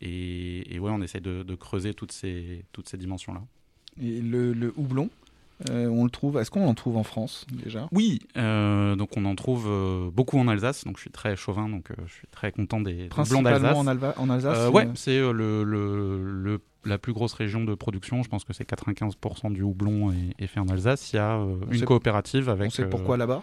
Et, 0.00 0.74
et 0.74 0.80
on 0.80 1.02
essaie 1.02 1.20
de, 1.20 1.54
creuser 1.54 1.92
toutes 1.92 2.12
ces 2.12 2.64
toutes 2.72 2.88
ces 2.88 2.96
dimensions 2.96 3.34
là. 3.34 3.42
Et 4.00 4.22
le 4.22 4.72
houblon, 4.76 5.10
euh, 5.68 5.88
on 5.88 6.04
le 6.04 6.10
trouve. 6.10 6.38
Est-ce 6.38 6.50
qu'on 6.50 6.66
en 6.66 6.74
trouve 6.74 6.96
en 6.96 7.02
France 7.02 7.46
déjà? 7.52 7.88
Oui, 7.92 8.20
euh, 8.36 8.96
donc 8.96 9.16
on 9.16 9.24
en 9.26 9.34
trouve 9.34 9.66
euh, 9.68 10.10
beaucoup 10.10 10.38
en 10.38 10.48
Alsace, 10.48 10.84
donc 10.84 10.96
je 10.96 11.02
suis 11.02 11.10
très 11.10 11.36
chauvin, 11.36 11.68
donc 11.68 11.88
je 12.06 12.12
suis 12.12 12.26
très 12.30 12.50
content 12.52 12.80
des 12.80 12.92
des 12.94 12.96
blancs 13.08 13.10
Principalement 13.10 13.50
d'Alsace. 13.50 13.76
en, 13.76 13.86
Alva- 13.86 14.14
en 14.18 14.30
Alsace 14.30 14.68
ouais, 14.70 14.88
c'est 14.94 15.18
le, 15.20 15.62
le, 15.64 16.22
le- 16.24 16.60
la 16.86 16.96
plus 16.96 17.12
grosse 17.12 17.34
région 17.34 17.62
de 17.64 17.74
production. 17.74 18.22
Je 18.22 18.28
pense 18.30 18.44
que 18.44 18.54
c'est 18.54 18.66
95% 18.66 19.52
du 19.52 19.60
houblon 19.62 20.12
est, 20.12 20.42
est 20.42 20.46
fait 20.46 20.60
en 20.60 20.68
Alsace. 20.68 21.12
Il 21.12 21.16
y 21.16 21.18
a 21.18 21.38
une 21.70 21.84
coopérative 21.84 22.48
avec. 22.48 22.68
On 22.68 22.70
sait 22.70 22.86
pourquoi 22.88 23.16
là-bas? 23.18 23.42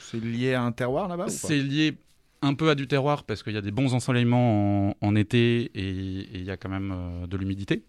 C'est 0.00 0.20
lié 0.22 0.54
à 0.54 0.62
un 0.62 0.72
terroir 0.72 1.06
là-bas 1.08 1.28
C'est 1.28 1.58
lié 1.58 1.98
un 2.40 2.54
peu 2.54 2.70
à 2.70 2.74
du 2.74 2.88
terroir 2.88 3.24
parce 3.24 3.42
qu'il 3.42 3.52
y 3.52 3.56
a 3.58 3.60
des 3.60 3.70
bons 3.70 3.92
ensoleillements 3.94 4.88
en, 4.90 4.94
en 5.00 5.14
été 5.16 5.64
et 5.74 5.90
il 6.34 6.42
y 6.44 6.50
a 6.50 6.56
quand 6.56 6.70
même 6.70 6.94
de 7.28 7.36
l'humidité 7.36 7.84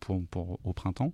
pour, 0.00 0.22
pour- 0.30 0.58
au 0.64 0.72
printemps. 0.72 1.12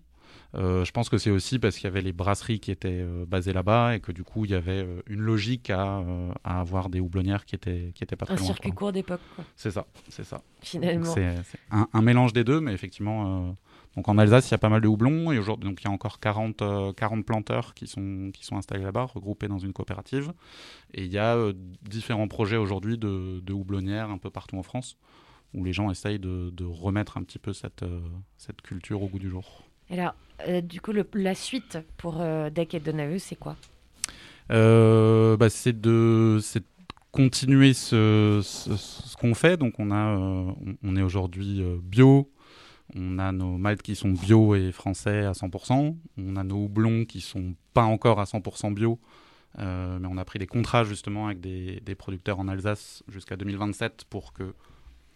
Euh, 0.54 0.84
je 0.84 0.92
pense 0.92 1.08
que 1.10 1.18
c'est 1.18 1.30
aussi 1.30 1.58
parce 1.58 1.76
qu'il 1.76 1.84
y 1.84 1.86
avait 1.88 2.00
les 2.00 2.12
brasseries 2.12 2.58
qui 2.58 2.70
étaient 2.70 3.02
euh, 3.02 3.26
basées 3.26 3.52
là-bas 3.52 3.96
et 3.96 4.00
que 4.00 4.12
du 4.12 4.24
coup 4.24 4.46
il 4.46 4.50
y 4.50 4.54
avait 4.54 4.82
euh, 4.82 5.02
une 5.06 5.20
logique 5.20 5.68
à, 5.68 6.02
à 6.42 6.60
avoir 6.60 6.88
des 6.88 7.00
houblonnières 7.00 7.44
qui 7.44 7.54
étaient, 7.54 7.92
qui 7.94 8.02
étaient 8.02 8.16
pas 8.16 8.24
très 8.24 8.34
Un 8.34 8.38
loin. 8.38 8.46
circuit 8.46 8.70
quoi. 8.70 8.78
court 8.78 8.92
d'époque. 8.92 9.20
C'est 9.56 9.70
ça, 9.70 9.86
c'est 10.08 10.24
ça. 10.24 10.40
Finalement. 10.62 11.12
C'est 11.12 11.34
un, 11.70 11.86
un 11.92 12.02
mélange 12.02 12.32
des 12.32 12.44
deux, 12.44 12.60
mais 12.60 12.72
effectivement, 12.72 13.54
donc 13.98 14.08
en 14.08 14.16
Alsace, 14.16 14.48
il 14.48 14.52
y 14.52 14.54
a 14.54 14.58
pas 14.58 14.68
mal 14.68 14.80
de 14.80 14.86
houblons 14.88 15.32
et 15.32 15.38
aujourd'hui, 15.38 15.68
donc 15.68 15.80
il 15.82 15.84
y 15.84 15.88
a 15.88 15.90
encore 15.90 16.20
40, 16.20 16.62
euh, 16.62 16.92
40 16.92 17.24
planteurs 17.26 17.74
qui 17.74 17.86
sont, 17.86 18.30
qui 18.32 18.44
sont 18.44 18.56
installés 18.56 18.84
là-bas, 18.84 19.04
regroupés 19.04 19.48
dans 19.48 19.58
une 19.58 19.72
coopérative. 19.72 20.32
Et 20.94 21.04
il 21.04 21.12
y 21.12 21.18
a 21.18 21.34
euh, 21.34 21.52
différents 21.82 22.28
projets 22.28 22.56
aujourd'hui 22.56 22.96
de, 22.96 23.40
de 23.40 23.52
houblonnières 23.52 24.08
un 24.10 24.18
peu 24.18 24.30
partout 24.30 24.56
en 24.56 24.62
France 24.62 24.96
où 25.52 25.64
les 25.64 25.72
gens 25.72 25.90
essayent 25.90 26.18
de, 26.18 26.50
de 26.50 26.64
remettre 26.64 27.16
un 27.16 27.22
petit 27.22 27.38
peu 27.38 27.52
cette, 27.52 27.82
euh, 27.82 28.00
cette 28.36 28.62
culture 28.62 29.02
au 29.02 29.08
goût 29.08 29.18
du 29.18 29.30
jour. 29.30 29.64
Alors, 29.90 30.14
euh, 30.46 30.60
du 30.60 30.80
coup, 30.80 30.92
la 31.14 31.34
suite 31.34 31.78
pour 31.96 32.20
euh, 32.20 32.50
Deck 32.50 32.74
et 32.74 32.80
Donahue, 32.80 33.18
c'est 33.18 33.36
quoi? 33.36 33.56
Euh, 34.50 35.36
bah, 35.36 35.50
c'est 35.50 35.78
de, 35.78 36.38
continuer 37.12 37.72
ce, 37.74 38.42
qu'on 39.16 39.34
fait. 39.34 39.56
Donc 39.56 39.74
on, 39.78 39.90
a, 39.90 40.18
euh, 40.18 40.52
on, 40.82 40.96
est 40.96 41.02
aujourd'hui 41.02 41.62
bio. 41.82 42.30
On 42.94 43.18
a 43.18 43.32
nos 43.32 43.58
maltes 43.58 43.82
qui 43.82 43.96
sont 43.96 44.10
bio 44.10 44.54
et 44.54 44.72
français 44.72 45.24
à 45.24 45.32
100%. 45.32 45.96
On 46.16 46.36
a 46.36 46.44
nos 46.44 46.64
houblons 46.64 47.04
qui 47.04 47.20
sont 47.20 47.54
pas 47.74 47.82
encore 47.82 48.20
à 48.20 48.24
100% 48.24 48.72
bio, 48.72 48.98
mais 49.58 50.06
on 50.08 50.16
a 50.16 50.24
pris 50.24 50.38
des 50.38 50.46
contrats 50.46 50.84
justement 50.84 51.26
avec 51.26 51.40
des 51.40 51.94
producteurs 51.94 52.38
en 52.38 52.48
Alsace 52.48 53.02
jusqu'à 53.08 53.36
2027 53.36 54.04
pour 54.08 54.32
que 54.32 54.54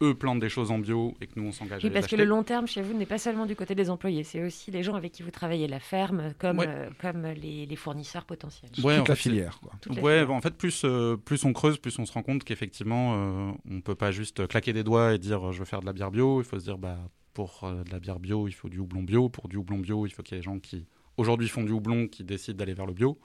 eux 0.02 0.14
plantent 0.14 0.40
des 0.40 0.48
choses 0.48 0.70
en 0.70 0.78
bio 0.78 1.14
et 1.20 1.26
que 1.26 1.32
nous 1.38 1.46
on 1.48 1.52
s'engage 1.52 1.84
à 1.84 1.86
Oui, 1.86 1.90
les 1.90 1.94
parce 1.94 2.06
que 2.06 2.14
acheter. 2.14 2.24
le 2.24 2.28
long 2.28 2.42
terme 2.42 2.66
chez 2.66 2.82
vous 2.82 2.94
n'est 2.94 3.06
pas 3.06 3.18
seulement 3.18 3.46
du 3.46 3.54
côté 3.56 3.74
des 3.74 3.90
employés, 3.90 4.24
c'est 4.24 4.42
aussi 4.44 4.70
les 4.70 4.82
gens 4.82 4.94
avec 4.94 5.12
qui 5.12 5.22
vous 5.22 5.30
travaillez, 5.30 5.68
la 5.68 5.78
ferme, 5.80 6.32
comme, 6.38 6.58
Ouais. 6.58 6.66
euh, 6.68 6.88
comme 7.00 7.26
les, 7.26 7.66
les 7.66 7.76
fournisseurs 7.76 8.24
potentiels. 8.24 8.70
Ouais, 8.82 8.98
Toute 8.98 9.08
la 9.08 9.14
fait, 9.14 9.22
filière, 9.22 9.60
quoi. 9.60 9.72
Toute 9.80 9.94
la 9.96 10.02
Ouais, 10.02 10.12
filière. 10.12 10.28
bah, 10.28 10.34
en 10.34 10.40
fait, 10.40 10.54
plus, 10.56 10.82
euh, 10.84 11.16
plus 11.16 11.44
on 11.44 11.52
creuse, 11.52 11.78
plus 11.78 11.98
on 11.98 12.06
se 12.06 12.12
rend 12.12 12.22
compte 12.22 12.42
qu'effectivement, 12.44 13.14
euh, 13.14 13.52
on 13.70 13.80
peut 13.80 13.94
pas 13.94 14.10
juste 14.10 14.46
claquer 14.48 14.72
des 14.72 14.82
doigts 14.84 15.14
et 15.14 15.18
dire 15.18 15.52
je 15.52 15.58
veux 15.60 15.64
faire 15.64 15.80
de 15.80 15.86
la 15.86 15.92
bière 15.92 16.10
bio. 16.10 16.40
Il 16.40 16.44
faut 16.44 16.58
se 16.58 16.64
dire, 16.64 16.78
bah, 16.78 16.98
pour 17.34 17.60
euh, 17.64 17.82
de 17.84 17.90
la 17.90 17.98
bière 18.00 18.18
bio, 18.18 18.48
il 18.48 18.52
faut 18.52 18.68
du 18.68 18.78
houblon 18.78 19.02
bio. 19.02 19.28
Pour 19.28 19.48
du 19.48 19.56
houblon 19.56 19.78
bio, 19.78 20.06
il 20.06 20.10
faut 20.10 20.22
qu'il 20.22 20.34
y 20.34 20.38
ait 20.38 20.40
des 20.40 20.44
gens 20.44 20.58
qui, 20.58 20.86
aujourd'hui, 21.16 21.48
font 21.48 21.62
du 21.64 21.72
houblon, 21.72 22.08
qui 22.08 22.24
décident 22.24 22.56
d'aller 22.58 22.74
vers 22.74 22.86
le 22.86 22.92
bio. 22.92 23.18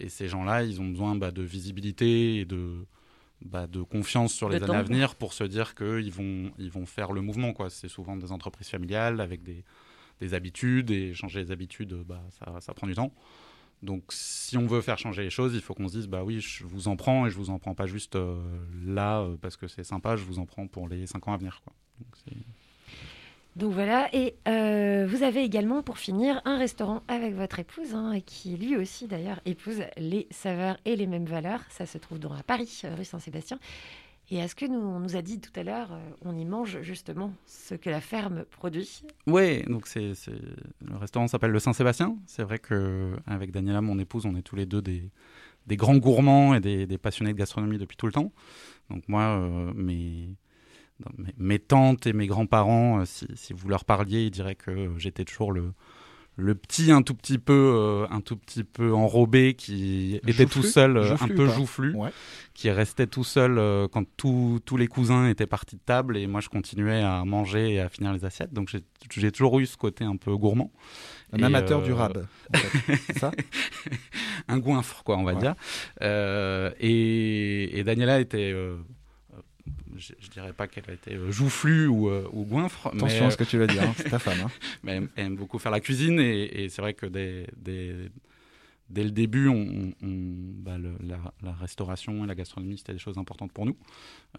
Et 0.00 0.08
ces 0.08 0.26
gens-là, 0.26 0.62
ils 0.64 0.80
ont 0.80 0.88
besoin 0.88 1.14
bah, 1.16 1.30
de 1.30 1.42
visibilité 1.42 2.36
et 2.40 2.44
de, 2.46 2.86
bah, 3.44 3.66
de 3.66 3.82
confiance 3.82 4.32
sur 4.32 4.48
les 4.48 4.62
années 4.62 4.74
à 4.74 4.82
venir 4.82 5.14
pour 5.14 5.32
se 5.32 5.44
dire 5.44 5.74
qu'ils 5.74 6.12
vont, 6.12 6.52
ils 6.58 6.70
vont 6.70 6.86
faire 6.86 7.12
le 7.12 7.20
mouvement. 7.20 7.52
quoi. 7.52 7.70
C'est 7.70 7.88
souvent 7.88 8.16
des 8.16 8.32
entreprises 8.32 8.68
familiales 8.68 9.20
avec 9.20 9.42
des, 9.42 9.64
des 10.20 10.34
habitudes 10.34 10.90
et 10.90 11.14
changer 11.14 11.40
les 11.42 11.50
habitudes, 11.50 11.94
bah, 12.06 12.22
ça, 12.30 12.60
ça 12.60 12.74
prend 12.74 12.86
du 12.86 12.94
temps. 12.94 13.12
Donc, 13.82 14.04
si 14.10 14.56
on 14.56 14.66
veut 14.66 14.80
faire 14.80 14.98
changer 14.98 15.22
les 15.22 15.30
choses, 15.30 15.54
il 15.54 15.60
faut 15.60 15.74
qu'on 15.74 15.88
se 15.88 15.96
dise, 15.96 16.06
bah 16.06 16.22
oui, 16.22 16.40
je 16.40 16.64
vous 16.64 16.86
en 16.86 16.96
prends 16.96 17.26
et 17.26 17.30
je 17.30 17.36
vous 17.36 17.50
en 17.50 17.58
prends 17.58 17.74
pas 17.74 17.86
juste 17.86 18.14
euh, 18.14 18.40
là 18.84 19.22
euh, 19.22 19.36
parce 19.40 19.56
que 19.56 19.66
c'est 19.66 19.82
sympa, 19.82 20.14
je 20.14 20.24
vous 20.24 20.38
en 20.38 20.46
prends 20.46 20.68
pour 20.68 20.88
les 20.88 21.06
5 21.06 21.26
ans 21.26 21.32
à 21.32 21.36
venir. 21.36 21.60
Quoi. 21.64 21.72
Donc, 21.98 22.36
Donc 23.54 23.72
voilà, 23.72 24.08
et 24.14 24.34
euh, 24.48 25.06
vous 25.06 25.22
avez 25.22 25.42
également 25.42 25.82
pour 25.82 25.98
finir 25.98 26.40
un 26.46 26.56
restaurant 26.56 27.02
avec 27.06 27.34
votre 27.34 27.58
épouse, 27.58 27.94
hein, 27.94 28.18
qui 28.24 28.56
lui 28.56 28.76
aussi 28.76 29.06
d'ailleurs 29.06 29.40
épouse 29.44 29.82
les 29.98 30.26
saveurs 30.30 30.78
et 30.86 30.96
les 30.96 31.06
mêmes 31.06 31.26
valeurs. 31.26 31.60
Ça 31.68 31.84
se 31.84 31.98
trouve 31.98 32.18
donc 32.18 32.32
à 32.38 32.42
Paris, 32.42 32.82
rue 32.96 33.04
Saint-Sébastien. 33.04 33.58
Et 34.30 34.40
à 34.40 34.48
ce 34.48 34.54
que 34.54 34.64
nous, 34.64 34.78
on 34.78 35.00
nous 35.00 35.16
a 35.16 35.20
dit 35.20 35.38
tout 35.38 35.50
à 35.56 35.62
l'heure, 35.62 35.92
euh, 35.92 36.10
on 36.24 36.34
y 36.34 36.46
mange 36.46 36.80
justement 36.80 37.34
ce 37.44 37.74
que 37.74 37.90
la 37.90 38.00
ferme 38.00 38.44
produit. 38.44 39.02
Ouais, 39.26 39.62
donc 39.68 39.86
c'est, 39.86 40.12
le 40.80 40.96
restaurant 40.96 41.28
s'appelle 41.28 41.50
le 41.50 41.58
Saint-Sébastien. 41.58 42.16
C'est 42.24 42.42
vrai 42.42 42.58
que 42.58 43.12
avec 43.26 43.50
Daniela, 43.50 43.82
mon 43.82 43.98
épouse, 43.98 44.24
on 44.24 44.34
est 44.34 44.42
tous 44.42 44.56
les 44.56 44.64
deux 44.64 44.80
des, 44.80 45.10
grands 45.76 45.98
gourmands 45.98 46.54
et 46.54 46.60
des, 46.60 46.98
passionnés 46.98 47.34
de 47.34 47.38
gastronomie 47.38 47.76
depuis 47.76 47.98
tout 47.98 48.06
le 48.06 48.12
temps. 48.12 48.32
Donc 48.88 49.06
moi, 49.06 49.22
euh, 49.22 49.72
mes, 49.74 50.30
mes, 51.18 51.34
mes 51.38 51.58
tantes 51.58 52.06
et 52.06 52.12
mes 52.12 52.26
grands-parents, 52.26 53.00
euh, 53.00 53.04
si, 53.04 53.26
si 53.34 53.52
vous 53.52 53.68
leur 53.68 53.84
parliez, 53.84 54.24
ils 54.24 54.30
diraient 54.30 54.54
que 54.54 54.90
j'étais 54.98 55.24
toujours 55.24 55.52
le, 55.52 55.72
le 56.36 56.54
petit 56.54 56.90
un 56.90 57.02
tout 57.02 57.14
petit 57.14 57.38
peu, 57.38 57.52
euh, 57.76 58.06
un 58.10 58.20
tout 58.22 58.36
petit 58.36 58.64
peu 58.64 58.94
enrobé 58.94 59.52
qui 59.54 60.18
était 60.26 60.46
tout 60.46 60.62
seul, 60.62 60.96
euh, 60.96 61.04
Joufflu 61.04 61.32
un 61.32 61.36
peu 61.36 61.46
joufflu, 61.46 61.94
Ouais. 61.94 62.08
qui 62.54 62.70
restait 62.70 63.06
tout 63.06 63.22
seul 63.24 63.58
euh, 63.58 63.86
quand 63.86 64.04
tous 64.16 64.58
tous 64.64 64.78
les 64.78 64.86
cousins 64.86 65.28
étaient 65.28 65.46
partis 65.46 65.76
de 65.76 65.82
table 65.84 66.16
et 66.16 66.26
moi 66.26 66.40
je 66.40 66.48
continuais 66.48 67.02
à 67.02 67.22
manger 67.26 67.74
et 67.74 67.80
à 67.80 67.88
finir 67.90 68.12
les 68.14 68.24
assiettes. 68.24 68.52
Donc 68.54 68.68
j'ai- 68.70 69.30
toujours 69.30 69.58
eu 69.60 69.66
ce 69.66 69.76
côté 69.76 70.04
un 70.04 70.16
peu 70.16 70.34
gourmand. 70.36 70.72
Un 71.34 71.38
Et, 71.38 71.44
amateur 71.44 71.82
du 71.82 71.92
rab. 71.92 72.26
en 72.52 72.56
fait. 72.58 72.96
C'est 73.06 73.18
ça 73.18 73.30
un 74.48 74.58
goinfre, 74.58 75.02
quoi, 75.04 75.18
on 75.18 75.24
va 75.24 75.34
Ouais. 75.34 75.40
dire. 75.40 75.54
Et, 76.80 77.78
et 77.78 77.84
Daniela 77.84 78.20
était, 78.20 78.54
je, 79.96 80.12
je 80.18 80.28
dirais 80.30 80.52
pas 80.52 80.66
qu'elle 80.66 80.88
était 80.92 81.14
euh, 81.14 81.30
joufflue 81.30 81.86
ou, 81.86 82.08
euh, 82.08 82.28
ou 82.32 82.44
goinfre, 82.44 82.88
Attention 82.88 83.20
mais, 83.20 83.26
à 83.26 83.30
ce 83.30 83.36
que 83.36 83.44
tu 83.44 83.58
vas 83.58 83.66
dire, 83.66 83.82
hein, 83.82 83.94
c'est 83.96 84.08
ta 84.10 84.18
femme. 84.18 84.40
hein. 84.44 84.50
mais 84.82 84.92
elle, 84.96 85.08
elle 85.16 85.26
aime 85.26 85.36
beaucoup 85.36 85.58
faire 85.58 85.72
la 85.72 85.80
cuisine 85.80 86.18
et, 86.20 86.64
et 86.64 86.68
c'est 86.68 86.82
vrai 86.82 86.94
que 86.94 87.06
dès, 87.06 87.46
dès, 87.56 88.10
dès 88.90 89.04
le 89.04 89.10
début, 89.10 89.48
on, 89.48 89.92
on- 90.02 90.52
bah, 90.62 90.78
le- 90.78 90.96
la, 91.00 91.18
la 91.42 91.52
restauration 91.52 92.24
et 92.24 92.26
la 92.26 92.34
gastronomie, 92.34 92.78
c'était 92.78 92.92
des 92.92 92.98
choses 92.98 93.18
importantes 93.18 93.52
pour 93.52 93.66
nous. 93.66 93.76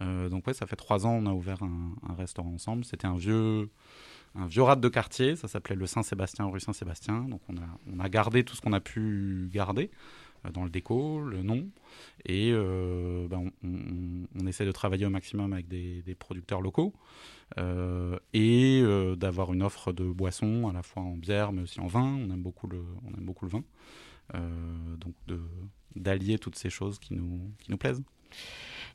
Euh, 0.01 0.29
donc 0.29 0.45
ouais, 0.47 0.53
ça 0.53 0.65
fait 0.67 0.75
trois 0.75 1.05
ans, 1.05 1.13
on 1.13 1.25
a 1.25 1.31
ouvert 1.33 1.61
un, 1.63 1.95
un 2.09 2.13
restaurant 2.15 2.51
ensemble. 2.53 2.83
C'était 2.85 3.07
un 3.07 3.15
vieux, 3.17 3.69
un 4.35 4.47
vieux 4.47 4.63
rade 4.63 4.81
de 4.81 4.89
quartier, 4.89 5.35
ça 5.35 5.47
s'appelait 5.47 5.75
le 5.75 5.85
Saint-Sébastien, 5.85 6.45
rue 6.45 6.59
Saint-Sébastien. 6.59 7.21
Donc 7.29 7.41
on 7.49 7.55
a, 7.57 7.79
on 7.95 7.99
a 7.99 8.09
gardé 8.09 8.43
tout 8.43 8.55
ce 8.55 8.61
qu'on 8.61 8.73
a 8.73 8.79
pu 8.81 9.49
garder 9.51 9.89
dans 10.51 10.63
le 10.63 10.69
déco, 10.69 11.21
le 11.21 11.41
nom, 11.41 11.69
et 12.25 12.51
euh, 12.51 13.27
bah, 13.27 13.39
on, 13.63 14.47
essaie 14.47 14.65
de 14.65 14.71
travailler 14.71 15.05
au 15.05 15.09
maximum 15.09 15.53
avec 15.53 15.67
des, 15.67 16.15
producteurs 16.17 16.61
locaux 16.61 16.93
euh, 17.57 18.17
et 18.33 18.81
euh, 18.83 19.15
d'avoir 19.15 19.53
une 19.53 19.63
offre 19.63 19.93
de 19.93 20.03
boissons 20.03 20.67
à 20.67 20.73
la 20.73 20.83
fois 20.83 21.03
en 21.03 21.17
bière 21.17 21.51
mais 21.51 21.61
aussi 21.63 21.79
en 21.79 21.87
vin. 21.87 22.03
On 22.03 22.29
aime 22.31 22.41
beaucoup 22.41 22.67
le, 22.67 22.83
on 23.05 23.17
aime 23.17 23.25
beaucoup 23.25 23.45
le 23.45 23.51
vin, 23.51 23.63
Euh, 24.35 24.39
donc 24.97 25.13
d'allier 25.95 26.39
toutes 26.39 26.55
ces 26.55 26.69
choses 26.69 26.97
qui 26.97 27.13
nous, 27.13 27.51
qui 27.59 27.71
nous 27.71 27.77
plaisent. 27.77 28.01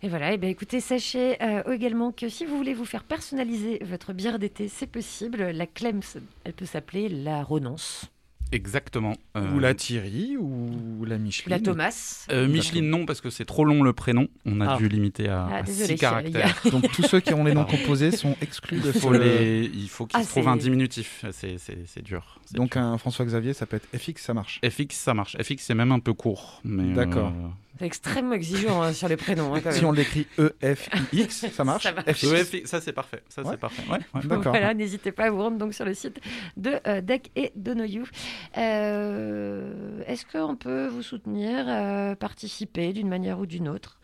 Et 0.03 0.09
voilà, 0.09 0.33
et 0.33 0.39
bien 0.39 0.49
écoutez, 0.49 0.81
sachez 0.81 1.43
euh, 1.43 1.73
également 1.73 2.13
que 2.13 2.29
si 2.29 2.45
vous 2.45 2.57
voulez 2.57 2.75
vous 2.75 2.85
faire 2.85 3.05
personnaliser 3.05 3.79
votre 3.83 4.13
bière 4.13 4.39
d'été, 4.39 4.69
c'est 4.69 4.87
possible. 4.87 5.39
La 5.39 5.67
Clems, 5.67 6.03
elle 6.45 6.53
peut 6.53 6.67
s'appeler 6.67 7.09
la 7.09 7.43
Renonce. 7.43 8.11
Exactement. 8.51 9.15
Euh, 9.37 9.55
Ou 9.55 9.59
la 9.59 9.75
Thierry, 9.75 10.37
ou 10.39 11.05
la 11.05 11.19
Micheline. 11.19 11.51
La 11.59 11.61
Thomas. 11.63 12.27
Euh, 12.31 12.49
Micheline, 12.49 12.89
non, 12.89 13.05
parce 13.05 13.21
que 13.21 13.29
c'est 13.31 13.45
trop 13.45 13.65
long 13.65 13.83
le 13.83 13.93
prénom. 13.93 14.29
On 14.47 14.61
a 14.61 14.75
Ah. 14.75 14.77
dû 14.79 14.89
limiter 14.89 15.29
à, 15.29 15.47
Ah, 15.51 15.57
à 15.57 15.63
désolé, 15.63 15.87
six 15.89 15.93
a- 16.05 16.11
caractères. 16.11 16.61
Donc 16.71 16.91
tous 16.93 17.03
ceux 17.03 17.21
qui 17.21 17.35
ont 17.35 17.45
les 17.45 17.53
noms 17.55 17.65
composés 17.67 18.11
sont 18.11 18.37
exclus 18.41 18.81
de 18.81 18.89
Il 18.95 19.01
faut, 19.01 19.13
ce- 19.13 19.19
les- 19.19 19.71
il 19.75 19.89
faut 19.89 20.07
qu'il 20.07 20.19
Ah, 20.19 20.25
se 20.25 20.31
trouve 20.31 20.45
c'est- 20.45 20.49
un 20.51 20.57
diminutif. 20.57 21.25
C'est- 21.33 21.59
C'est 21.59 21.79
c'est 21.87 22.03
dur. 22.03 22.38
Donc 22.53 22.77
un 22.77 22.97
François 22.99 23.25
Xavier, 23.25 23.53
ça 23.53 23.67
peut 23.67 23.77
être 23.77 23.89
FX, 23.99 24.23
ça 24.23 24.35
marche. 24.35 24.61
FX, 24.69 24.95
ça 24.97 25.15
marche. 25.15 25.37
FX, 25.43 25.57
c'est 25.65 25.75
même 25.75 25.93
un 25.93 26.01
peu 26.01 26.13
court. 26.15 26.61
mais, 26.65 26.95
D'accord. 26.95 27.29
euh, 27.29 27.49
C'est 27.79 27.87
extrêmement 27.87 28.33
exigeant 28.35 28.83
hein, 28.83 28.93
sur 28.93 29.09
les 29.09 29.17
prénoms. 29.17 29.55
hein, 29.55 29.61
quand 29.63 29.73
Si 29.73 29.85
on 29.85 29.93
l'écrit 29.93 30.27
E 30.39 30.55
EFIX, 30.63 31.29
ça 31.53 31.65
marche. 31.65 31.83
Ça 31.85 31.93
marche. 31.93 32.11
FX. 32.13 32.25
EFX, 32.33 32.71
ça 32.71 32.81
c'est 32.81 32.93
parfait. 32.93 33.23
Ça 33.29 33.43
Ouais. 33.43 33.49
c'est 33.53 33.57
parfait. 33.61 33.83
Ouais, 33.91 33.99
D'accord. 34.25 34.53
voilà, 34.53 34.73
n'hésitez 34.75 35.13
pas 35.13 35.25
à 35.27 35.31
vous 35.31 35.43
rendre 35.43 35.59
donc 35.59 35.75
sur 35.75 35.85
le 35.85 35.95
site 35.95 36.21
de 36.57 36.73
euh, 36.87 37.01
Deck 37.01 37.31
et 37.37 37.53
Donoyou. 37.57 38.05
Euh, 38.57 40.03
Est-ce 40.07 40.25
qu'on 40.27 40.57
peut 40.57 40.87
vous 40.89 41.03
soutenir, 41.03 41.65
euh, 41.69 42.15
participer 42.15 42.93
d'une 42.93 43.09
manière 43.09 43.39
ou 43.39 43.47
d'une 43.47 43.69
autre? 43.69 44.01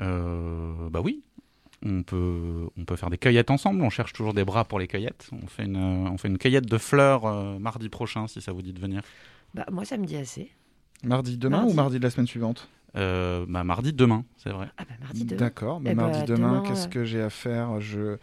Euh, 0.00 0.88
bah 0.90 1.00
oui. 1.02 1.22
On 1.84 2.02
peut, 2.02 2.68
on 2.78 2.84
peut 2.84 2.96
faire 2.96 3.10
des 3.10 3.18
cueillettes 3.18 3.50
ensemble. 3.50 3.82
On 3.82 3.90
cherche 3.90 4.12
toujours 4.14 4.32
des 4.34 4.44
bras 4.44 4.64
pour 4.64 4.78
les 4.78 4.86
cueillettes. 4.86 5.28
On 5.32 5.46
fait 5.46 5.64
une, 5.64 5.76
on 5.76 6.16
fait 6.16 6.28
une 6.28 6.38
cueillette 6.38 6.66
de 6.66 6.78
fleurs 6.78 7.26
euh, 7.26 7.58
mardi 7.58 7.88
prochain, 7.90 8.26
si 8.26 8.40
ça 8.40 8.52
vous 8.52 8.62
dit 8.62 8.72
de 8.72 8.80
venir. 8.80 9.02
bah, 9.54 9.66
Moi, 9.70 9.84
ça 9.84 9.96
me 9.98 10.06
dit 10.06 10.16
assez. 10.16 10.50
Mardi 11.04 11.36
demain 11.36 11.58
Mardi. 11.58 11.72
ou 11.72 11.76
mardi 11.76 11.98
de 11.98 12.02
la 12.04 12.10
semaine 12.10 12.26
suivante? 12.26 12.68
Euh, 12.96 13.44
bah, 13.48 13.64
mardi 13.64 13.92
demain, 13.92 14.24
c'est 14.38 14.50
vrai. 14.50 14.68
Ah 14.78 14.84
bah, 14.88 14.94
mardi 15.02 15.24
demain. 15.24 15.38
D'accord, 15.38 15.80
mais 15.80 15.90
Eh 15.90 15.94
mardi 15.94 16.20
bah, 16.20 16.24
demain, 16.26 16.48
demain, 16.52 16.60
qu'est-ce 16.62 16.88
que 16.88 17.04
j'ai 17.04 17.20
à 17.20 17.28
faire? 17.30 17.80
Je, 17.80 18.16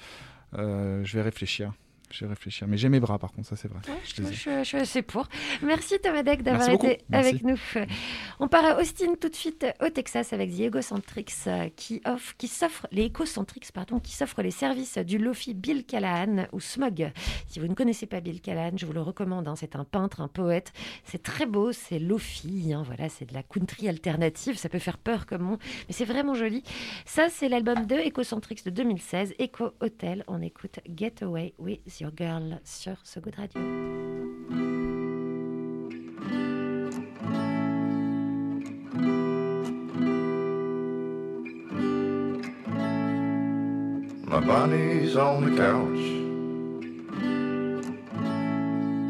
euh, 0.58 1.04
je 1.04 1.18
vais 1.18 1.22
réfléchir. 1.22 1.74
Je 2.14 2.26
vais 2.26 2.30
réfléchir. 2.30 2.68
Mais 2.68 2.78
j'ai 2.78 2.90
mes 2.90 3.00
bras, 3.00 3.18
par 3.20 3.32
contre, 3.32 3.48
ça 3.48 3.56
c'est 3.56 3.68
vrai. 3.68 3.80
Ouais, 3.88 4.00
Je 4.06 4.64
suis 4.64 4.78
assez 4.78 5.02
pour. 5.02 5.28
Merci 5.64 6.00
Thomas 6.00 6.24
Deck 6.24 6.44
d'avoir 6.44 6.70
été 6.70 7.00
Merci. 7.10 7.30
avec 7.30 7.44
nous. 7.44 7.58
On 8.40 8.48
part 8.48 8.66
à 8.66 8.80
Austin 8.80 9.14
tout 9.20 9.30
de 9.30 9.36
suite 9.36 9.66
au 9.82 9.90
Texas 9.90 10.34
avec 10.34 10.56
The 10.56 10.62
Egocentrics 10.62 11.32
euh, 11.48 11.70
qui 11.76 12.02
offre, 12.06 12.36
qui 12.38 12.48
s'offre 12.48 12.88
les 12.92 13.08
Ecocentrics 13.08 13.72
pardon, 13.72 14.00
qui 14.00 14.14
s'offre 14.14 14.42
les 14.42 14.52
services 14.52 14.98
du 14.98 15.18
Lofi 15.18 15.54
Bill 15.54 15.86
Callahan 15.86 16.48
ou 16.52 16.60
Smog. 16.60 17.12
Si 17.48 17.60
vous 17.60 17.68
ne 17.68 17.74
connaissez 17.74 18.06
pas 18.06 18.20
Bill 18.22 18.42
Callahan, 18.42 18.76
je 18.78 18.86
vous 18.86 18.94
le 18.94 19.02
recommande. 19.02 19.48
hein. 19.48 19.56
C'est 19.56 19.76
un 19.76 19.84
peintre, 19.86 20.22
un 20.22 20.28
poète. 20.28 20.74
C'est 21.06 21.22
très 21.24 21.46
beau, 21.46 21.72
c'est 21.72 22.00
Lofi. 22.00 22.74
hein. 22.74 22.84
Voilà, 22.86 23.10
c'est 23.10 23.26
de 23.26 23.34
la 23.34 23.44
country 23.44 23.88
alternative. 23.88 24.58
Ça 24.58 24.70
peut 24.70 24.80
faire 24.80 24.98
peur 24.98 25.26
comme 25.26 25.44
nom, 25.44 25.58
mais 25.88 25.94
c'est 25.94 26.06
vraiment 26.06 26.34
joli. 26.34 26.64
Ça, 27.06 27.30
c'est 27.30 27.50
l'album 27.50 27.86
de 27.86 27.96
Ecocentrics 27.96 28.66
de 28.66 28.70
2016, 28.72 29.36
Eco 29.40 29.72
Hotel. 29.80 30.24
On 30.28 30.42
écoute 30.42 30.80
Get 30.96 31.16
Away 31.24 31.54
with 31.60 31.80
Your 32.02 32.10
Girl 32.10 32.60
sur 32.64 32.98
So 33.04 33.22
Good 33.22 33.38
Radio. 33.38 33.62
My 44.26 44.40
body's 44.40 45.16
on 45.16 45.46
the 45.46 45.56
couch, 45.56 46.04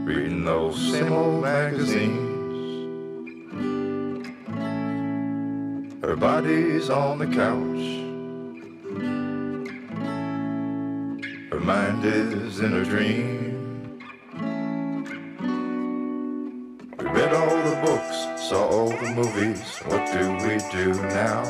reading 0.06 0.44
those 0.44 0.76
same 0.92 1.14
old 1.14 1.42
magazines. 1.42 2.20
Her 6.04 6.18
body's 6.18 6.90
on 6.90 7.20
the 7.20 7.28
couch, 7.28 8.01
mind 11.64 12.04
is 12.04 12.60
in 12.60 12.74
a 12.74 12.84
dream. 12.84 14.00
We 16.98 17.06
read 17.06 17.34
all 17.34 17.56
the 17.70 17.82
books, 17.86 18.50
saw 18.50 18.68
all 18.68 18.90
the 18.90 19.12
movies. 19.16 19.62
What 19.86 20.12
do 20.12 20.32
we 20.46 20.58
do 20.72 20.94
now? 21.10 21.44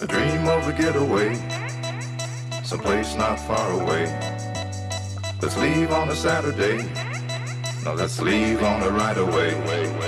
A 0.00 0.06
dream 0.06 0.48
of 0.48 0.68
a 0.68 0.72
getaway, 0.72 1.34
someplace 2.62 3.16
not 3.16 3.40
far 3.40 3.80
away. 3.80 4.04
Let's 5.42 5.56
leave 5.58 5.90
on 5.90 6.08
a 6.08 6.14
Saturday. 6.14 6.84
Now 7.84 7.94
let's 7.94 8.20
leave 8.20 8.62
on 8.62 8.82
a 8.82 8.90
right 8.90 9.18
away. 9.18 10.05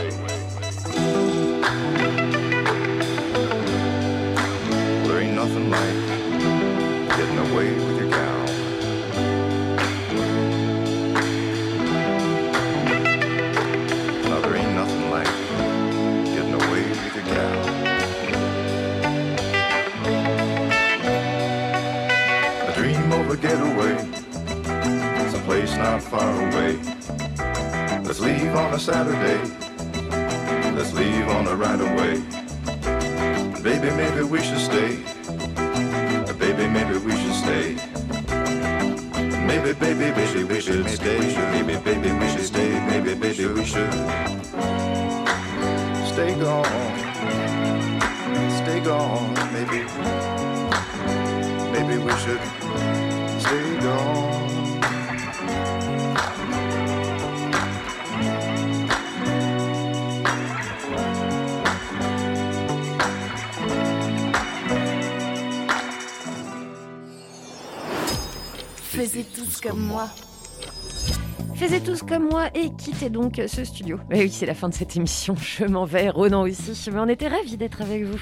Quittez 73.08 73.10
donc 73.10 73.40
ce 73.46 73.64
studio. 73.64 73.98
Oui, 74.10 74.30
c'est 74.30 74.46
la 74.46 74.54
fin 74.54 74.68
de 74.68 74.74
cette 74.74 74.96
émission. 74.96 75.34
Je 75.40 75.64
m'en 75.64 75.84
vais. 75.84 76.10
Ronan 76.10 76.42
aussi. 76.42 76.90
Mais 76.92 77.00
on 77.00 77.08
était 77.08 77.28
ravis 77.28 77.56
d'être 77.56 77.82
avec 77.82 78.04
vous. 78.04 78.18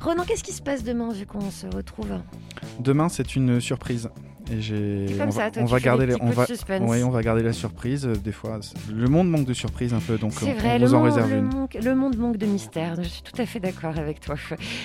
Ronan, 0.00 0.24
qu'est-ce 0.26 0.44
qui 0.44 0.52
se 0.52 0.62
passe 0.62 0.82
demain 0.84 1.12
vu 1.12 1.26
qu'on 1.26 1.50
se 1.50 1.66
retrouve? 1.66 2.20
Demain, 2.80 3.08
c'est 3.08 3.36
une 3.36 3.60
surprise. 3.60 4.08
Et 4.52 4.60
j'ai. 4.60 5.06
C'est 5.08 5.14
comme 5.18 5.28
on 5.28 5.32
ça, 5.32 5.38
va, 5.44 5.50
toi, 5.50 5.62
on 5.62 5.66
tu 5.66 5.72
va 5.72 5.78
fais 5.78 5.84
garder 5.84 6.06
des 6.06 6.12
les, 6.12 6.18
petits 6.18 6.26
on 6.26 6.30
va, 6.30 6.78
ouais, 6.86 7.02
on 7.02 7.10
va 7.10 7.22
garder 7.22 7.42
la 7.42 7.52
surprise. 7.52 8.04
euh, 8.06 8.14
Des 8.16 8.32
fois, 8.32 8.60
le 8.92 9.08
monde 9.08 9.30
manque 9.30 9.46
de 9.46 9.54
surprises 9.54 9.94
un 9.94 10.00
peu, 10.00 10.18
donc 10.18 10.32
on, 10.42 10.52
vrai, 10.52 10.74
on 10.76 10.78
le 10.80 10.86
vous 10.86 10.94
en 10.94 11.02
réserve 11.02 11.30
le, 11.30 11.38
une. 11.38 11.44
manque- 11.54 11.78
le 11.82 11.94
monde 11.94 12.16
manque 12.18 12.36
de 12.36 12.46
mystère. 12.46 12.96
Je 13.02 13.08
suis 13.08 13.22
tout 13.22 13.40
à 13.40 13.46
fait 13.46 13.60
d'accord 13.60 13.98
avec 13.98 14.20
toi. 14.20 14.34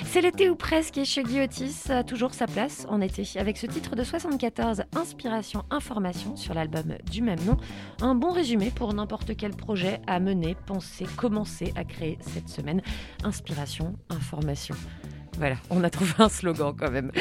C'est 0.05 0.21
l'été 0.21 0.49
ou 0.49 0.55
presque 0.55 0.97
et 0.97 1.05
Shuggy 1.05 1.41
Otis 1.41 1.75
a 1.89 2.03
toujours 2.03 2.33
sa 2.33 2.47
place 2.47 2.85
en 2.89 3.01
été 3.01 3.23
avec 3.37 3.57
ce 3.57 3.65
titre 3.67 3.95
de 3.95 4.03
74, 4.03 4.83
Inspiration, 4.95 5.63
Information 5.69 6.35
sur 6.35 6.53
l'album 6.53 6.93
du 7.11 7.21
même 7.21 7.39
nom. 7.45 7.57
Un 8.01 8.15
bon 8.15 8.31
résumé 8.31 8.71
pour 8.73 8.93
n'importe 8.93 9.35
quel 9.35 9.51
projet 9.51 9.99
à 10.07 10.19
mener, 10.19 10.55
penser, 10.65 11.05
commencer 11.17 11.73
à 11.75 11.83
créer 11.83 12.17
cette 12.21 12.49
semaine. 12.49 12.81
Inspiration, 13.23 13.95
Information. 14.09 14.75
Voilà, 15.37 15.55
on 15.69 15.83
a 15.83 15.89
trouvé 15.89 16.13
un 16.19 16.29
slogan 16.29 16.73
quand 16.77 16.91
même. 16.91 17.11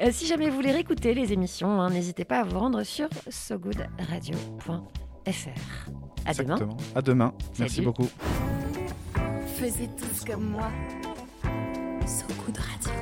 Euh, 0.00 0.10
si 0.12 0.26
jamais 0.26 0.48
vous 0.50 0.56
voulez 0.56 0.72
réécouter 0.72 1.14
les 1.14 1.32
émissions, 1.32 1.80
hein, 1.80 1.90
n'hésitez 1.90 2.24
pas 2.24 2.40
à 2.40 2.44
vous 2.44 2.58
rendre 2.58 2.82
sur 2.82 3.08
sogoodradio.fr. 3.28 5.30
À 6.26 6.34
demain. 6.34 6.36
Exactement. 6.54 6.76
À 6.94 7.02
demain. 7.02 7.32
Merci 7.58 7.80
beaucoup. 7.80 8.08
Faisez 9.56 9.88
tous 9.96 10.24
comme 10.24 10.50
moi. 10.50 10.70
So 12.06 12.26
Good 12.44 12.58
Radio. 12.58 12.92